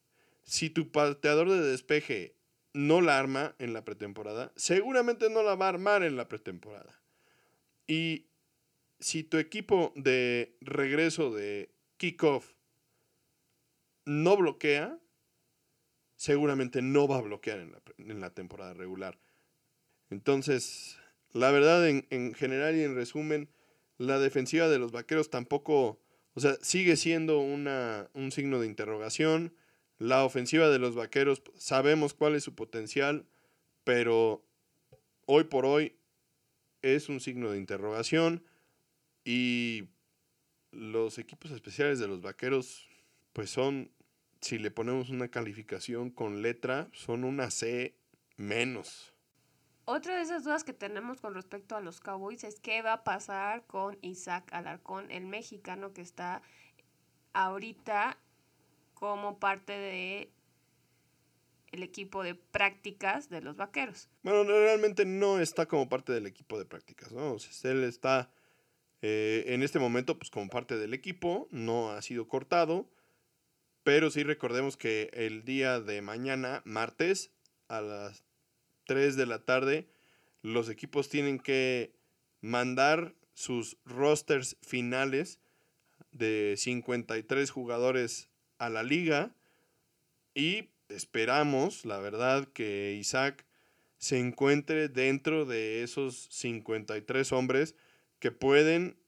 Si 0.45 0.71
tu 0.71 0.91
pateador 0.91 1.51
de 1.51 1.61
despeje 1.61 2.37
no 2.75 3.01
la 3.01 3.19
arma 3.19 3.55
en 3.59 3.73
la 3.73 3.85
pretemporada, 3.85 4.53
seguramente 4.57 5.31
no 5.31 5.43
la 5.43 5.55
va 5.55 5.67
a 5.67 5.71
armar 5.71 6.03
en 6.03 6.17
la 6.17 6.29
pretemporada. 6.29 7.01
Y 7.87 8.27
si 9.01 9.25
tu 9.25 9.39
equipo 9.39 9.93
de 9.97 10.57
regreso 10.61 11.33
de 11.33 11.75
kickoff 11.99 12.55
no 14.07 14.37
bloquea, 14.37 14.99
seguramente 16.17 16.81
no 16.81 17.07
va 17.07 17.19
a 17.19 17.23
bloquear 17.23 17.59
en 17.59 17.73
la, 17.73 17.83
en 17.99 18.21
la 18.21 18.31
temporada 18.31 18.73
regular. 18.73 19.19
Entonces, 20.11 20.99
la 21.33 21.51
verdad, 21.51 21.87
en, 21.87 22.07
en, 22.11 22.35
general 22.35 22.75
y 22.77 22.83
en 22.83 22.95
resumen, 22.95 23.51
la 23.99 24.19
defensiva 24.19 24.69
de 24.69 24.79
los 24.79 24.93
vaqueros 24.93 25.29
tampoco, 25.29 26.01
o 26.35 26.41
sea, 26.41 26.57
sigue 26.63 26.97
siendo 26.97 27.39
una, 27.39 28.09
un 28.15 28.33
signo 28.33 28.61
de 28.61 28.67
interrogación. 28.67 29.55
La 29.99 30.25
ofensiva 30.25 30.71
de 30.71 30.79
los 30.79 30.95
vaqueros, 30.95 31.43
sabemos 31.57 32.15
cuál 32.15 32.35
es 32.37 32.45
su 32.45 32.55
potencial, 32.55 33.27
pero 33.85 34.45
hoy 35.27 35.45
por 35.45 35.67
hoy 35.67 35.97
es 36.83 37.09
un 37.09 37.21
signo 37.21 37.51
de 37.51 37.59
interrogación. 37.59 38.45
Y 39.25 39.89
los 40.79 41.19
equipos 41.19 41.51
especiales 41.51 41.99
de 41.99 42.07
los 42.07 42.23
vaqueros, 42.23 42.89
pues 43.33 43.51
son, 43.51 43.91
si 44.41 44.59
le 44.59 44.71
ponemos 44.71 45.11
una 45.11 45.29
calificación 45.29 46.11
con 46.11 46.41
letra, 46.41 46.89
son 46.93 47.25
una 47.25 47.51
C 47.51 47.97
menos. 48.37 49.13
Otra 49.85 50.17
de 50.17 50.23
esas 50.23 50.45
dudas 50.45 50.65
que 50.65 50.73
tenemos 50.73 51.21
con 51.21 51.35
respecto 51.35 51.75
a 51.75 51.81
los 51.81 52.01
Cowboys 52.01 52.45
es 52.45 52.61
qué 52.61 52.83
va 52.83 52.93
a 52.93 53.05
pasar 53.05 53.67
con 53.67 53.99
Isaac 54.03 54.53
Alarcón, 54.53 55.11
el 55.11 55.27
mexicano 55.27 55.93
que 55.93 56.03
está 56.03 56.43
ahorita 57.33 58.19
como 58.95 59.39
parte 59.39 59.73
de 59.73 60.31
el 61.73 61.83
equipo 61.83 62.23
de 62.23 62.35
prácticas 62.35 63.29
de 63.29 63.41
los 63.41 63.57
vaqueros. 63.57 64.09
Bueno, 64.23 64.45
realmente 64.45 65.05
no 65.05 65.39
está 65.39 65.67
como 65.67 65.89
parte 65.89 66.13
del 66.13 66.27
equipo 66.27 66.59
de 66.59 66.65
prácticas, 66.65 67.13
¿no? 67.13 67.33
O 67.33 67.39
sea, 67.39 67.71
él 67.71 67.85
está 67.85 68.31
eh, 69.03 69.45
en 69.49 69.63
este 69.63 69.79
momento, 69.79 70.19
pues 70.19 70.31
como 70.31 70.51
parte 70.51 70.77
del 70.77 70.95
equipo, 70.95 71.49
no 71.51 71.91
ha 71.91 72.03
sido 72.03 72.27
cortado, 72.29 72.91
pero 73.83 74.11
sí 74.11 74.23
recordemos 74.23 74.77
que 74.77 75.11
el 75.13 75.45
día 75.45 75.81
de 75.81 76.03
mañana, 76.03 76.63
martes, 76.65 77.31
a 77.69 77.81
las 77.81 78.25
3 78.87 79.17
de 79.17 79.27
la 79.27 79.45
tarde, 79.45 79.89
los 80.43 80.69
equipos 80.69 81.09
tienen 81.09 81.39
que 81.39 81.93
mandar 82.41 83.15
sus 83.35 83.77
rosters 83.85 84.57
finales 84.63 85.39
de 86.13 86.55
53 86.57 87.51
jugadores 87.51 88.29
a 88.59 88.69
la 88.69 88.83
liga 88.83 89.35
y 90.35 90.71
esperamos, 90.89 91.85
la 91.85 91.99
verdad, 91.99 92.49
que 92.49 92.97
Isaac 92.99 93.47
se 93.99 94.19
encuentre 94.19 94.89
dentro 94.89 95.45
de 95.45 95.83
esos 95.83 96.29
53 96.31 97.33
hombres 97.33 97.75
que 98.19 98.31
pueden 98.31 98.99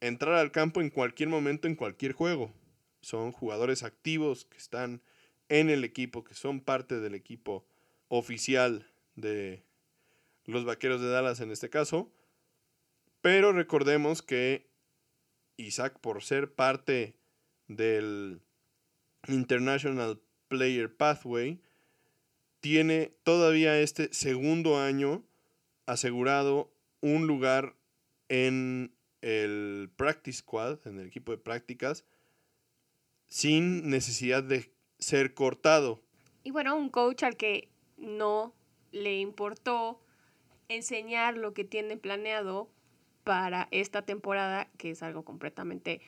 entrar 0.00 0.34
al 0.34 0.50
campo 0.50 0.80
en 0.80 0.90
cualquier 0.90 1.28
momento, 1.28 1.68
en 1.68 1.76
cualquier 1.76 2.12
juego. 2.12 2.52
Son 3.00 3.32
jugadores 3.32 3.82
activos 3.82 4.44
que 4.44 4.58
están 4.58 5.02
en 5.48 5.70
el 5.70 5.84
equipo, 5.84 6.24
que 6.24 6.34
son 6.34 6.60
parte 6.60 7.00
del 7.00 7.14
equipo 7.14 7.66
oficial 8.08 8.90
de 9.16 9.64
los 10.44 10.64
Vaqueros 10.64 11.00
de 11.00 11.10
Dallas 11.10 11.40
en 11.40 11.50
este 11.50 11.70
caso. 11.70 12.12
Pero 13.20 13.52
recordemos 13.52 14.22
que 14.22 14.66
Isaac, 15.56 15.98
por 16.00 16.22
ser 16.22 16.52
parte 16.52 17.16
del 17.68 18.42
International 19.28 20.20
Player 20.48 20.94
Pathway, 20.94 21.60
tiene 22.60 23.14
todavía 23.22 23.78
este 23.80 24.12
segundo 24.12 24.78
año 24.78 25.24
asegurado 25.86 26.72
un 27.00 27.26
lugar 27.26 27.76
en 28.32 28.94
el 29.20 29.90
Practice 29.94 30.38
Squad, 30.38 30.86
en 30.86 30.98
el 30.98 31.06
equipo 31.06 31.32
de 31.32 31.38
prácticas, 31.38 32.06
sin 33.26 33.90
necesidad 33.90 34.42
de 34.42 34.72
ser 34.98 35.34
cortado. 35.34 36.02
Y 36.42 36.50
bueno, 36.50 36.74
un 36.74 36.88
coach 36.88 37.24
al 37.24 37.36
que 37.36 37.68
no 37.98 38.54
le 38.90 39.18
importó 39.18 40.00
enseñar 40.68 41.36
lo 41.36 41.52
que 41.52 41.64
tiene 41.64 41.98
planeado 41.98 42.70
para 43.22 43.68
esta 43.70 44.00
temporada, 44.00 44.70
que 44.78 44.92
es 44.92 45.02
algo 45.02 45.26
completamente 45.26 46.00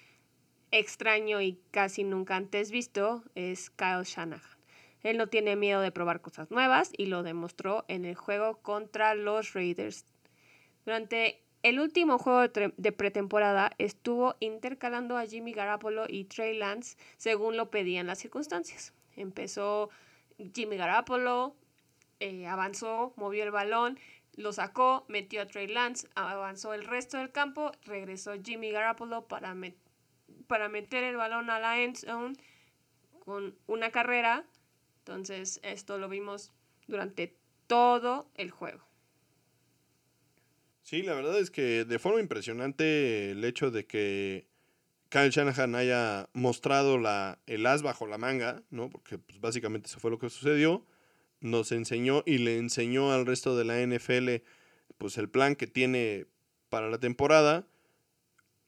extraño 0.71 1.43
y 1.43 1.61
casi 1.73 2.05
nunca 2.05 2.37
antes 2.37 2.71
visto, 2.71 3.23
es 3.35 3.69
Kyle 3.69 4.05
Shanahan. 4.05 4.59
Él 5.03 5.19
no 5.19 5.27
tiene 5.27 5.57
miedo 5.57 5.83
de 5.83 5.93
probar 5.93 6.23
cosas 6.23 6.51
nuevas 6.51 6.91
y 6.97 7.05
lo 7.05 7.23
demostró 7.23 7.85
en 7.89 8.07
el 8.07 8.15
juego 8.15 8.63
contra 8.63 9.15
los 9.15 9.53
Raiders. 9.53 10.07
Durante 10.87 11.44
el 11.65 11.81
último 11.81 12.19
juego 12.19 12.47
de 12.77 12.93
pretemporada 12.93 13.73
estuvo 13.79 14.37
intercalando 14.39 15.17
a 15.17 15.25
Jimmy 15.25 15.55
Garapolo 15.55 16.05
y 16.07 16.25
Trey 16.25 16.59
Lance 16.59 16.99
según 17.17 17.57
lo 17.57 17.71
pedían 17.71 18.07
las 18.07 18.19
circunstancias. 18.19 18.93
Empezó 19.17 19.89
Jimmy 20.55 20.77
Garapolo, 20.77 21.57
eh, 22.21 22.47
avanzó, 22.47 23.15
movió 23.17 23.45
el 23.45 23.51
balón, 23.51 23.99
lo 24.37 24.53
sacó, 24.53 25.07
metió 25.09 25.41
a 25.41 25.47
Trey 25.47 25.67
Lance, 25.67 26.07
avanzó 26.15 26.75
el 26.75 26.85
resto 26.85 27.17
del 27.17 27.33
campo, 27.33 27.73
regresó 27.87 28.35
Jimmy 28.43 28.71
Garoppolo 28.71 29.27
para, 29.27 29.57
para 30.47 30.69
meter 30.69 31.03
el 31.03 31.17
balón 31.17 31.49
a 31.49 31.59
la 31.61 31.81
end 31.81 31.97
zone 31.97 32.37
con 33.25 33.57
una 33.67 33.91
carrera. 33.91 34.45
Entonces, 34.99 35.61
esto 35.63 35.97
lo 35.97 36.11
vimos 36.11 36.53
durante 36.89 37.35
todo 37.67 38.29
el 38.35 38.51
juego. 38.51 38.85
Sí, 40.85 41.03
la 41.03 41.15
verdad 41.15 41.39
es 41.41 41.51
que 41.51 41.85
de 41.85 41.99
forma 41.99 42.21
impresionante 42.21 43.33
el 43.33 43.45
hecho 43.45 43.73
de 43.73 43.87
que 43.87 44.47
Kyle 45.09 45.31
Shanahan 45.31 45.75
haya 45.75 46.29
mostrado 46.33 46.99
la, 46.99 47.41
el 47.47 47.67
as 47.67 47.83
bajo 47.83 48.07
la 48.07 48.19
manga, 48.19 48.63
¿no? 48.71 48.89
Porque 48.91 49.19
pues, 49.19 49.41
básicamente 49.41 49.89
eso 49.89 49.99
fue 49.99 50.13
lo 50.13 50.19
que 50.21 50.31
sucedió 50.31 50.87
nos 51.45 51.73
enseñó 51.73 52.23
y 52.25 52.39
le 52.39 52.57
enseñó 52.57 53.13
al 53.13 53.27
resto 53.27 53.55
de 53.55 53.65
la 53.65 53.79
NFL 53.79 54.43
pues 54.97 55.19
el 55.19 55.29
plan 55.29 55.57
que 55.57 55.67
tiene 55.67 56.27
para 56.71 56.89
la 56.89 56.99
temporada, 56.99 57.69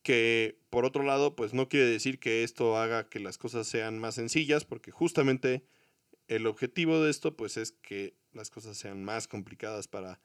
que 0.03 0.59
por 0.69 0.85
otro 0.85 1.03
lado 1.03 1.35
pues 1.37 1.55
no 1.55 1.71
quiere 1.71 1.87
decir 1.87 2.21
que 2.21 2.45
esto 2.45 2.77
haga 2.77 3.09
que 3.09 3.19
las 3.19 3.39
cosas 3.39 3.67
sean 3.67 3.99
más 3.99 4.17
sencillas, 4.17 4.67
porque 4.67 4.91
justamente 4.91 5.65
el 6.29 6.47
objetivo 6.47 7.03
de 7.03 7.11
esto 7.11 7.35
pues 7.35 7.57
es 7.57 7.73
que 7.73 8.15
las 8.33 8.51
cosas 8.51 8.77
sean 8.77 9.03
más 9.03 9.27
complicadas 9.27 9.89
para 9.89 10.21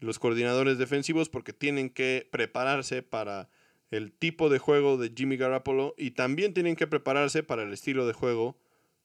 los 0.00 0.18
coordinadores 0.18 0.78
defensivos 0.78 1.28
porque 1.28 1.52
tienen 1.52 1.90
que 1.90 2.28
prepararse 2.30 3.02
para 3.02 3.48
el 3.90 4.12
tipo 4.12 4.48
de 4.48 4.58
juego 4.58 4.96
de 4.96 5.12
Jimmy 5.14 5.36
Garoppolo 5.36 5.94
y 5.96 6.12
también 6.12 6.54
tienen 6.54 6.76
que 6.76 6.86
prepararse 6.86 7.42
para 7.42 7.62
el 7.62 7.72
estilo 7.72 8.06
de 8.06 8.12
juego 8.12 8.56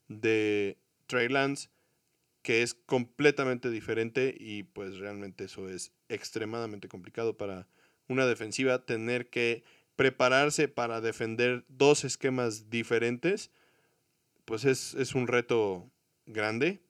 de 0.07 0.77
Trey 1.07 1.29
Lance 1.29 1.69
que 2.45 2.61
es 2.61 2.75
completamente 2.75 3.71
diferente 3.71 4.35
y 4.37 4.63
pues 4.63 4.97
realmente 4.97 5.45
eso 5.45 5.67
es 5.67 5.91
extremadamente 6.09 6.87
complicado 6.87 7.35
para 7.35 7.67
una 8.07 8.27
defensiva 8.27 8.85
tener 8.85 9.31
que 9.31 9.63
prepararse 9.95 10.67
para 10.67 11.01
defender 11.01 11.65
dos 11.69 12.03
esquemas 12.03 12.69
diferentes, 12.69 13.49
pues 14.45 14.63
es, 14.63 14.93
es 14.93 15.15
un 15.15 15.25
reto 15.25 15.89
grande, 16.27 16.83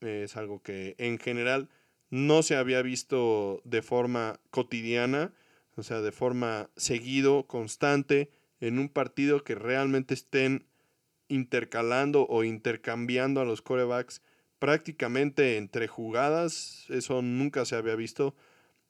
es 0.00 0.36
algo 0.36 0.60
que 0.60 0.96
en 0.98 1.18
general 1.18 1.70
no 2.10 2.42
se 2.42 2.56
había 2.56 2.82
visto 2.82 3.62
de 3.64 3.82
forma 3.82 4.40
cotidiana, 4.50 5.32
o 5.76 5.82
sea, 5.82 6.00
de 6.00 6.12
forma 6.12 6.68
seguido, 6.76 7.46
constante, 7.46 8.30
en 8.60 8.78
un 8.78 8.88
partido 8.88 9.42
que 9.44 9.54
realmente 9.54 10.14
estén 10.14 10.66
intercalando 11.28 12.26
o 12.28 12.44
intercambiando 12.44 13.40
a 13.40 13.44
los 13.44 13.62
corebacks 13.62 14.20
prácticamente 14.58 15.56
entre 15.56 15.88
jugadas, 15.88 16.84
eso 16.90 17.22
nunca 17.22 17.64
se 17.64 17.76
había 17.76 17.94
visto. 17.94 18.34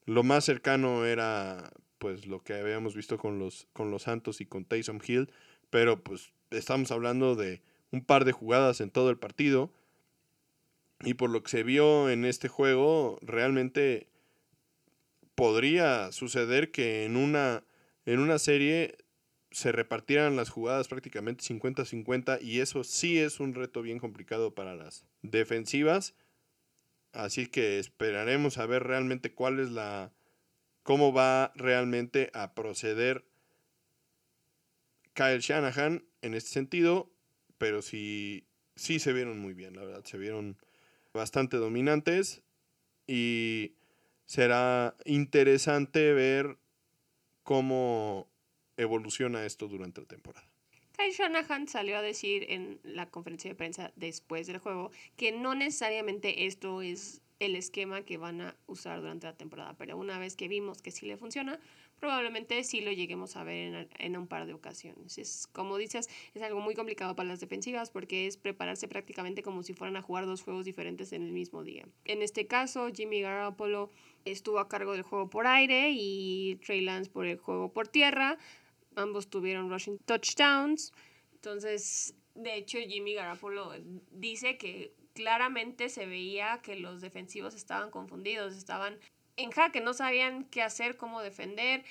Lo 0.07 0.25
más 0.25 0.45
cercano 0.45 1.05
era 1.05 1.71
pues 1.99 2.27
lo 2.27 2.43
que 2.43 2.55
habíamos 2.55 2.97
visto 2.97 3.18
con 3.18 3.39
los, 3.39 3.68
con 3.73 3.91
los 3.91 4.03
Santos 4.03 4.41
y 4.41 4.47
con 4.47 4.64
Taysom 4.64 5.01
Hill, 5.07 5.31
pero 5.68 6.03
pues 6.03 6.33
estamos 6.51 6.91
hablando 6.91 7.37
de 7.37 7.62
un 7.93 8.05
par 8.05 8.25
de 8.25 8.33
jugadas 8.33 8.81
en 8.81 8.91
todo 8.91 9.11
el 9.11 9.18
partido. 9.18 9.71
Y 11.03 11.15
por 11.15 11.31
lo 11.31 11.43
que 11.43 11.51
se 11.51 11.63
vio 11.63 12.11
en 12.11 12.25
este 12.25 12.49
juego, 12.49 13.19
realmente 13.23 14.09
podría 15.35 16.13
suceder 16.13 16.71
que 16.71 17.05
en 17.05 17.17
una, 17.17 17.65
en 18.05 18.21
una 18.21 18.39
serie 18.39 18.99
se 19.51 19.73
repartieran 19.73 20.37
las 20.37 20.51
jugadas 20.51 20.89
prácticamente 20.89 21.45
50-50 21.45 22.41
y 22.43 22.61
eso 22.61 22.85
sí 22.85 23.19
es 23.19 23.41
un 23.41 23.55
reto 23.55 23.83
bien 23.83 23.99
complicado 23.99 24.55
para 24.55 24.75
las 24.75 25.07
defensivas. 25.23 26.15
Así 27.13 27.47
que 27.47 27.79
esperaremos 27.79 28.59
a 28.59 28.67
ver 28.67 28.85
realmente 28.85 29.33
cuál 29.33 29.59
es 29.59 29.71
la 29.71 30.13
cómo 30.83 31.13
va 31.13 31.53
realmente 31.57 32.31
a 32.35 32.55
proceder 32.55 33.25
Kyle 35.15 35.41
Shanahan 35.41 36.05
en 36.23 36.35
este 36.35 36.51
sentido, 36.51 37.11
pero 37.59 37.83
sí 37.83 38.45
sí 38.77 38.99
se 38.99 39.13
vieron 39.13 39.39
muy 39.39 39.53
bien, 39.53 39.77
la 39.77 39.85
verdad, 39.85 40.05
se 40.05 40.17
vieron 40.19 40.57
bastante 41.13 41.57
dominantes 41.57 42.43
y 43.07 43.75
será 44.25 44.97
interesante 45.05 46.13
ver 46.13 46.59
cómo 47.43 48.29
evoluciona 48.77 49.45
esto 49.45 49.69
durante 49.69 50.01
la 50.01 50.07
temporada. 50.07 50.47
Kyle 50.97 51.13
Shanahan 51.13 51.67
salió 51.67 51.97
a 51.97 52.03
decir 52.03 52.47
en 52.51 52.79
la 52.85 53.11
conferencia 53.11 53.51
de 53.51 53.55
prensa 53.55 53.93
después 53.97 54.47
del 54.47 54.59
juego 54.59 54.91
que 55.17 55.33
no 55.33 55.55
necesariamente 55.55 56.47
esto 56.47 56.83
es 56.83 57.23
el 57.41 57.57
esquema 57.57 58.03
que 58.03 58.18
van 58.18 58.43
a 58.43 58.57
usar 58.66 59.01
durante 59.01 59.26
la 59.26 59.34
temporada, 59.34 59.74
pero 59.76 59.97
una 59.97 60.18
vez 60.18 60.36
que 60.36 60.47
vimos 60.47 60.82
que 60.82 60.91
sí 60.91 61.07
le 61.07 61.16
funciona, 61.16 61.59
probablemente 61.99 62.62
sí 62.64 62.82
lo 62.82 62.93
lleguemos 62.93 63.34
a 63.36 63.45
ver 63.45 63.88
en, 63.99 64.16
un 64.16 64.26
par 64.26 64.47
de 64.47 64.53
ocasiones. 64.53 65.18
Es, 65.18 65.47
como 65.53 65.78
dices, 65.78 66.09
es 66.34 66.43
algo 66.43 66.61
muy 66.61 66.74
complicado 66.74 67.16
para 67.16 67.28
las 67.28 67.41
defensivas 67.41 67.91
porque 67.91 68.26
es 68.26 68.36
prepararse 68.36 68.88
prácticamente 68.88 69.43
como 69.43 69.62
si 69.62 69.72
fueran 69.72 69.97
a 69.97 70.03
jugar 70.03 70.26
dos 70.26 70.43
juegos 70.43 70.66
diferentes 70.66 71.12
en 71.12 71.22
el 71.22 71.32
mismo 71.32 71.64
día. 71.64 71.86
En 72.05 72.22
este 72.22 72.47
caso, 72.47 72.88
Jimmy 72.93 73.22
Garoppolo 73.22 73.91
estuvo 74.26 74.59
a 74.59 74.68
cargo 74.68 74.93
del 74.93 75.03
juego 75.03 75.30
por 75.30 75.47
aire 75.47 75.91
y 75.93 76.57
Trey 76.64 76.82
Lance 76.82 77.11
por 77.11 77.26
el 77.26 77.38
juego 77.38 77.72
por 77.72 77.88
tierra. 77.88 78.38
Ambos 78.97 79.28
tuvieron 79.28 79.70
rushing 79.70 79.99
touchdowns. 80.05 80.93
Entonces, 81.34 82.14
de 82.34 82.57
hecho, 82.57 82.78
Jimmy 82.78 83.14
Garoppolo 83.14 83.72
dice 84.11 84.59
que 84.59 84.93
claramente 85.15 85.89
se 85.89 86.07
veía 86.07 86.61
que 86.63 86.77
los 86.77 87.01
defensivos 87.01 87.55
estaban 87.55 87.91
confundidos, 87.91 88.57
estaban 88.57 88.99
en 89.37 89.51
jaque, 89.51 89.81
no 89.81 89.95
sabían 89.95 90.45
qué 90.45 90.63
hacer, 90.63 90.97
cómo 90.97 91.21
defender, 91.23 91.85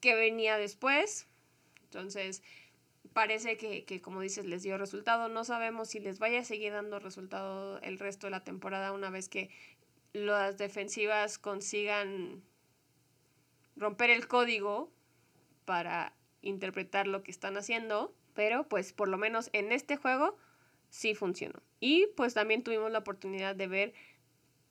qué 0.00 0.14
venía 0.14 0.58
después. 0.58 1.28
Entonces, 1.84 2.42
parece 3.12 3.56
que, 3.56 4.00
como 4.02 4.20
dices, 4.20 4.44
les 4.44 4.62
dio 4.62 4.76
resultado. 4.76 5.28
No 5.28 5.44
sabemos 5.44 5.88
si 5.88 6.00
les 6.00 6.18
vaya 6.18 6.40
a 6.40 6.44
seguir 6.44 6.72
dando 6.72 6.98
resultado 6.98 7.80
el 7.80 7.98
resto 7.98 8.26
de 8.26 8.32
la 8.32 8.44
temporada 8.44 8.92
una 8.92 9.10
vez 9.10 9.28
que 9.28 9.50
las 10.12 10.58
defensivas 10.58 11.38
consigan 11.38 12.42
romper 13.76 14.10
el 14.10 14.28
código 14.28 14.90
para 15.64 16.12
interpretar 16.42 17.06
lo 17.06 17.22
que 17.22 17.30
están 17.30 17.56
haciendo. 17.56 18.14
Pero 18.34 18.68
pues 18.68 18.92
por 18.92 19.08
lo 19.08 19.16
menos 19.16 19.48
en 19.52 19.70
este 19.70 19.96
juego 19.96 20.36
sí 20.94 21.16
funcionó. 21.16 21.60
Y 21.80 22.06
pues 22.16 22.34
también 22.34 22.62
tuvimos 22.62 22.90
la 22.92 23.00
oportunidad 23.00 23.56
de 23.56 23.66
ver 23.66 23.94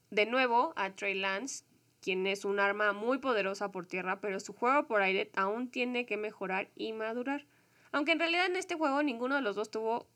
de 0.10 0.26
nuevo 0.26 0.72
a 0.78 0.96
Trey 0.96 1.16
Lance 1.16 1.66
quien 2.00 2.28
es 2.28 2.46
un 2.46 2.60
arma 2.60 2.94
muy 2.94 3.18
poderosa 3.18 3.72
por 3.72 3.86
tierra, 3.86 4.20
pero 4.20 4.40
su 4.40 4.54
juego 4.54 4.88
por 4.88 5.02
aire 5.02 5.32
aún 5.36 5.70
tiene 5.70 6.06
que 6.06 6.18
mejorar 6.18 6.70
y 6.76 6.94
madurar. 6.94 7.46
Aunque 7.92 8.14
en 8.14 8.20
realidad 8.20 8.46
en 8.46 8.56
este 8.56 8.76
juego 8.76 9.04
ninguno 9.04 9.36
de 9.36 9.42
los 9.42 9.56
dos 9.56 9.70
tuvo 9.70 10.08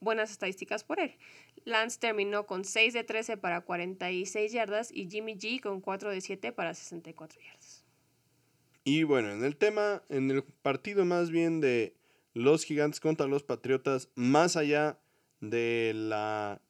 buenas 0.00 0.30
estadísticas 0.30 0.84
por 0.84 1.00
él. 1.00 1.16
Lance 1.64 1.98
terminó 1.98 2.46
con 2.46 2.64
6 2.64 2.92
de 2.92 3.04
13 3.04 3.38
para 3.38 3.62
46 3.62 4.52
yardas 4.52 4.90
y 4.92 5.08
Jimmy 5.10 5.36
G 5.36 5.60
con 5.60 5.80
4 5.80 6.10
de 6.10 6.20
7 6.20 6.52
para 6.52 6.74
64 6.74 7.40
yardas. 7.40 7.84
Y 8.84 9.02
bueno, 9.04 9.30
en 9.30 9.44
el 9.44 9.56
tema, 9.56 10.02
en 10.08 10.30
el 10.30 10.42
partido 10.42 11.04
más 11.04 11.30
bien 11.30 11.60
de 11.60 11.97
los 12.38 12.64
gigantes 12.64 13.00
contra 13.00 13.26
los 13.26 13.42
patriotas, 13.42 14.10
más 14.14 14.56
allá 14.56 15.00
de 15.40 15.92
la 15.92 16.62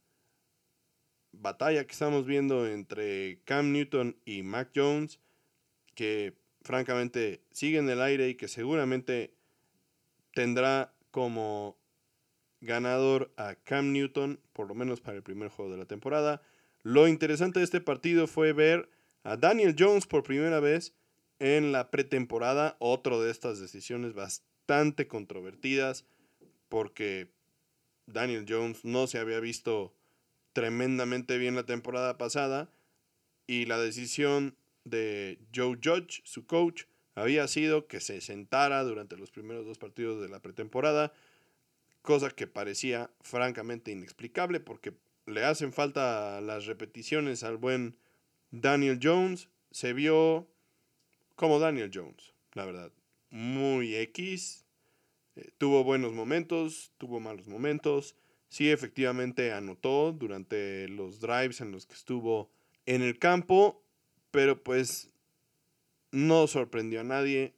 batalla 1.33 1.87
que 1.87 1.93
estamos 1.93 2.25
viendo 2.25 2.67
entre 2.67 3.43
Cam 3.45 3.73
Newton 3.73 4.17
y 4.25 4.43
Mac 4.43 4.71
Jones, 4.75 5.21
que 5.95 6.35
francamente 6.63 7.43
sigue 7.53 7.79
en 7.79 7.91
el 7.91 8.01
aire 8.01 8.31
y 8.31 8.35
que 8.35 8.49
seguramente 8.49 9.35
tendrá 10.33 10.95
como 11.11 11.77
ganador 12.63 13.31
a 13.37 13.55
Cam 13.55 13.93
Newton, 13.93 14.41
por 14.55 14.69
lo 14.69 14.75
menos 14.75 15.03
para 15.03 15.19
el 15.19 15.23
primer 15.23 15.51
juego 15.51 15.71
de 15.71 15.77
la 15.77 15.85
temporada. 15.85 16.41
Lo 16.83 17.09
interesante 17.09 17.61
de 17.61 17.67
este 17.67 17.83
partido 17.83 18.27
fue 18.27 18.55
ver 18.55 18.89
a 19.23 19.37
Daniel 19.37 19.77
Jones 19.79 20.07
por 20.07 20.23
primera 20.23 20.61
vez 20.61 20.95
en 21.41 21.73
la 21.73 21.91
pretemporada, 21.91 22.77
otro 22.79 23.21
de 23.21 23.31
estas 23.31 23.61
decisiones 23.61 24.15
bastante 24.15 24.48
controvertidas, 25.09 26.05
porque 26.69 27.31
Daniel 28.07 28.45
Jones 28.47 28.85
no 28.85 29.07
se 29.07 29.19
había 29.19 29.41
visto 29.41 29.95
tremendamente 30.53 31.39
bien 31.39 31.55
la 31.55 31.65
temporada 31.65 32.19
pasada 32.19 32.71
y 33.47 33.65
la 33.65 33.79
decisión 33.79 34.57
de 34.85 35.39
Joe 35.55 35.79
Judge, 35.83 36.21
su 36.25 36.47
coach, 36.47 36.85
había 37.15 37.49
sido 37.49 37.87
que 37.87 38.01
se 38.01 38.21
sentara 38.21 38.85
durante 38.85 39.17
los 39.17 39.31
primeros 39.31 39.65
dos 39.65 39.79
partidos 39.79 40.21
de 40.21 40.29
la 40.29 40.41
pretemporada, 40.41 41.13
cosa 42.03 42.31
que 42.31 42.47
parecía 42.47 43.11
francamente 43.23 43.91
inexplicable 43.91 44.61
porque 44.61 44.95
le 45.27 45.45
hacen 45.45 45.73
falta 45.73 46.41
las 46.43 46.67
repeticiones 46.67 47.43
al 47.43 47.57
buen 47.57 47.97
Daniel 48.51 49.01
Jones. 49.03 49.49
Se 49.71 49.95
vio 49.95 50.47
como 51.37 51.59
Daniel 51.59 51.91
Jones, 51.93 52.35
la 52.53 52.65
verdad, 52.65 52.93
muy 53.31 53.95
X, 53.97 54.65
eh, 55.37 55.51
tuvo 55.59 55.85
buenos 55.85 56.13
momentos, 56.13 56.93
tuvo 56.99 57.21
malos 57.21 57.47
momentos 57.47 58.17
sí 58.49 58.71
efectivamente 58.71 59.53
anotó 59.53 60.13
durante 60.13 60.89
los 60.89 61.21
drives 61.21 61.61
en 61.61 61.71
los 61.71 61.87
que 61.87 61.95
estuvo 61.95 62.51
en 62.87 63.03
el 63.03 63.19
campo, 63.19 63.83
pero 64.31 64.63
pues 64.63 65.11
no 66.11 66.47
sorprendió 66.47 67.01
a 67.01 67.05
nadie. 67.05 67.55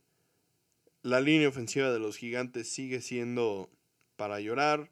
La 1.03 1.21
línea 1.21 1.49
ofensiva 1.49 1.91
de 1.91 1.99
los 1.99 2.17
gigantes 2.17 2.71
sigue 2.71 3.01
siendo 3.01 3.71
para 4.17 4.41
llorar. 4.41 4.91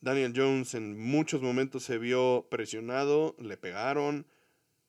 Daniel 0.00 0.32
Jones 0.34 0.74
en 0.74 0.98
muchos 0.98 1.42
momentos 1.42 1.84
se 1.84 1.98
vio 1.98 2.46
presionado, 2.50 3.36
le 3.38 3.56
pegaron 3.56 4.26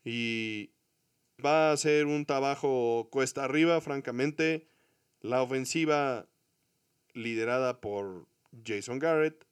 y 0.04 0.72
va 1.44 1.72
a 1.72 1.78
ser 1.78 2.08
un 2.08 2.26
trabajo 2.26 3.10
cuesta 3.12 3.44
arriba, 3.44 3.80
francamente. 3.82 4.68
La 5.22 5.42
ofensiva 5.42 6.28
liderada 7.14 7.80
por 7.80 8.28
Jason 8.66 9.00
Garrett 9.00 9.46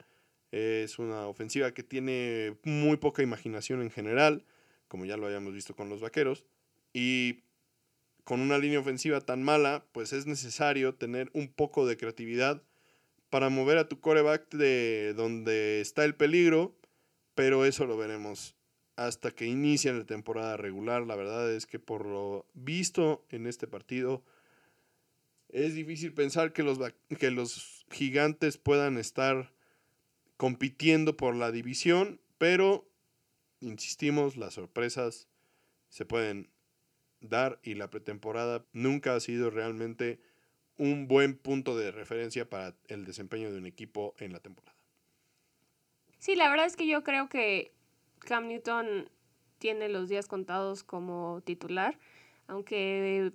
es 0.51 0.97
una 0.97 1.28
ofensiva 1.28 1.74
que 1.74 1.84
tiene 1.84 2.57
muy 2.63 2.97
poca 2.97 3.22
imaginación 3.22 3.82
en 3.82 3.91
general, 3.91 4.45
como 4.88 5.05
ya 5.05 5.17
lo 5.17 5.28
habíamos 5.28 5.53
visto 5.53 5.76
con 5.76 5.89
los 5.89 6.01
Vaqueros. 6.01 6.43
Y 6.91 7.43
con 8.24 8.41
una 8.41 8.57
línea 8.57 8.80
ofensiva 8.80 9.22
tan 9.22 9.43
mala, 9.43 9.86
pues 9.91 10.13
es 10.13 10.26
necesario 10.26 10.95
tener 10.95 11.30
un 11.34 11.47
poco 11.47 11.86
de 11.86 11.97
creatividad 11.97 12.63
para 13.30 13.49
mover 13.49 13.78
a 13.78 13.88
tu 13.88 13.99
coreback 13.99 14.49
de 14.55 15.13
donde 15.15 15.82
está 15.82 16.03
el 16.03 16.15
peligro, 16.15 16.76
pero 17.36 17.65
eso 17.65 17.86
lo 17.86 17.95
veremos 17.95 18.55
hasta 18.95 19.32
que 19.32 19.45
inicie 19.45 19.93
la 19.93 20.05
temporada 20.05 20.57
regular. 20.57 21.05
La 21.05 21.15
verdad 21.15 21.51
es 21.53 21.67
que 21.67 21.80
por 21.80 22.05
lo 22.05 22.47
visto 22.53 23.26
en 23.30 23.45
este 23.45 23.67
partido, 23.67 24.24
es 25.50 25.76
difícil 25.76 26.14
pensar 26.14 26.54
que 26.54 26.64
los, 26.64 26.80
que 27.20 27.32
los 27.32 27.86
gigantes 27.91 28.58
puedan 28.58 28.97
estar 28.97 29.52
compitiendo 30.38 31.18
por 31.18 31.36
la 31.36 31.52
división, 31.52 32.22
pero 32.38 32.89
insistimos, 33.60 34.38
las 34.38 34.54
sorpresas 34.54 35.28
se 35.89 36.06
pueden 36.06 36.50
dar 37.20 37.60
y 37.64 37.74
la 37.74 37.89
pretemporada 37.89 38.66
nunca 38.72 39.16
ha 39.16 39.20
sido 39.20 39.50
realmente 39.50 40.22
un 40.78 41.08
buen 41.08 41.38
punto 41.38 41.76
de 41.76 41.91
referencia 41.91 42.50
para 42.50 42.76
el 42.88 43.04
desempeño 43.04 43.52
de 43.52 43.58
un 43.58 43.66
equipo 43.66 44.16
en 44.18 44.32
la 44.32 44.39
temporada. 44.39 44.78
Sí, 46.20 46.36
la 46.36 46.50
verdad 46.50 46.68
es 46.68 46.78
que 46.78 46.88
yo 46.88 47.04
creo 47.04 47.28
que 47.28 47.74
Cam 48.20 48.47
Newton 48.47 49.10
tiene 49.58 49.89
los 49.89 50.08
días 50.08 50.28
contados 50.28 50.84
como 50.84 51.41
titular, 51.43 52.00
aunque 52.47 53.34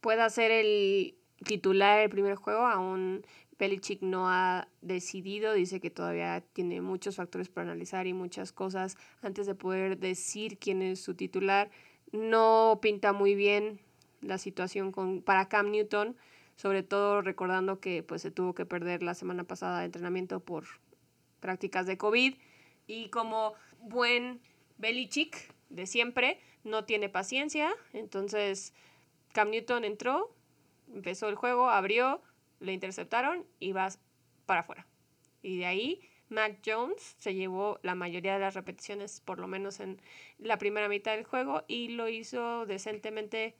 pueda 0.00 0.30
ser 0.30 0.52
el 0.52 1.17
titular 1.44 2.00
el 2.00 2.10
primer 2.10 2.36
juego, 2.36 2.66
aún 2.66 3.24
Belichick 3.58 4.02
no 4.02 4.28
ha 4.28 4.68
decidido, 4.82 5.52
dice 5.52 5.80
que 5.80 5.90
todavía 5.90 6.42
tiene 6.52 6.80
muchos 6.80 7.16
factores 7.16 7.48
para 7.48 7.70
analizar 7.70 8.06
y 8.06 8.12
muchas 8.12 8.52
cosas 8.52 8.96
antes 9.20 9.46
de 9.46 9.54
poder 9.54 9.98
decir 9.98 10.58
quién 10.58 10.80
es 10.82 11.00
su 11.00 11.14
titular. 11.14 11.70
No 12.12 12.78
pinta 12.80 13.12
muy 13.12 13.34
bien 13.34 13.80
la 14.20 14.38
situación 14.38 14.92
con, 14.92 15.22
para 15.22 15.48
Cam 15.48 15.70
Newton, 15.70 16.16
sobre 16.56 16.82
todo 16.82 17.20
recordando 17.20 17.80
que 17.80 18.02
pues, 18.02 18.22
se 18.22 18.30
tuvo 18.30 18.54
que 18.54 18.66
perder 18.66 19.02
la 19.02 19.14
semana 19.14 19.44
pasada 19.44 19.80
de 19.80 19.86
entrenamiento 19.86 20.40
por 20.40 20.64
prácticas 21.40 21.86
de 21.86 21.98
COVID 21.98 22.34
y 22.86 23.08
como 23.10 23.54
buen 23.80 24.40
Belichick 24.78 25.54
de 25.68 25.86
siempre, 25.86 26.40
no 26.64 26.84
tiene 26.84 27.08
paciencia, 27.08 27.70
entonces 27.92 28.72
Cam 29.32 29.50
Newton 29.50 29.84
entró, 29.84 30.34
empezó 30.92 31.28
el 31.28 31.34
juego, 31.34 31.70
abrió, 31.70 32.22
le 32.60 32.72
interceptaron 32.72 33.46
y 33.58 33.72
vas 33.72 34.00
para 34.46 34.60
afuera. 34.60 34.86
Y 35.42 35.58
de 35.58 35.66
ahí 35.66 36.00
Mac 36.28 36.58
Jones 36.64 37.16
se 37.18 37.34
llevó 37.34 37.78
la 37.82 37.94
mayoría 37.94 38.34
de 38.34 38.40
las 38.40 38.54
repeticiones, 38.54 39.20
por 39.20 39.38
lo 39.38 39.46
menos 39.46 39.80
en 39.80 40.00
la 40.38 40.58
primera 40.58 40.88
mitad 40.88 41.14
del 41.14 41.24
juego, 41.24 41.64
y 41.68 41.88
lo 41.88 42.08
hizo 42.08 42.66
decentemente, 42.66 43.56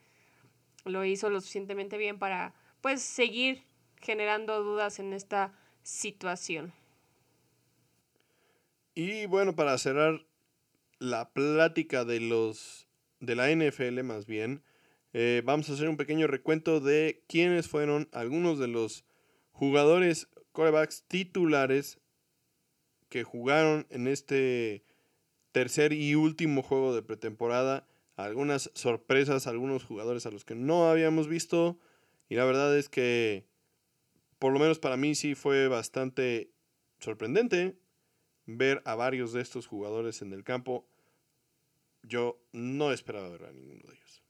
lo 0.85 1.05
hizo 1.05 1.31
lo 1.31 1.41
suficientemente 1.41 1.97
bien 1.99 2.19
para 2.19 2.55
pues 2.81 3.03
seguir 3.03 3.65
generando 4.01 4.63
dudas 4.63 4.99
en 4.99 5.13
esta 5.13 5.53
situación. 5.83 6.73
Y 8.95 9.27
bueno, 9.27 9.55
para 9.55 9.79
cerrar 9.79 10.27
la 10.99 11.31
plática 11.31 12.05
de 12.05 12.21
los 12.21 12.89
de 13.21 13.35
la 13.35 13.51
NFL 13.51 14.03
más 14.03 14.27
bien, 14.27 14.63
eh, 15.13 15.43
vamos 15.45 15.71
a 15.71 15.73
hacer 15.73 15.89
un 15.89 15.97
pequeño 15.97 16.27
recuento 16.27 16.81
de 16.81 17.25
quiénes 17.29 17.69
fueron 17.69 18.09
algunos 18.13 18.59
de 18.59 18.69
los 18.69 19.05
jugadores 19.53 20.29
corebacks 20.53 21.05
titulares 21.09 21.99
que 23.09 23.25
jugaron 23.25 23.87
en 23.91 24.07
este 24.07 24.85
tercer 25.53 25.93
y 25.93 26.15
último 26.15 26.63
juego 26.63 26.95
de 26.95 27.03
pretemporada. 27.03 27.87
Algunas 28.17 28.71
sorpresas, 28.75 29.47
algunos 29.47 29.85
jugadores 29.85 30.27
a 30.27 30.31
los 30.31 30.45
que 30.45 30.55
no 30.55 30.91
habíamos 30.91 31.29
visto. 31.29 31.79
Y 32.29 32.35
la 32.35 32.45
verdad 32.45 32.77
es 32.77 32.89
que, 32.89 33.47
por 34.39 34.53
lo 34.53 34.59
menos 34.59 34.79
para 34.79 34.97
mí, 34.97 35.15
sí 35.15 35.35
fue 35.35 35.69
bastante 35.69 36.53
sorprendente 36.99 37.79
ver 38.45 38.83
a 38.85 38.95
varios 38.95 39.33
de 39.33 39.41
estos 39.41 39.67
jugadores 39.67 40.21
en 40.23 40.33
el 40.33 40.45
campo. 40.45 40.87
Yo 42.03 42.41
no 42.53 42.93
esperaba 42.93 43.29
ver 43.29 43.45
a 43.45 43.53
ninguno 43.53 43.83
de 43.87 43.95
ellos. 43.95 44.23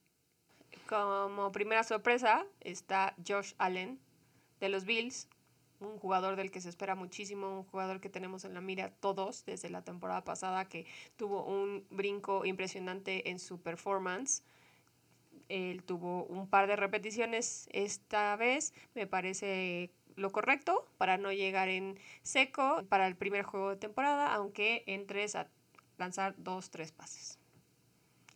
Como 0.88 1.52
primera 1.52 1.84
sorpresa 1.84 2.46
está 2.60 3.14
Josh 3.18 3.52
Allen 3.58 4.00
de 4.58 4.70
los 4.70 4.86
Bills, 4.86 5.28
un 5.80 5.98
jugador 5.98 6.34
del 6.36 6.50
que 6.50 6.62
se 6.62 6.70
espera 6.70 6.94
muchísimo, 6.94 7.58
un 7.58 7.64
jugador 7.64 8.00
que 8.00 8.08
tenemos 8.08 8.46
en 8.46 8.54
la 8.54 8.62
mira 8.62 8.88
todos 8.88 9.44
desde 9.44 9.68
la 9.68 9.82
temporada 9.84 10.24
pasada 10.24 10.64
que 10.64 10.86
tuvo 11.18 11.44
un 11.44 11.86
brinco 11.90 12.46
impresionante 12.46 13.28
en 13.28 13.38
su 13.38 13.60
performance. 13.60 14.42
Él 15.50 15.84
tuvo 15.84 16.24
un 16.24 16.48
par 16.48 16.66
de 16.66 16.76
repeticiones 16.76 17.68
esta 17.70 18.34
vez, 18.36 18.72
me 18.94 19.06
parece 19.06 19.90
lo 20.16 20.32
correcto 20.32 20.88
para 20.96 21.18
no 21.18 21.32
llegar 21.32 21.68
en 21.68 21.98
seco 22.22 22.82
para 22.88 23.06
el 23.06 23.14
primer 23.14 23.42
juego 23.42 23.68
de 23.68 23.76
temporada, 23.76 24.32
aunque 24.32 24.84
entres 24.86 25.36
a 25.36 25.50
lanzar 25.98 26.34
dos, 26.38 26.70
tres 26.70 26.92
pases. 26.92 27.38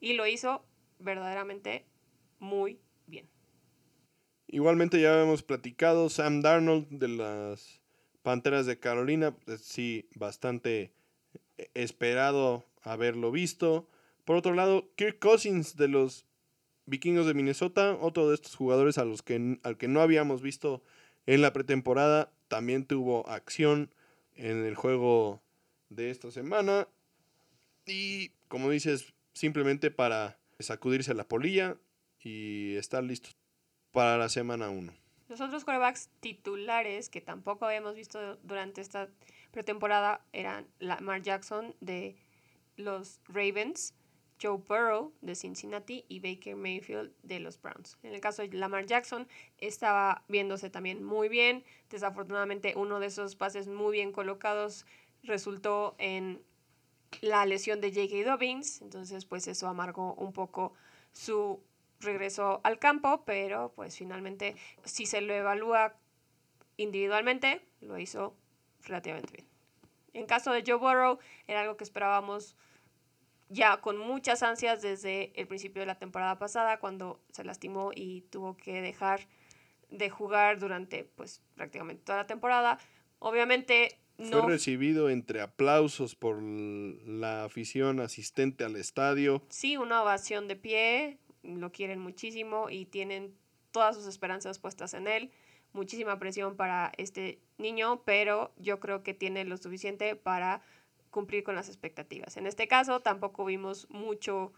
Y 0.00 0.12
lo 0.12 0.26
hizo 0.26 0.66
verdaderamente 0.98 1.86
muy 2.42 2.80
bien. 3.06 3.28
Igualmente 4.48 5.00
ya 5.00 5.22
hemos 5.22 5.42
platicado 5.42 6.10
Sam 6.10 6.42
Darnold 6.42 6.88
de 6.88 7.08
las 7.08 7.80
Panteras 8.22 8.66
de 8.66 8.78
Carolina, 8.78 9.34
pues, 9.34 9.62
sí, 9.62 10.08
bastante 10.16 10.92
esperado 11.74 12.64
haberlo 12.82 13.30
visto. 13.30 13.88
Por 14.24 14.36
otro 14.36 14.54
lado, 14.54 14.90
Kirk 14.96 15.20
Cousins 15.20 15.76
de 15.76 15.88
los 15.88 16.26
Vikingos 16.84 17.26
de 17.26 17.34
Minnesota, 17.34 17.96
otro 18.00 18.28
de 18.28 18.34
estos 18.34 18.56
jugadores 18.56 18.98
a 18.98 19.04
los 19.04 19.22
que, 19.22 19.58
al 19.62 19.78
que 19.78 19.86
no 19.86 20.00
habíamos 20.00 20.42
visto 20.42 20.82
en 21.26 21.42
la 21.42 21.52
pretemporada, 21.52 22.32
también 22.48 22.86
tuvo 22.86 23.28
acción 23.28 23.94
en 24.34 24.64
el 24.64 24.74
juego 24.74 25.40
de 25.90 26.10
esta 26.10 26.32
semana. 26.32 26.88
Y 27.86 28.30
como 28.48 28.68
dices, 28.68 29.14
simplemente 29.32 29.92
para 29.92 30.40
sacudirse 30.58 31.14
la 31.14 31.28
polilla 31.28 31.78
y 32.24 32.76
estar 32.76 33.02
listos 33.02 33.36
para 33.92 34.16
la 34.16 34.28
semana 34.28 34.70
1. 34.70 34.92
Los 35.28 35.40
otros 35.40 35.64
quarterbacks 35.64 36.10
titulares 36.20 37.08
que 37.08 37.20
tampoco 37.20 37.64
habíamos 37.64 37.94
visto 37.94 38.36
durante 38.42 38.80
esta 38.80 39.08
pretemporada 39.50 40.24
eran 40.32 40.66
Lamar 40.78 41.22
Jackson 41.22 41.74
de 41.80 42.16
los 42.76 43.20
Ravens, 43.28 43.94
Joe 44.42 44.58
Burrow 44.58 45.12
de 45.20 45.34
Cincinnati 45.34 46.04
y 46.08 46.20
Baker 46.20 46.56
Mayfield 46.56 47.12
de 47.22 47.40
los 47.40 47.60
Browns. 47.60 47.96
En 48.02 48.12
el 48.12 48.20
caso 48.20 48.42
de 48.42 48.52
Lamar 48.52 48.86
Jackson 48.86 49.28
estaba 49.58 50.24
viéndose 50.28 50.68
también 50.68 51.02
muy 51.04 51.28
bien. 51.28 51.64
Desafortunadamente 51.90 52.74
uno 52.76 52.98
de 52.98 53.06
esos 53.06 53.36
pases 53.36 53.68
muy 53.68 53.92
bien 53.92 54.12
colocados 54.12 54.84
resultó 55.22 55.94
en 55.98 56.42
la 57.20 57.46
lesión 57.46 57.80
de 57.80 57.90
J.K. 57.90 58.30
Dobbins, 58.30 58.80
entonces 58.82 59.24
pues 59.26 59.46
eso 59.46 59.68
amargó 59.68 60.14
un 60.14 60.32
poco 60.32 60.74
su 61.12 61.62
regresó 62.02 62.60
al 62.64 62.78
campo, 62.78 63.24
pero 63.24 63.72
pues 63.74 63.96
finalmente 63.96 64.56
si 64.84 65.06
se 65.06 65.20
lo 65.20 65.34
evalúa 65.34 65.94
individualmente, 66.76 67.62
lo 67.80 67.98
hizo 67.98 68.36
relativamente 68.84 69.32
bien. 69.32 69.46
En 70.14 70.26
caso 70.26 70.52
de 70.52 70.62
Joe 70.66 70.76
Burrow, 70.76 71.18
era 71.46 71.62
algo 71.62 71.76
que 71.76 71.84
esperábamos 71.84 72.56
ya 73.48 73.78
con 73.80 73.98
muchas 73.98 74.42
ansias 74.42 74.82
desde 74.82 75.32
el 75.38 75.46
principio 75.46 75.80
de 75.80 75.86
la 75.86 75.98
temporada 75.98 76.38
pasada, 76.38 76.78
cuando 76.80 77.20
se 77.30 77.44
lastimó 77.44 77.90
y 77.94 78.22
tuvo 78.30 78.56
que 78.56 78.80
dejar 78.80 79.26
de 79.90 80.08
jugar 80.08 80.58
durante 80.58 81.04
pues 81.04 81.42
prácticamente 81.54 82.02
toda 82.02 82.18
la 82.18 82.26
temporada. 82.26 82.78
Obviamente 83.18 83.98
no. 84.18 84.42
Fue 84.42 84.52
recibido 84.52 85.10
entre 85.10 85.40
aplausos 85.40 86.14
por 86.14 86.42
la 86.42 87.44
afición 87.44 88.00
asistente 88.00 88.64
al 88.64 88.76
estadio. 88.76 89.42
Sí, 89.48 89.76
una 89.76 90.02
ovación 90.02 90.48
de 90.48 90.56
pie, 90.56 91.18
lo 91.42 91.72
quieren 91.72 91.98
muchísimo 91.98 92.70
y 92.70 92.86
tienen 92.86 93.34
todas 93.70 93.96
sus 93.96 94.06
esperanzas 94.06 94.58
puestas 94.58 94.94
en 94.94 95.08
él. 95.08 95.30
Muchísima 95.72 96.18
presión 96.18 96.56
para 96.56 96.92
este 96.98 97.38
niño, 97.58 98.02
pero 98.04 98.52
yo 98.58 98.78
creo 98.78 99.02
que 99.02 99.14
tiene 99.14 99.44
lo 99.44 99.56
suficiente 99.56 100.16
para 100.16 100.62
cumplir 101.10 101.44
con 101.44 101.54
las 101.54 101.68
expectativas. 101.68 102.36
En 102.36 102.46
este 102.46 102.68
caso 102.68 103.00
tampoco 103.00 103.44
vimos 103.44 103.88
mucho 103.90 104.52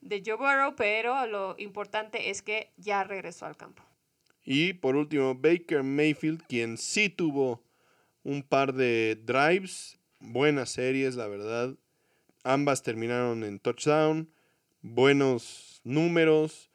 de 0.00 0.22
Joe 0.24 0.36
Burrow, 0.36 0.74
pero 0.76 1.26
lo 1.26 1.54
importante 1.58 2.30
es 2.30 2.42
que 2.42 2.70
ya 2.76 3.04
regresó 3.04 3.46
al 3.46 3.56
campo. 3.56 3.82
Y 4.44 4.74
por 4.74 4.96
último, 4.96 5.34
Baker 5.34 5.82
Mayfield, 5.82 6.42
quien 6.46 6.76
sí 6.76 7.08
tuvo 7.08 7.62
un 8.22 8.42
par 8.42 8.74
de 8.74 9.18
drives, 9.24 9.98
buenas 10.20 10.70
series, 10.70 11.14
la 11.16 11.26
verdad. 11.26 11.74
Ambas 12.42 12.82
terminaron 12.82 13.42
en 13.42 13.58
touchdown, 13.58 14.30
buenos 14.82 15.73
números 15.84 16.70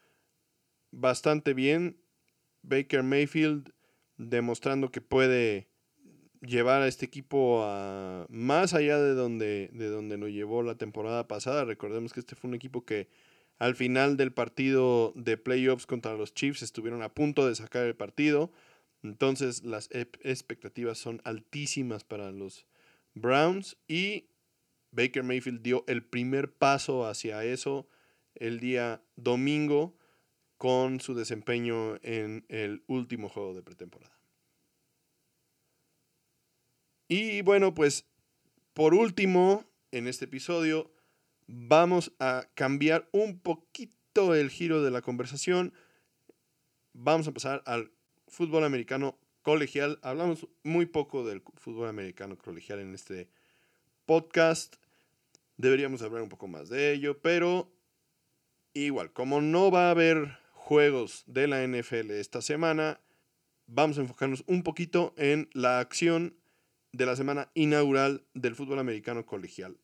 bastante 0.92 1.54
bien. 1.54 2.02
Baker 2.62 3.04
Mayfield 3.04 3.74
demostrando 4.18 4.92
que 4.92 5.02
puede 5.02 5.70
llevar 6.42 6.82
a 6.82 6.88
este 6.88 7.06
equipo 7.06 7.64
a 7.64 8.26
más 8.30 8.74
allá 8.74 8.98
de 8.98 9.14
donde, 9.14 9.70
de 9.74 9.90
donde 9.90 10.18
lo 10.18 10.28
llevó 10.28 10.64
la 10.64 10.76
temporada 10.76 11.28
pasada. 11.28 11.66
Recordemos 11.66 12.14
que 12.14 12.22
este 12.22 12.36
fue 12.36 12.50
un 12.50 12.56
equipo 12.56 12.86
que 12.86 13.10
al 13.58 13.76
final 13.76 14.16
del 14.16 14.32
partido 14.32 15.12
de 15.16 15.38
playoffs 15.38 15.86
contra 15.86 16.16
los 16.16 16.34
Chiefs 16.34 16.62
estuvieron 16.62 17.02
a 17.02 17.14
punto 17.14 17.48
de 17.48 17.56
sacar 17.56 17.86
el 17.86 17.96
partido. 17.96 18.52
Entonces 19.04 19.64
las 19.64 19.90
expectativas 19.92 20.98
son 20.98 21.22
altísimas 21.24 22.04
para 22.04 22.32
los 22.32 22.66
Browns 23.14 23.78
y 23.88 24.30
Baker 24.92 25.24
Mayfield 25.24 25.62
dio 25.62 25.84
el 25.88 26.04
primer 26.04 26.54
paso 26.54 27.06
hacia 27.06 27.44
eso 27.44 27.88
el 28.36 28.60
día 28.60 29.04
domingo 29.16 29.96
con 30.58 31.00
su 31.00 31.14
desempeño 31.14 31.96
en 32.04 32.46
el 32.50 32.84
último 32.88 33.30
juego 33.30 33.54
de 33.54 33.64
pretemporada. 33.64 34.20
Y 37.08 37.42
bueno, 37.42 37.74
pues 37.74 38.06
por 38.74 38.94
último, 38.94 39.66
en 39.92 40.08
este 40.08 40.26
episodio 40.26 40.92
vamos 41.48 42.14
a 42.20 42.48
cambiar 42.54 43.10
un 43.12 43.40
poquito 43.40 44.36
el 44.36 44.50
giro 44.50 44.84
de 44.84 44.92
la 44.92 45.02
conversación. 45.02 45.74
Vamos 46.94 47.28
a 47.28 47.34
pasar 47.34 47.64
al 47.66 47.92
fútbol 48.28 48.64
americano 48.64 49.18
colegial. 49.42 50.00
Hablamos 50.02 50.48
muy 50.64 50.86
poco 50.86 51.26
del 51.26 51.42
fútbol 51.56 51.88
americano 51.88 52.38
colegial 52.38 52.80
en 52.80 52.94
este 52.94 53.30
podcast. 54.06 54.76
Deberíamos 55.58 56.02
hablar 56.02 56.22
un 56.22 56.30
poco 56.30 56.48
más 56.48 56.70
de 56.70 56.94
ello, 56.94 57.20
pero 57.22 57.72
Igual, 58.74 59.12
como 59.12 59.42
no 59.42 59.72
va 59.72 59.88
a 59.88 59.92
haber 59.92 60.38
juegos 60.54 61.24
de 61.26 61.48
la 61.48 61.66
NFL 61.66 62.12
esta 62.12 62.42
semana, 62.42 63.00
vamos 63.66 63.98
a 63.98 64.02
enfocarnos 64.02 64.44
un 64.48 64.64
poquito 64.64 65.14
en 65.18 65.50
la 65.54 65.80
acción 65.80 66.36
de 66.92 67.06
la 67.06 67.16
semana 67.16 67.52
inaugural 67.54 68.26
del 68.34 68.56
fútbol 68.56 68.80
americano 68.80 69.26
colegial. 69.26 69.78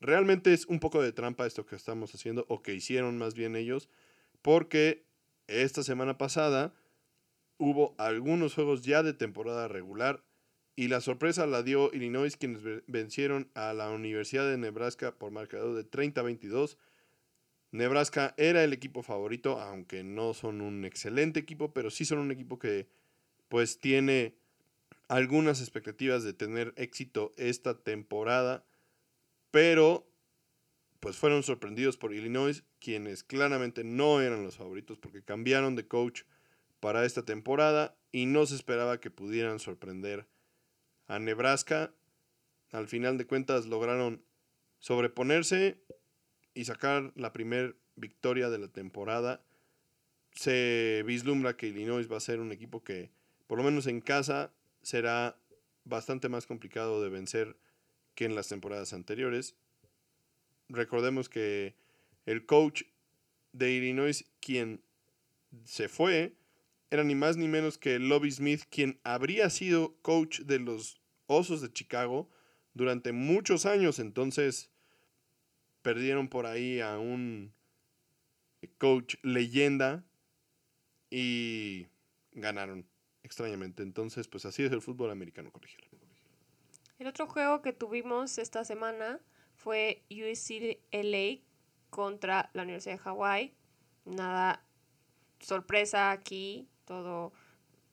Realmente 0.00 0.52
es 0.52 0.66
un 0.66 0.80
poco 0.80 1.00
de 1.00 1.12
trampa 1.12 1.46
esto 1.46 1.64
que 1.64 1.76
estamos 1.76 2.14
haciendo, 2.14 2.44
o 2.48 2.62
que 2.62 2.74
hicieron 2.74 3.18
más 3.18 3.34
bien 3.34 3.56
ellos, 3.56 3.88
porque 4.42 5.06
esta 5.46 5.82
semana 5.82 6.18
pasada 6.18 6.74
hubo 7.56 7.94
algunos 7.98 8.54
juegos 8.54 8.82
ya 8.82 9.02
de 9.02 9.14
temporada 9.14 9.68
regular 9.68 10.24
y 10.74 10.88
la 10.88 11.00
sorpresa 11.00 11.46
la 11.46 11.62
dio 11.62 11.90
Illinois 11.92 12.36
quienes 12.36 12.62
vencieron 12.86 13.50
a 13.54 13.72
la 13.72 13.90
Universidad 13.90 14.48
de 14.48 14.58
Nebraska 14.58 15.14
por 15.14 15.30
marcador 15.30 15.76
de 15.76 15.88
30-22 15.88 16.76
Nebraska 17.72 18.34
era 18.36 18.62
el 18.62 18.74
equipo 18.74 19.02
favorito, 19.02 19.58
aunque 19.58 20.04
no 20.04 20.34
son 20.34 20.60
un 20.60 20.84
excelente 20.84 21.40
equipo, 21.40 21.72
pero 21.72 21.90
sí 21.90 22.04
son 22.04 22.18
un 22.18 22.30
equipo 22.30 22.58
que 22.58 22.86
pues 23.48 23.80
tiene 23.80 24.36
algunas 25.08 25.60
expectativas 25.60 26.22
de 26.22 26.34
tener 26.34 26.74
éxito 26.76 27.34
esta 27.36 27.82
temporada, 27.82 28.64
pero 29.50 30.06
pues 31.00 31.16
fueron 31.16 31.42
sorprendidos 31.42 31.96
por 31.96 32.14
Illinois, 32.14 32.62
quienes 32.78 33.24
claramente 33.24 33.84
no 33.84 34.20
eran 34.20 34.44
los 34.44 34.56
favoritos 34.56 34.98
porque 34.98 35.24
cambiaron 35.24 35.74
de 35.74 35.88
coach 35.88 36.22
para 36.78 37.04
esta 37.06 37.24
temporada 37.24 37.96
y 38.12 38.26
no 38.26 38.44
se 38.44 38.54
esperaba 38.54 39.00
que 39.00 39.10
pudieran 39.10 39.58
sorprender 39.58 40.28
a 41.06 41.18
Nebraska. 41.18 41.94
al 42.70 42.86
final 42.86 43.18
de 43.18 43.26
cuentas 43.26 43.66
lograron 43.66 44.24
sobreponerse 44.78 45.82
y 46.54 46.64
sacar 46.64 47.12
la 47.16 47.32
primera 47.32 47.74
victoria 47.96 48.50
de 48.50 48.58
la 48.58 48.68
temporada. 48.68 49.44
Se 50.32 51.02
vislumbra 51.06 51.56
que 51.56 51.68
Illinois 51.68 52.10
va 52.10 52.16
a 52.16 52.20
ser 52.20 52.40
un 52.40 52.52
equipo 52.52 52.82
que, 52.82 53.10
por 53.46 53.58
lo 53.58 53.64
menos 53.64 53.86
en 53.86 54.00
casa, 54.00 54.52
será 54.82 55.38
bastante 55.84 56.28
más 56.28 56.46
complicado 56.46 57.02
de 57.02 57.10
vencer 57.10 57.56
que 58.14 58.24
en 58.24 58.34
las 58.34 58.48
temporadas 58.48 58.92
anteriores. 58.92 59.56
Recordemos 60.68 61.28
que 61.28 61.76
el 62.24 62.46
coach 62.46 62.84
de 63.52 63.72
Illinois, 63.72 64.24
quien 64.40 64.82
se 65.64 65.88
fue, 65.88 66.34
era 66.90 67.04
ni 67.04 67.14
más 67.14 67.36
ni 67.36 67.48
menos 67.48 67.78
que 67.78 67.98
Lobby 67.98 68.30
Smith, 68.30 68.64
quien 68.70 69.00
habría 69.04 69.50
sido 69.50 69.96
coach 70.02 70.40
de 70.40 70.58
los 70.58 71.00
Osos 71.26 71.60
de 71.60 71.72
Chicago 71.72 72.30
durante 72.74 73.12
muchos 73.12 73.66
años. 73.66 73.98
Entonces 73.98 74.71
perdieron 75.82 76.28
por 76.28 76.46
ahí 76.46 76.80
a 76.80 76.98
un 76.98 77.52
coach 78.78 79.16
leyenda 79.22 80.04
y 81.10 81.86
ganaron 82.32 82.86
extrañamente. 83.22 83.82
Entonces, 83.82 84.28
pues 84.28 84.44
así 84.46 84.64
es 84.64 84.72
el 84.72 84.80
fútbol 84.80 85.10
americano 85.10 85.50
colegial. 85.50 85.84
El 86.98 87.08
otro 87.08 87.26
juego 87.26 87.62
que 87.62 87.72
tuvimos 87.72 88.38
esta 88.38 88.64
semana 88.64 89.20
fue 89.56 90.02
UCLA 90.10 91.40
contra 91.90 92.50
la 92.52 92.62
Universidad 92.62 92.94
de 92.94 92.98
Hawái. 92.98 93.54
Nada 94.04 94.64
sorpresa 95.40 96.10
aquí, 96.10 96.68
todo 96.84 97.32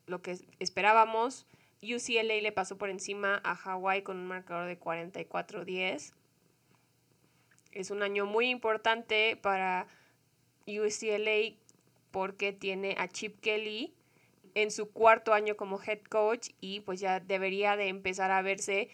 lo 0.05 0.21
que 0.21 0.37
esperábamos. 0.59 1.47
UCLA 1.81 2.41
le 2.41 2.51
pasó 2.51 2.77
por 2.77 2.89
encima 2.89 3.41
a 3.43 3.55
Hawái 3.55 4.03
con 4.03 4.17
un 4.17 4.27
marcador 4.27 4.67
de 4.67 4.79
44-10. 4.79 6.13
Es 7.71 7.91
un 7.91 8.03
año 8.03 8.25
muy 8.25 8.49
importante 8.49 9.37
para 9.41 9.87
UCLA 10.67 11.55
porque 12.11 12.53
tiene 12.53 12.95
a 12.97 13.07
Chip 13.07 13.39
Kelly 13.39 13.93
en 14.55 14.71
su 14.71 14.89
cuarto 14.91 15.33
año 15.33 15.55
como 15.55 15.81
head 15.81 16.01
coach 16.09 16.49
y 16.59 16.81
pues 16.81 16.99
ya 16.99 17.19
debería 17.19 17.75
de 17.75 17.87
empezar 17.87 18.31
a 18.31 18.41
verse 18.41 18.89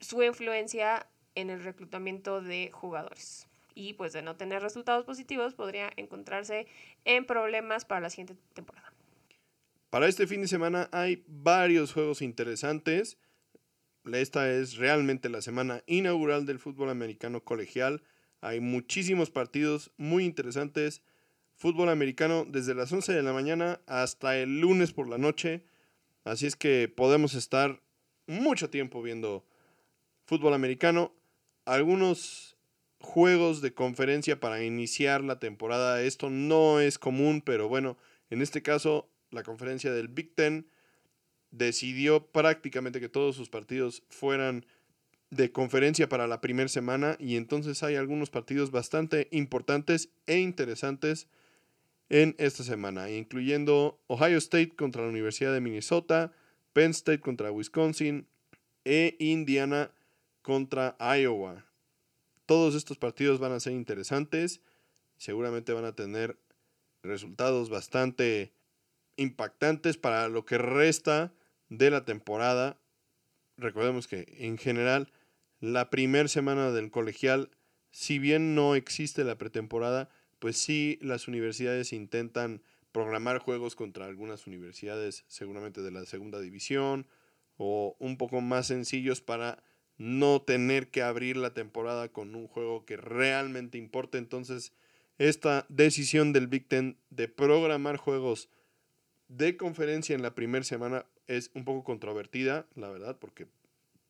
su 0.00 0.22
influencia 0.22 1.06
en 1.34 1.50
el 1.50 1.62
reclutamiento 1.62 2.40
de 2.40 2.70
jugadores. 2.72 3.46
Y 3.74 3.94
pues 3.94 4.12
de 4.12 4.22
no 4.22 4.36
tener 4.36 4.62
resultados 4.62 5.04
positivos 5.04 5.54
podría 5.54 5.90
encontrarse 5.96 6.66
en 7.04 7.24
problemas 7.24 7.84
para 7.84 8.00
la 8.00 8.10
siguiente 8.10 8.36
temporada. 8.52 8.92
Para 9.90 10.06
este 10.06 10.26
fin 10.26 10.42
de 10.42 10.48
semana 10.48 10.88
hay 10.92 11.24
varios 11.26 11.92
juegos 11.92 12.22
interesantes. 12.22 13.18
Esta 14.04 14.50
es 14.50 14.76
realmente 14.76 15.28
la 15.28 15.42
semana 15.42 15.82
inaugural 15.86 16.46
del 16.46 16.58
fútbol 16.58 16.90
americano 16.90 17.44
colegial. 17.44 18.02
Hay 18.40 18.60
muchísimos 18.60 19.30
partidos 19.30 19.92
muy 19.98 20.24
interesantes. 20.24 21.02
Fútbol 21.56 21.90
americano 21.90 22.46
desde 22.48 22.74
las 22.74 22.90
11 22.90 23.12
de 23.12 23.22
la 23.22 23.34
mañana 23.34 23.80
hasta 23.86 24.38
el 24.38 24.60
lunes 24.60 24.92
por 24.92 25.08
la 25.08 25.18
noche. 25.18 25.64
Así 26.24 26.46
es 26.46 26.56
que 26.56 26.88
podemos 26.88 27.34
estar 27.34 27.82
mucho 28.26 28.70
tiempo 28.70 29.02
viendo 29.02 29.44
fútbol 30.24 30.54
americano. 30.54 31.14
Algunos 31.66 32.56
juegos 33.00 33.60
de 33.60 33.74
conferencia 33.74 34.40
para 34.40 34.62
iniciar 34.64 35.22
la 35.22 35.38
temporada. 35.38 36.02
Esto 36.02 36.30
no 36.30 36.80
es 36.80 36.98
común, 36.98 37.42
pero 37.42 37.68
bueno, 37.68 37.98
en 38.30 38.40
este 38.40 38.62
caso 38.62 39.10
la 39.30 39.42
conferencia 39.42 39.92
del 39.92 40.08
Big 40.08 40.34
Ten 40.34 40.70
decidió 41.50 42.26
prácticamente 42.26 43.00
que 43.00 43.08
todos 43.08 43.36
sus 43.36 43.48
partidos 43.48 44.02
fueran 44.08 44.66
de 45.30 45.52
conferencia 45.52 46.08
para 46.08 46.26
la 46.26 46.40
primera 46.40 46.68
semana 46.68 47.16
y 47.18 47.36
entonces 47.36 47.82
hay 47.82 47.96
algunos 47.96 48.30
partidos 48.30 48.70
bastante 48.70 49.28
importantes 49.30 50.10
e 50.26 50.38
interesantes 50.38 51.28
en 52.08 52.34
esta 52.38 52.64
semana, 52.64 53.10
incluyendo 53.10 54.00
Ohio 54.08 54.38
State 54.38 54.74
contra 54.74 55.02
la 55.02 55.08
Universidad 55.08 55.52
de 55.52 55.60
Minnesota, 55.60 56.32
Penn 56.72 56.90
State 56.90 57.20
contra 57.20 57.52
Wisconsin 57.52 58.26
e 58.84 59.16
Indiana 59.20 59.92
contra 60.42 60.96
Iowa. 60.98 61.64
Todos 62.46 62.74
estos 62.74 62.98
partidos 62.98 63.38
van 63.38 63.52
a 63.52 63.60
ser 63.60 63.74
interesantes, 63.74 64.60
seguramente 65.16 65.72
van 65.72 65.84
a 65.84 65.94
tener 65.94 66.36
resultados 67.02 67.70
bastante 67.70 68.52
impactantes 69.16 69.96
para 69.96 70.28
lo 70.28 70.44
que 70.44 70.58
resta 70.58 71.32
de 71.70 71.90
la 71.90 72.04
temporada. 72.04 72.78
Recordemos 73.56 74.06
que 74.06 74.26
en 74.38 74.58
general 74.58 75.10
la 75.60 75.88
primera 75.88 76.28
semana 76.28 76.70
del 76.70 76.90
colegial, 76.90 77.50
si 77.90 78.18
bien 78.18 78.54
no 78.54 78.74
existe 78.74 79.24
la 79.24 79.38
pretemporada, 79.38 80.10
pues 80.38 80.58
sí 80.58 80.98
las 81.00 81.28
universidades 81.28 81.92
intentan 81.92 82.62
programar 82.92 83.38
juegos 83.38 83.76
contra 83.76 84.06
algunas 84.06 84.46
universidades 84.46 85.24
seguramente 85.28 85.80
de 85.80 85.90
la 85.92 86.04
segunda 86.04 86.40
división 86.40 87.06
o 87.56 87.96
un 87.98 88.16
poco 88.16 88.40
más 88.40 88.66
sencillos 88.66 89.20
para 89.20 89.62
no 89.96 90.40
tener 90.40 90.90
que 90.90 91.02
abrir 91.02 91.36
la 91.36 91.52
temporada 91.52 92.08
con 92.08 92.34
un 92.34 92.48
juego 92.48 92.86
que 92.86 92.96
realmente 92.96 93.76
importe. 93.76 94.16
Entonces, 94.16 94.72
esta 95.18 95.66
decisión 95.68 96.32
del 96.32 96.46
Big 96.46 96.68
Ten 96.68 96.96
de 97.10 97.28
programar 97.28 97.98
juegos 97.98 98.48
de 99.28 99.58
conferencia 99.58 100.14
en 100.14 100.22
la 100.22 100.34
primera 100.34 100.64
semana 100.64 101.04
es 101.30 101.52
un 101.54 101.64
poco 101.64 101.84
controvertida, 101.84 102.66
la 102.74 102.90
verdad, 102.90 103.16
porque 103.20 103.46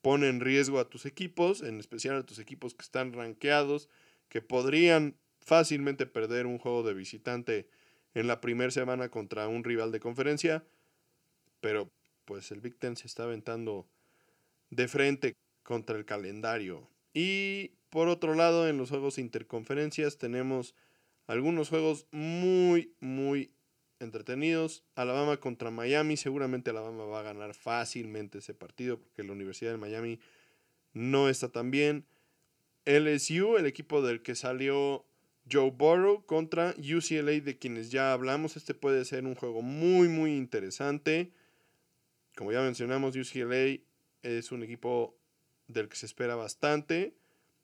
pone 0.00 0.28
en 0.28 0.40
riesgo 0.40 0.78
a 0.78 0.88
tus 0.88 1.04
equipos, 1.04 1.60
en 1.60 1.78
especial 1.78 2.16
a 2.16 2.24
tus 2.24 2.38
equipos 2.38 2.72
que 2.72 2.82
están 2.82 3.12
rankeados, 3.12 3.90
que 4.30 4.40
podrían 4.40 5.16
fácilmente 5.38 6.06
perder 6.06 6.46
un 6.46 6.58
juego 6.58 6.82
de 6.82 6.94
visitante 6.94 7.68
en 8.14 8.26
la 8.26 8.40
primera 8.40 8.70
semana 8.70 9.10
contra 9.10 9.48
un 9.48 9.64
rival 9.64 9.92
de 9.92 10.00
conferencia, 10.00 10.64
pero 11.60 11.90
pues 12.24 12.50
el 12.52 12.60
Big 12.60 12.76
Ten 12.76 12.96
se 12.96 13.06
está 13.06 13.24
aventando 13.24 13.86
de 14.70 14.88
frente 14.88 15.34
contra 15.62 15.98
el 15.98 16.06
calendario. 16.06 16.88
Y 17.12 17.72
por 17.90 18.08
otro 18.08 18.34
lado, 18.34 18.66
en 18.66 18.78
los 18.78 18.88
juegos 18.88 19.18
interconferencias 19.18 20.16
tenemos 20.16 20.74
algunos 21.26 21.68
juegos 21.68 22.06
muy, 22.12 22.94
muy 23.00 23.50
entretenidos. 24.00 24.82
Alabama 24.96 25.36
contra 25.38 25.70
Miami. 25.70 26.16
Seguramente 26.16 26.70
Alabama 26.70 27.04
va 27.04 27.20
a 27.20 27.22
ganar 27.22 27.54
fácilmente 27.54 28.38
ese 28.38 28.54
partido 28.54 28.98
porque 28.98 29.22
la 29.22 29.32
Universidad 29.32 29.70
de 29.70 29.78
Miami 29.78 30.18
no 30.92 31.28
está 31.28 31.48
tan 31.48 31.70
bien. 31.70 32.04
LSU, 32.86 33.56
el 33.56 33.66
equipo 33.66 34.02
del 34.02 34.22
que 34.22 34.34
salió 34.34 35.04
Joe 35.50 35.70
Burrow 35.70 36.24
contra 36.26 36.74
UCLA 36.78 37.40
de 37.40 37.58
quienes 37.58 37.90
ya 37.90 38.12
hablamos. 38.12 38.56
Este 38.56 38.74
puede 38.74 39.04
ser 39.04 39.24
un 39.24 39.34
juego 39.34 39.62
muy 39.62 40.08
muy 40.08 40.36
interesante. 40.36 41.32
Como 42.36 42.52
ya 42.52 42.62
mencionamos, 42.62 43.16
UCLA 43.16 43.80
es 44.22 44.52
un 44.52 44.62
equipo 44.62 45.16
del 45.68 45.88
que 45.88 45.96
se 45.96 46.06
espera 46.06 46.34
bastante. 46.34 47.14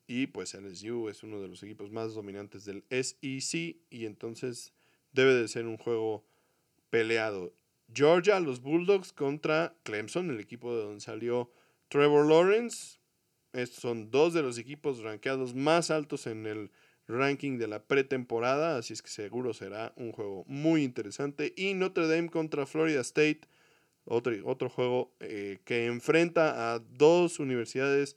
Y 0.07 0.29
pues 0.29 0.55
LSU 0.55 1.09
es 1.09 1.23
uno 1.23 1.41
de 1.41 1.49
los 1.49 1.63
equipos 1.63 1.91
más 1.91 2.15
dominantes 2.15 2.65
del 2.65 2.85
SEC. 2.91 3.77
Y 3.91 4.07
entonces 4.07 4.73
debe 5.17 5.35
de 5.35 5.49
ser 5.49 5.67
un 5.67 5.79
juego 5.79 6.25
peleado. 6.91 7.53
Georgia, 7.93 8.39
los 8.39 8.61
Bulldogs 8.61 9.13
contra 9.13 9.75
Clemson, 9.83 10.31
el 10.31 10.39
equipo 10.39 10.77
de 10.77 10.83
donde 10.83 11.01
salió 11.01 11.51
Trevor 11.89 12.29
Lawrence. 12.29 12.99
Estos 13.53 13.81
son 13.81 14.11
dos 14.11 14.35
de 14.35 14.43
los 14.43 14.59
equipos 14.59 15.01
rankeados 15.01 15.55
más 15.55 15.91
altos 15.91 16.27
en 16.27 16.47
el 16.47 16.71
ranking 17.09 17.59
de 17.59 17.69
la 17.69 17.85
pretemporada, 17.85 18.77
así 18.77 18.93
es 18.93 19.01
que 19.01 19.09
seguro 19.09 19.55
será 19.55 19.93
un 19.97 20.13
juego 20.13 20.45
muy 20.47 20.83
interesante. 20.83 21.55
Y 21.57 21.75
Notre 21.75 22.09
Dame 22.09 22.29
contra 22.29 22.67
Florida 22.67 23.01
State, 23.01 23.43
otro, 24.05 24.35
otro 24.45 24.69
juego 24.69 25.15
eh, 25.21 25.61
que 25.65 25.87
enfrenta 25.87 26.75
a 26.75 26.81
dos 26.81 27.39
universidades 27.39 28.17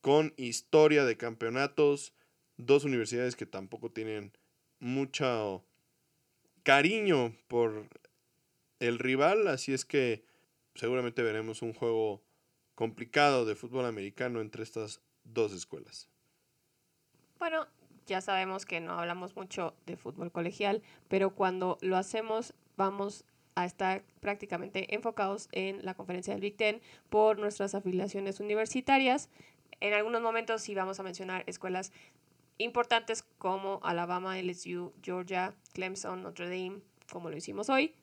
con 0.00 0.34
historia 0.36 1.04
de 1.04 1.16
campeonatos, 1.16 2.12
dos 2.56 2.84
universidades 2.84 3.36
que 3.36 3.46
tampoco 3.46 3.90
tienen 3.90 4.32
mucho 4.78 5.65
cariño 6.66 7.32
por 7.46 7.86
el 8.80 8.98
rival, 8.98 9.46
así 9.46 9.72
es 9.72 9.84
que 9.84 10.24
seguramente 10.74 11.22
veremos 11.22 11.62
un 11.62 11.72
juego 11.72 12.24
complicado 12.74 13.44
de 13.44 13.54
fútbol 13.54 13.86
americano 13.86 14.40
entre 14.40 14.64
estas 14.64 15.00
dos 15.22 15.52
escuelas. 15.52 16.08
Bueno, 17.38 17.68
ya 18.08 18.20
sabemos 18.20 18.66
que 18.66 18.80
no 18.80 18.98
hablamos 18.98 19.36
mucho 19.36 19.76
de 19.86 19.96
fútbol 19.96 20.32
colegial, 20.32 20.82
pero 21.06 21.30
cuando 21.30 21.78
lo 21.82 21.96
hacemos 21.96 22.52
vamos 22.76 23.24
a 23.54 23.64
estar 23.64 24.02
prácticamente 24.18 24.92
enfocados 24.92 25.48
en 25.52 25.86
la 25.86 25.94
conferencia 25.94 26.34
del 26.34 26.40
Big 26.40 26.56
Ten 26.56 26.80
por 27.10 27.38
nuestras 27.38 27.76
afiliaciones 27.76 28.40
universitarias. 28.40 29.30
En 29.78 29.94
algunos 29.94 30.20
momentos 30.20 30.62
sí 30.62 30.74
vamos 30.74 30.98
a 30.98 31.04
mencionar 31.04 31.44
escuelas 31.46 31.92
importantes 32.58 33.22
como 33.38 33.80
Alabama, 33.82 34.38
LSU, 34.38 34.92
Georgia, 35.02 35.54
Clemson, 35.72 36.22
Notre 36.22 36.46
Dame, 36.46 36.80
como 37.10 37.30
lo 37.30 37.36
hicimos 37.36 37.68
hoy, 37.68 37.94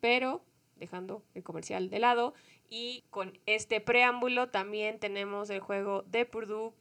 pero 0.00 0.42
dejando 0.76 1.22
el 1.34 1.44
comercial 1.44 1.90
de 1.90 2.00
lado 2.00 2.34
Y 2.68 3.04
con 3.10 3.38
este 3.46 3.80
preámbulo 3.80 4.48
también 4.48 4.98
tenemos 4.98 5.50
el 5.50 5.60
juego 5.60 6.02
de 6.02 6.24
Purdue, 6.24 6.72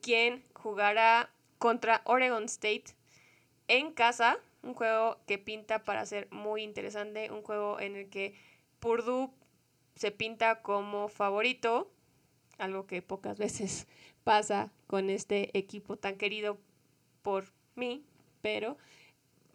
quien 0.00 0.44
jugará 0.54 1.30
contra 1.58 2.02
Oregon 2.04 2.44
State 2.44 2.94
en 3.68 3.92
casa. 3.92 4.38
Un 4.62 4.74
juego 4.74 5.18
que 5.26 5.38
pinta 5.38 5.84
para 5.84 6.06
ser 6.06 6.28
muy 6.30 6.62
interesante, 6.62 7.30
un 7.30 7.42
juego 7.42 7.78
en 7.80 7.96
el 7.96 8.08
que 8.08 8.34
Purdue 8.80 9.30
se 9.96 10.10
pinta 10.12 10.62
como 10.62 11.08
favorito, 11.08 11.90
algo 12.58 12.86
que 12.86 13.02
pocas 13.02 13.38
veces 13.44 13.86
pasa 14.26 14.72
con 14.88 15.08
este 15.08 15.56
equipo 15.56 15.96
tan 15.96 16.16
querido 16.16 16.58
por 17.22 17.44
mí, 17.76 18.04
pero 18.42 18.76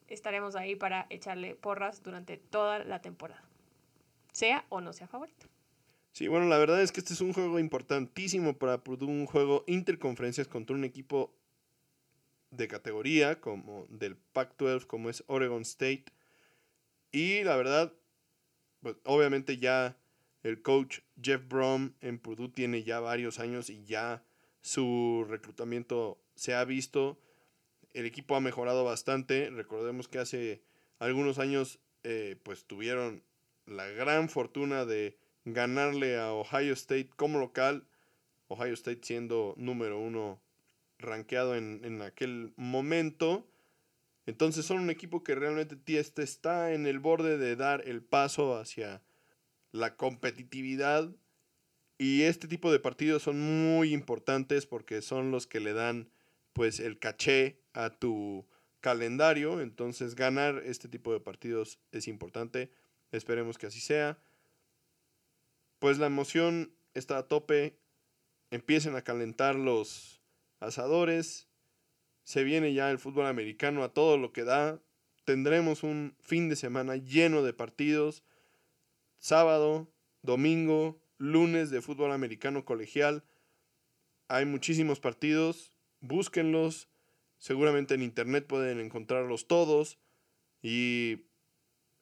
estaremos 0.07 0.55
ahí 0.55 0.77
para 0.77 1.07
echarle 1.09 1.55
porras 1.55 2.01
durante 2.03 2.37
toda 2.37 2.79
la 2.85 3.01
temporada, 3.01 3.43
sea 4.31 4.63
o 4.69 4.79
no 4.79 4.93
sea 4.93 5.09
favorito. 5.09 5.45
Sí, 6.13 6.29
bueno, 6.29 6.45
la 6.45 6.57
verdad 6.57 6.81
es 6.81 6.93
que 6.93 7.01
este 7.01 7.13
es 7.13 7.19
un 7.19 7.33
juego 7.33 7.59
importantísimo 7.59 8.57
para 8.57 8.81
Purdue, 8.81 9.07
un 9.07 9.25
juego 9.25 9.65
interconferencias 9.67 10.47
contra 10.47 10.73
un 10.73 10.85
equipo 10.85 11.35
de 12.51 12.69
categoría 12.69 13.41
como 13.41 13.87
del 13.89 14.15
Pac-12 14.15 14.87
como 14.87 15.09
es 15.09 15.25
Oregon 15.27 15.63
State. 15.63 16.05
Y 17.11 17.43
la 17.43 17.57
verdad, 17.57 17.91
pues, 18.81 18.95
obviamente 19.03 19.57
ya 19.57 19.97
el 20.43 20.61
coach 20.61 20.99
Jeff 21.21 21.45
Brom 21.45 21.91
en 21.99 22.19
Purdue 22.19 22.47
tiene 22.47 22.83
ya 22.83 23.01
varios 23.01 23.37
años 23.39 23.69
y 23.69 23.83
ya 23.83 24.23
su 24.61 25.25
reclutamiento 25.27 26.19
se 26.35 26.53
ha 26.53 26.63
visto. 26.63 27.19
El 27.93 28.05
equipo 28.05 28.35
ha 28.35 28.41
mejorado 28.41 28.83
bastante. 28.83 29.49
Recordemos 29.49 30.07
que 30.07 30.19
hace 30.19 30.61
algunos 30.99 31.39
años 31.39 31.79
eh, 32.03 32.37
pues 32.43 32.65
tuvieron 32.65 33.23
la 33.65 33.87
gran 33.87 34.29
fortuna 34.29 34.85
de 34.85 35.17
ganarle 35.45 36.17
a 36.17 36.33
Ohio 36.33 36.73
State 36.73 37.09
como 37.15 37.39
local. 37.39 37.87
Ohio 38.47 38.73
State 38.73 39.01
siendo 39.03 39.53
número 39.57 39.99
uno 39.99 40.41
rankeado 40.99 41.55
en, 41.55 41.81
en 41.83 42.01
aquel 42.01 42.53
momento. 42.55 43.47
Entonces 44.25 44.65
son 44.65 44.79
un 44.79 44.89
equipo 44.89 45.23
que 45.23 45.35
realmente 45.35 45.77
está 46.21 46.73
en 46.73 46.85
el 46.85 46.99
borde 46.99 47.37
de 47.37 47.55
dar 47.55 47.87
el 47.87 48.03
paso 48.03 48.57
hacia 48.57 49.01
la 49.71 49.95
competitividad. 49.95 51.09
Y 52.01 52.23
este 52.23 52.47
tipo 52.47 52.71
de 52.71 52.79
partidos 52.79 53.21
son 53.21 53.39
muy 53.39 53.93
importantes 53.93 54.65
porque 54.65 55.03
son 55.03 55.29
los 55.29 55.45
que 55.45 55.59
le 55.59 55.73
dan 55.73 56.09
pues 56.51 56.79
el 56.79 56.97
caché 56.97 57.61
a 57.73 57.91
tu 57.91 58.47
calendario. 58.79 59.61
Entonces 59.61 60.15
ganar 60.15 60.63
este 60.65 60.89
tipo 60.89 61.13
de 61.13 61.19
partidos 61.19 61.77
es 61.91 62.07
importante. 62.07 62.71
Esperemos 63.11 63.59
que 63.59 63.67
así 63.67 63.79
sea. 63.79 64.17
Pues 65.77 65.99
la 65.99 66.07
emoción 66.07 66.73
está 66.95 67.19
a 67.19 67.27
tope. 67.27 67.77
Empiecen 68.49 68.95
a 68.95 69.03
calentar 69.03 69.53
los 69.53 70.23
asadores. 70.59 71.49
Se 72.23 72.43
viene 72.43 72.73
ya 72.73 72.89
el 72.89 72.97
fútbol 72.97 73.27
americano 73.27 73.83
a 73.83 73.93
todo 73.93 74.17
lo 74.17 74.33
que 74.33 74.43
da. 74.43 74.81
Tendremos 75.23 75.83
un 75.83 76.15
fin 76.19 76.49
de 76.49 76.55
semana 76.55 76.95
lleno 76.95 77.43
de 77.43 77.53
partidos. 77.53 78.23
Sábado, 79.19 79.93
domingo, 80.23 81.00
lunes 81.21 81.69
de 81.69 81.81
fútbol 81.81 82.11
americano 82.11 82.65
colegial. 82.65 83.23
Hay 84.27 84.45
muchísimos 84.45 84.99
partidos. 84.99 85.71
Búsquenlos. 85.99 86.89
Seguramente 87.37 87.93
en 87.93 88.01
internet 88.01 88.45
pueden 88.47 88.79
encontrarlos 88.79 89.47
todos. 89.47 89.99
Y 90.61 91.25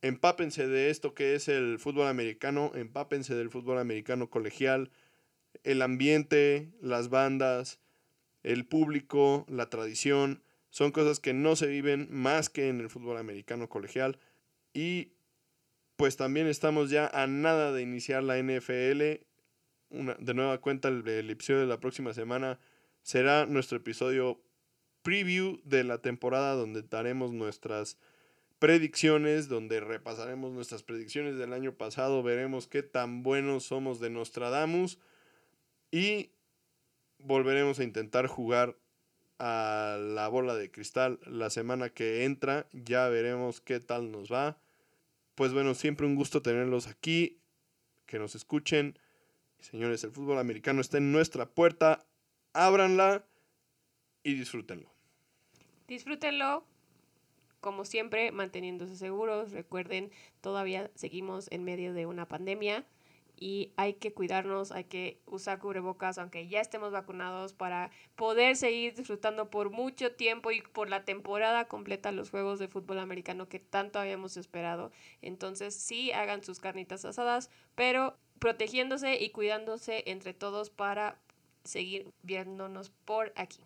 empápense 0.01 0.67
de 0.67 0.89
esto 0.89 1.13
que 1.13 1.35
es 1.35 1.47
el 1.47 1.79
fútbol 1.79 2.07
americano. 2.07 2.71
Empápense 2.75 3.35
del 3.35 3.49
fútbol 3.49 3.77
americano 3.77 4.29
colegial. 4.29 4.91
El 5.63 5.81
ambiente, 5.81 6.71
las 6.81 7.09
bandas 7.09 7.79
el 8.43 8.65
público, 8.65 9.45
la 9.49 9.69
tradición, 9.69 10.43
son 10.69 10.91
cosas 10.91 11.19
que 11.19 11.33
no 11.33 11.55
se 11.55 11.67
viven 11.67 12.07
más 12.11 12.49
que 12.49 12.69
en 12.69 12.79
el 12.79 12.89
fútbol 12.89 13.17
americano 13.17 13.69
colegial. 13.69 14.19
Y 14.73 15.13
pues 15.99 16.15
también 16.15 16.47
estamos 16.47 16.89
ya 16.89 17.07
a 17.07 17.27
nada 17.27 17.73
de 17.73 17.81
iniciar 17.81 18.23
la 18.23 18.41
NFL. 18.41 19.21
Una, 19.89 20.13
de 20.13 20.33
nueva 20.33 20.59
cuenta, 20.59 20.87
el, 20.87 21.05
el 21.05 21.29
episodio 21.29 21.59
de 21.59 21.65
la 21.67 21.81
próxima 21.81 22.13
semana 22.13 22.57
será 23.01 23.45
nuestro 23.45 23.79
episodio 23.79 24.41
preview 25.01 25.59
de 25.65 25.83
la 25.83 26.01
temporada 26.01 26.53
donde 26.53 26.83
daremos 26.83 27.33
nuestras 27.33 27.97
predicciones, 28.59 29.49
donde 29.49 29.81
repasaremos 29.81 30.53
nuestras 30.53 30.83
predicciones 30.83 31.37
del 31.37 31.51
año 31.51 31.73
pasado, 31.73 32.23
veremos 32.23 32.67
qué 32.67 32.81
tan 32.81 33.21
buenos 33.21 33.65
somos 33.65 33.99
de 33.99 34.09
Nostradamus 34.09 34.99
y 35.91 36.31
volveremos 37.17 37.77
a 37.77 37.83
intentar 37.83 38.27
jugar 38.27 38.77
a 39.37 39.97
la 39.99 40.29
bola 40.29 40.55
de 40.55 40.71
cristal 40.71 41.19
la 41.25 41.49
semana 41.49 41.89
que 41.89 42.23
entra. 42.23 42.69
Ya 42.71 43.09
veremos 43.09 43.59
qué 43.59 43.81
tal 43.81 44.11
nos 44.11 44.31
va. 44.31 44.61
Pues 45.39 45.53
bueno, 45.53 45.73
siempre 45.73 46.05
un 46.05 46.15
gusto 46.15 46.41
tenerlos 46.41 46.87
aquí, 46.87 47.39
que 48.05 48.19
nos 48.19 48.35
escuchen. 48.35 48.99
Señores, 49.61 50.03
el 50.03 50.11
fútbol 50.11 50.37
americano 50.37 50.81
está 50.81 50.97
en 50.97 51.13
nuestra 51.13 51.45
puerta. 51.45 52.05
Ábranla 52.51 53.25
y 54.21 54.33
disfrútenlo. 54.33 54.91
Disfrútenlo, 55.87 56.65
como 57.61 57.85
siempre, 57.85 58.33
manteniéndose 58.33 58.97
seguros. 58.97 59.53
Recuerden, 59.53 60.11
todavía 60.41 60.91
seguimos 60.95 61.49
en 61.51 61.63
medio 61.63 61.93
de 61.93 62.05
una 62.05 62.27
pandemia 62.27 62.85
y 63.39 63.71
hay 63.77 63.93
que 63.93 64.13
cuidarnos, 64.13 64.71
hay 64.71 64.83
que 64.83 65.21
usar 65.25 65.59
cubrebocas 65.59 66.17
aunque 66.17 66.47
ya 66.49 66.59
estemos 66.59 66.91
vacunados 66.91 67.53
para 67.53 67.89
poder 68.15 68.57
seguir 68.57 68.93
disfrutando 68.95 69.49
por 69.49 69.69
mucho 69.69 70.11
tiempo 70.13 70.51
y 70.51 70.61
por 70.61 70.89
la 70.89 71.05
temporada 71.05 71.65
completa 71.69 72.11
los 72.11 72.29
juegos 72.29 72.59
de 72.59 72.67
fútbol 72.67 72.99
americano 72.99 73.47
que 73.47 73.59
tanto 73.59 73.97
habíamos 73.97 74.35
esperado. 74.35 74.91
Entonces 75.21 75.73
sí 75.73 76.11
hagan 76.11 76.43
sus 76.43 76.59
carnitas 76.59 77.05
asadas, 77.05 77.49
pero 77.75 78.17
protegiéndose 78.39 79.15
y 79.21 79.29
cuidándose 79.29 80.03
entre 80.07 80.33
todos 80.33 80.69
para 80.69 81.17
seguir 81.63 82.11
viéndonos 82.23 82.89
por 83.05 83.31
aquí. 83.35 83.61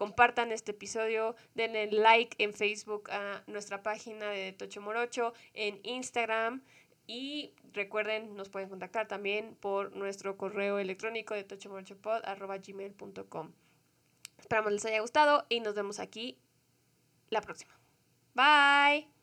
Compartan 0.00 0.50
este 0.50 0.70
episodio, 0.70 1.36
denle 1.54 1.90
like 1.92 2.34
en 2.42 2.54
Facebook 2.54 3.10
a 3.10 3.42
nuestra 3.46 3.82
página 3.82 4.30
de 4.30 4.52
Tocho 4.52 4.80
Morocho, 4.80 5.34
en 5.52 5.78
Instagram. 5.82 6.62
Y 7.12 7.52
recuerden, 7.72 8.36
nos 8.36 8.50
pueden 8.50 8.68
contactar 8.68 9.08
también 9.08 9.56
por 9.56 9.96
nuestro 9.96 10.36
correo 10.36 10.78
electrónico 10.78 11.34
de 11.34 11.42
tochomorchopod.gmail.com. 11.42 13.52
Esperamos 14.38 14.70
les 14.70 14.84
haya 14.84 15.00
gustado 15.00 15.44
y 15.48 15.58
nos 15.58 15.74
vemos 15.74 15.98
aquí 15.98 16.38
la 17.28 17.40
próxima. 17.40 17.76
Bye. 18.32 19.19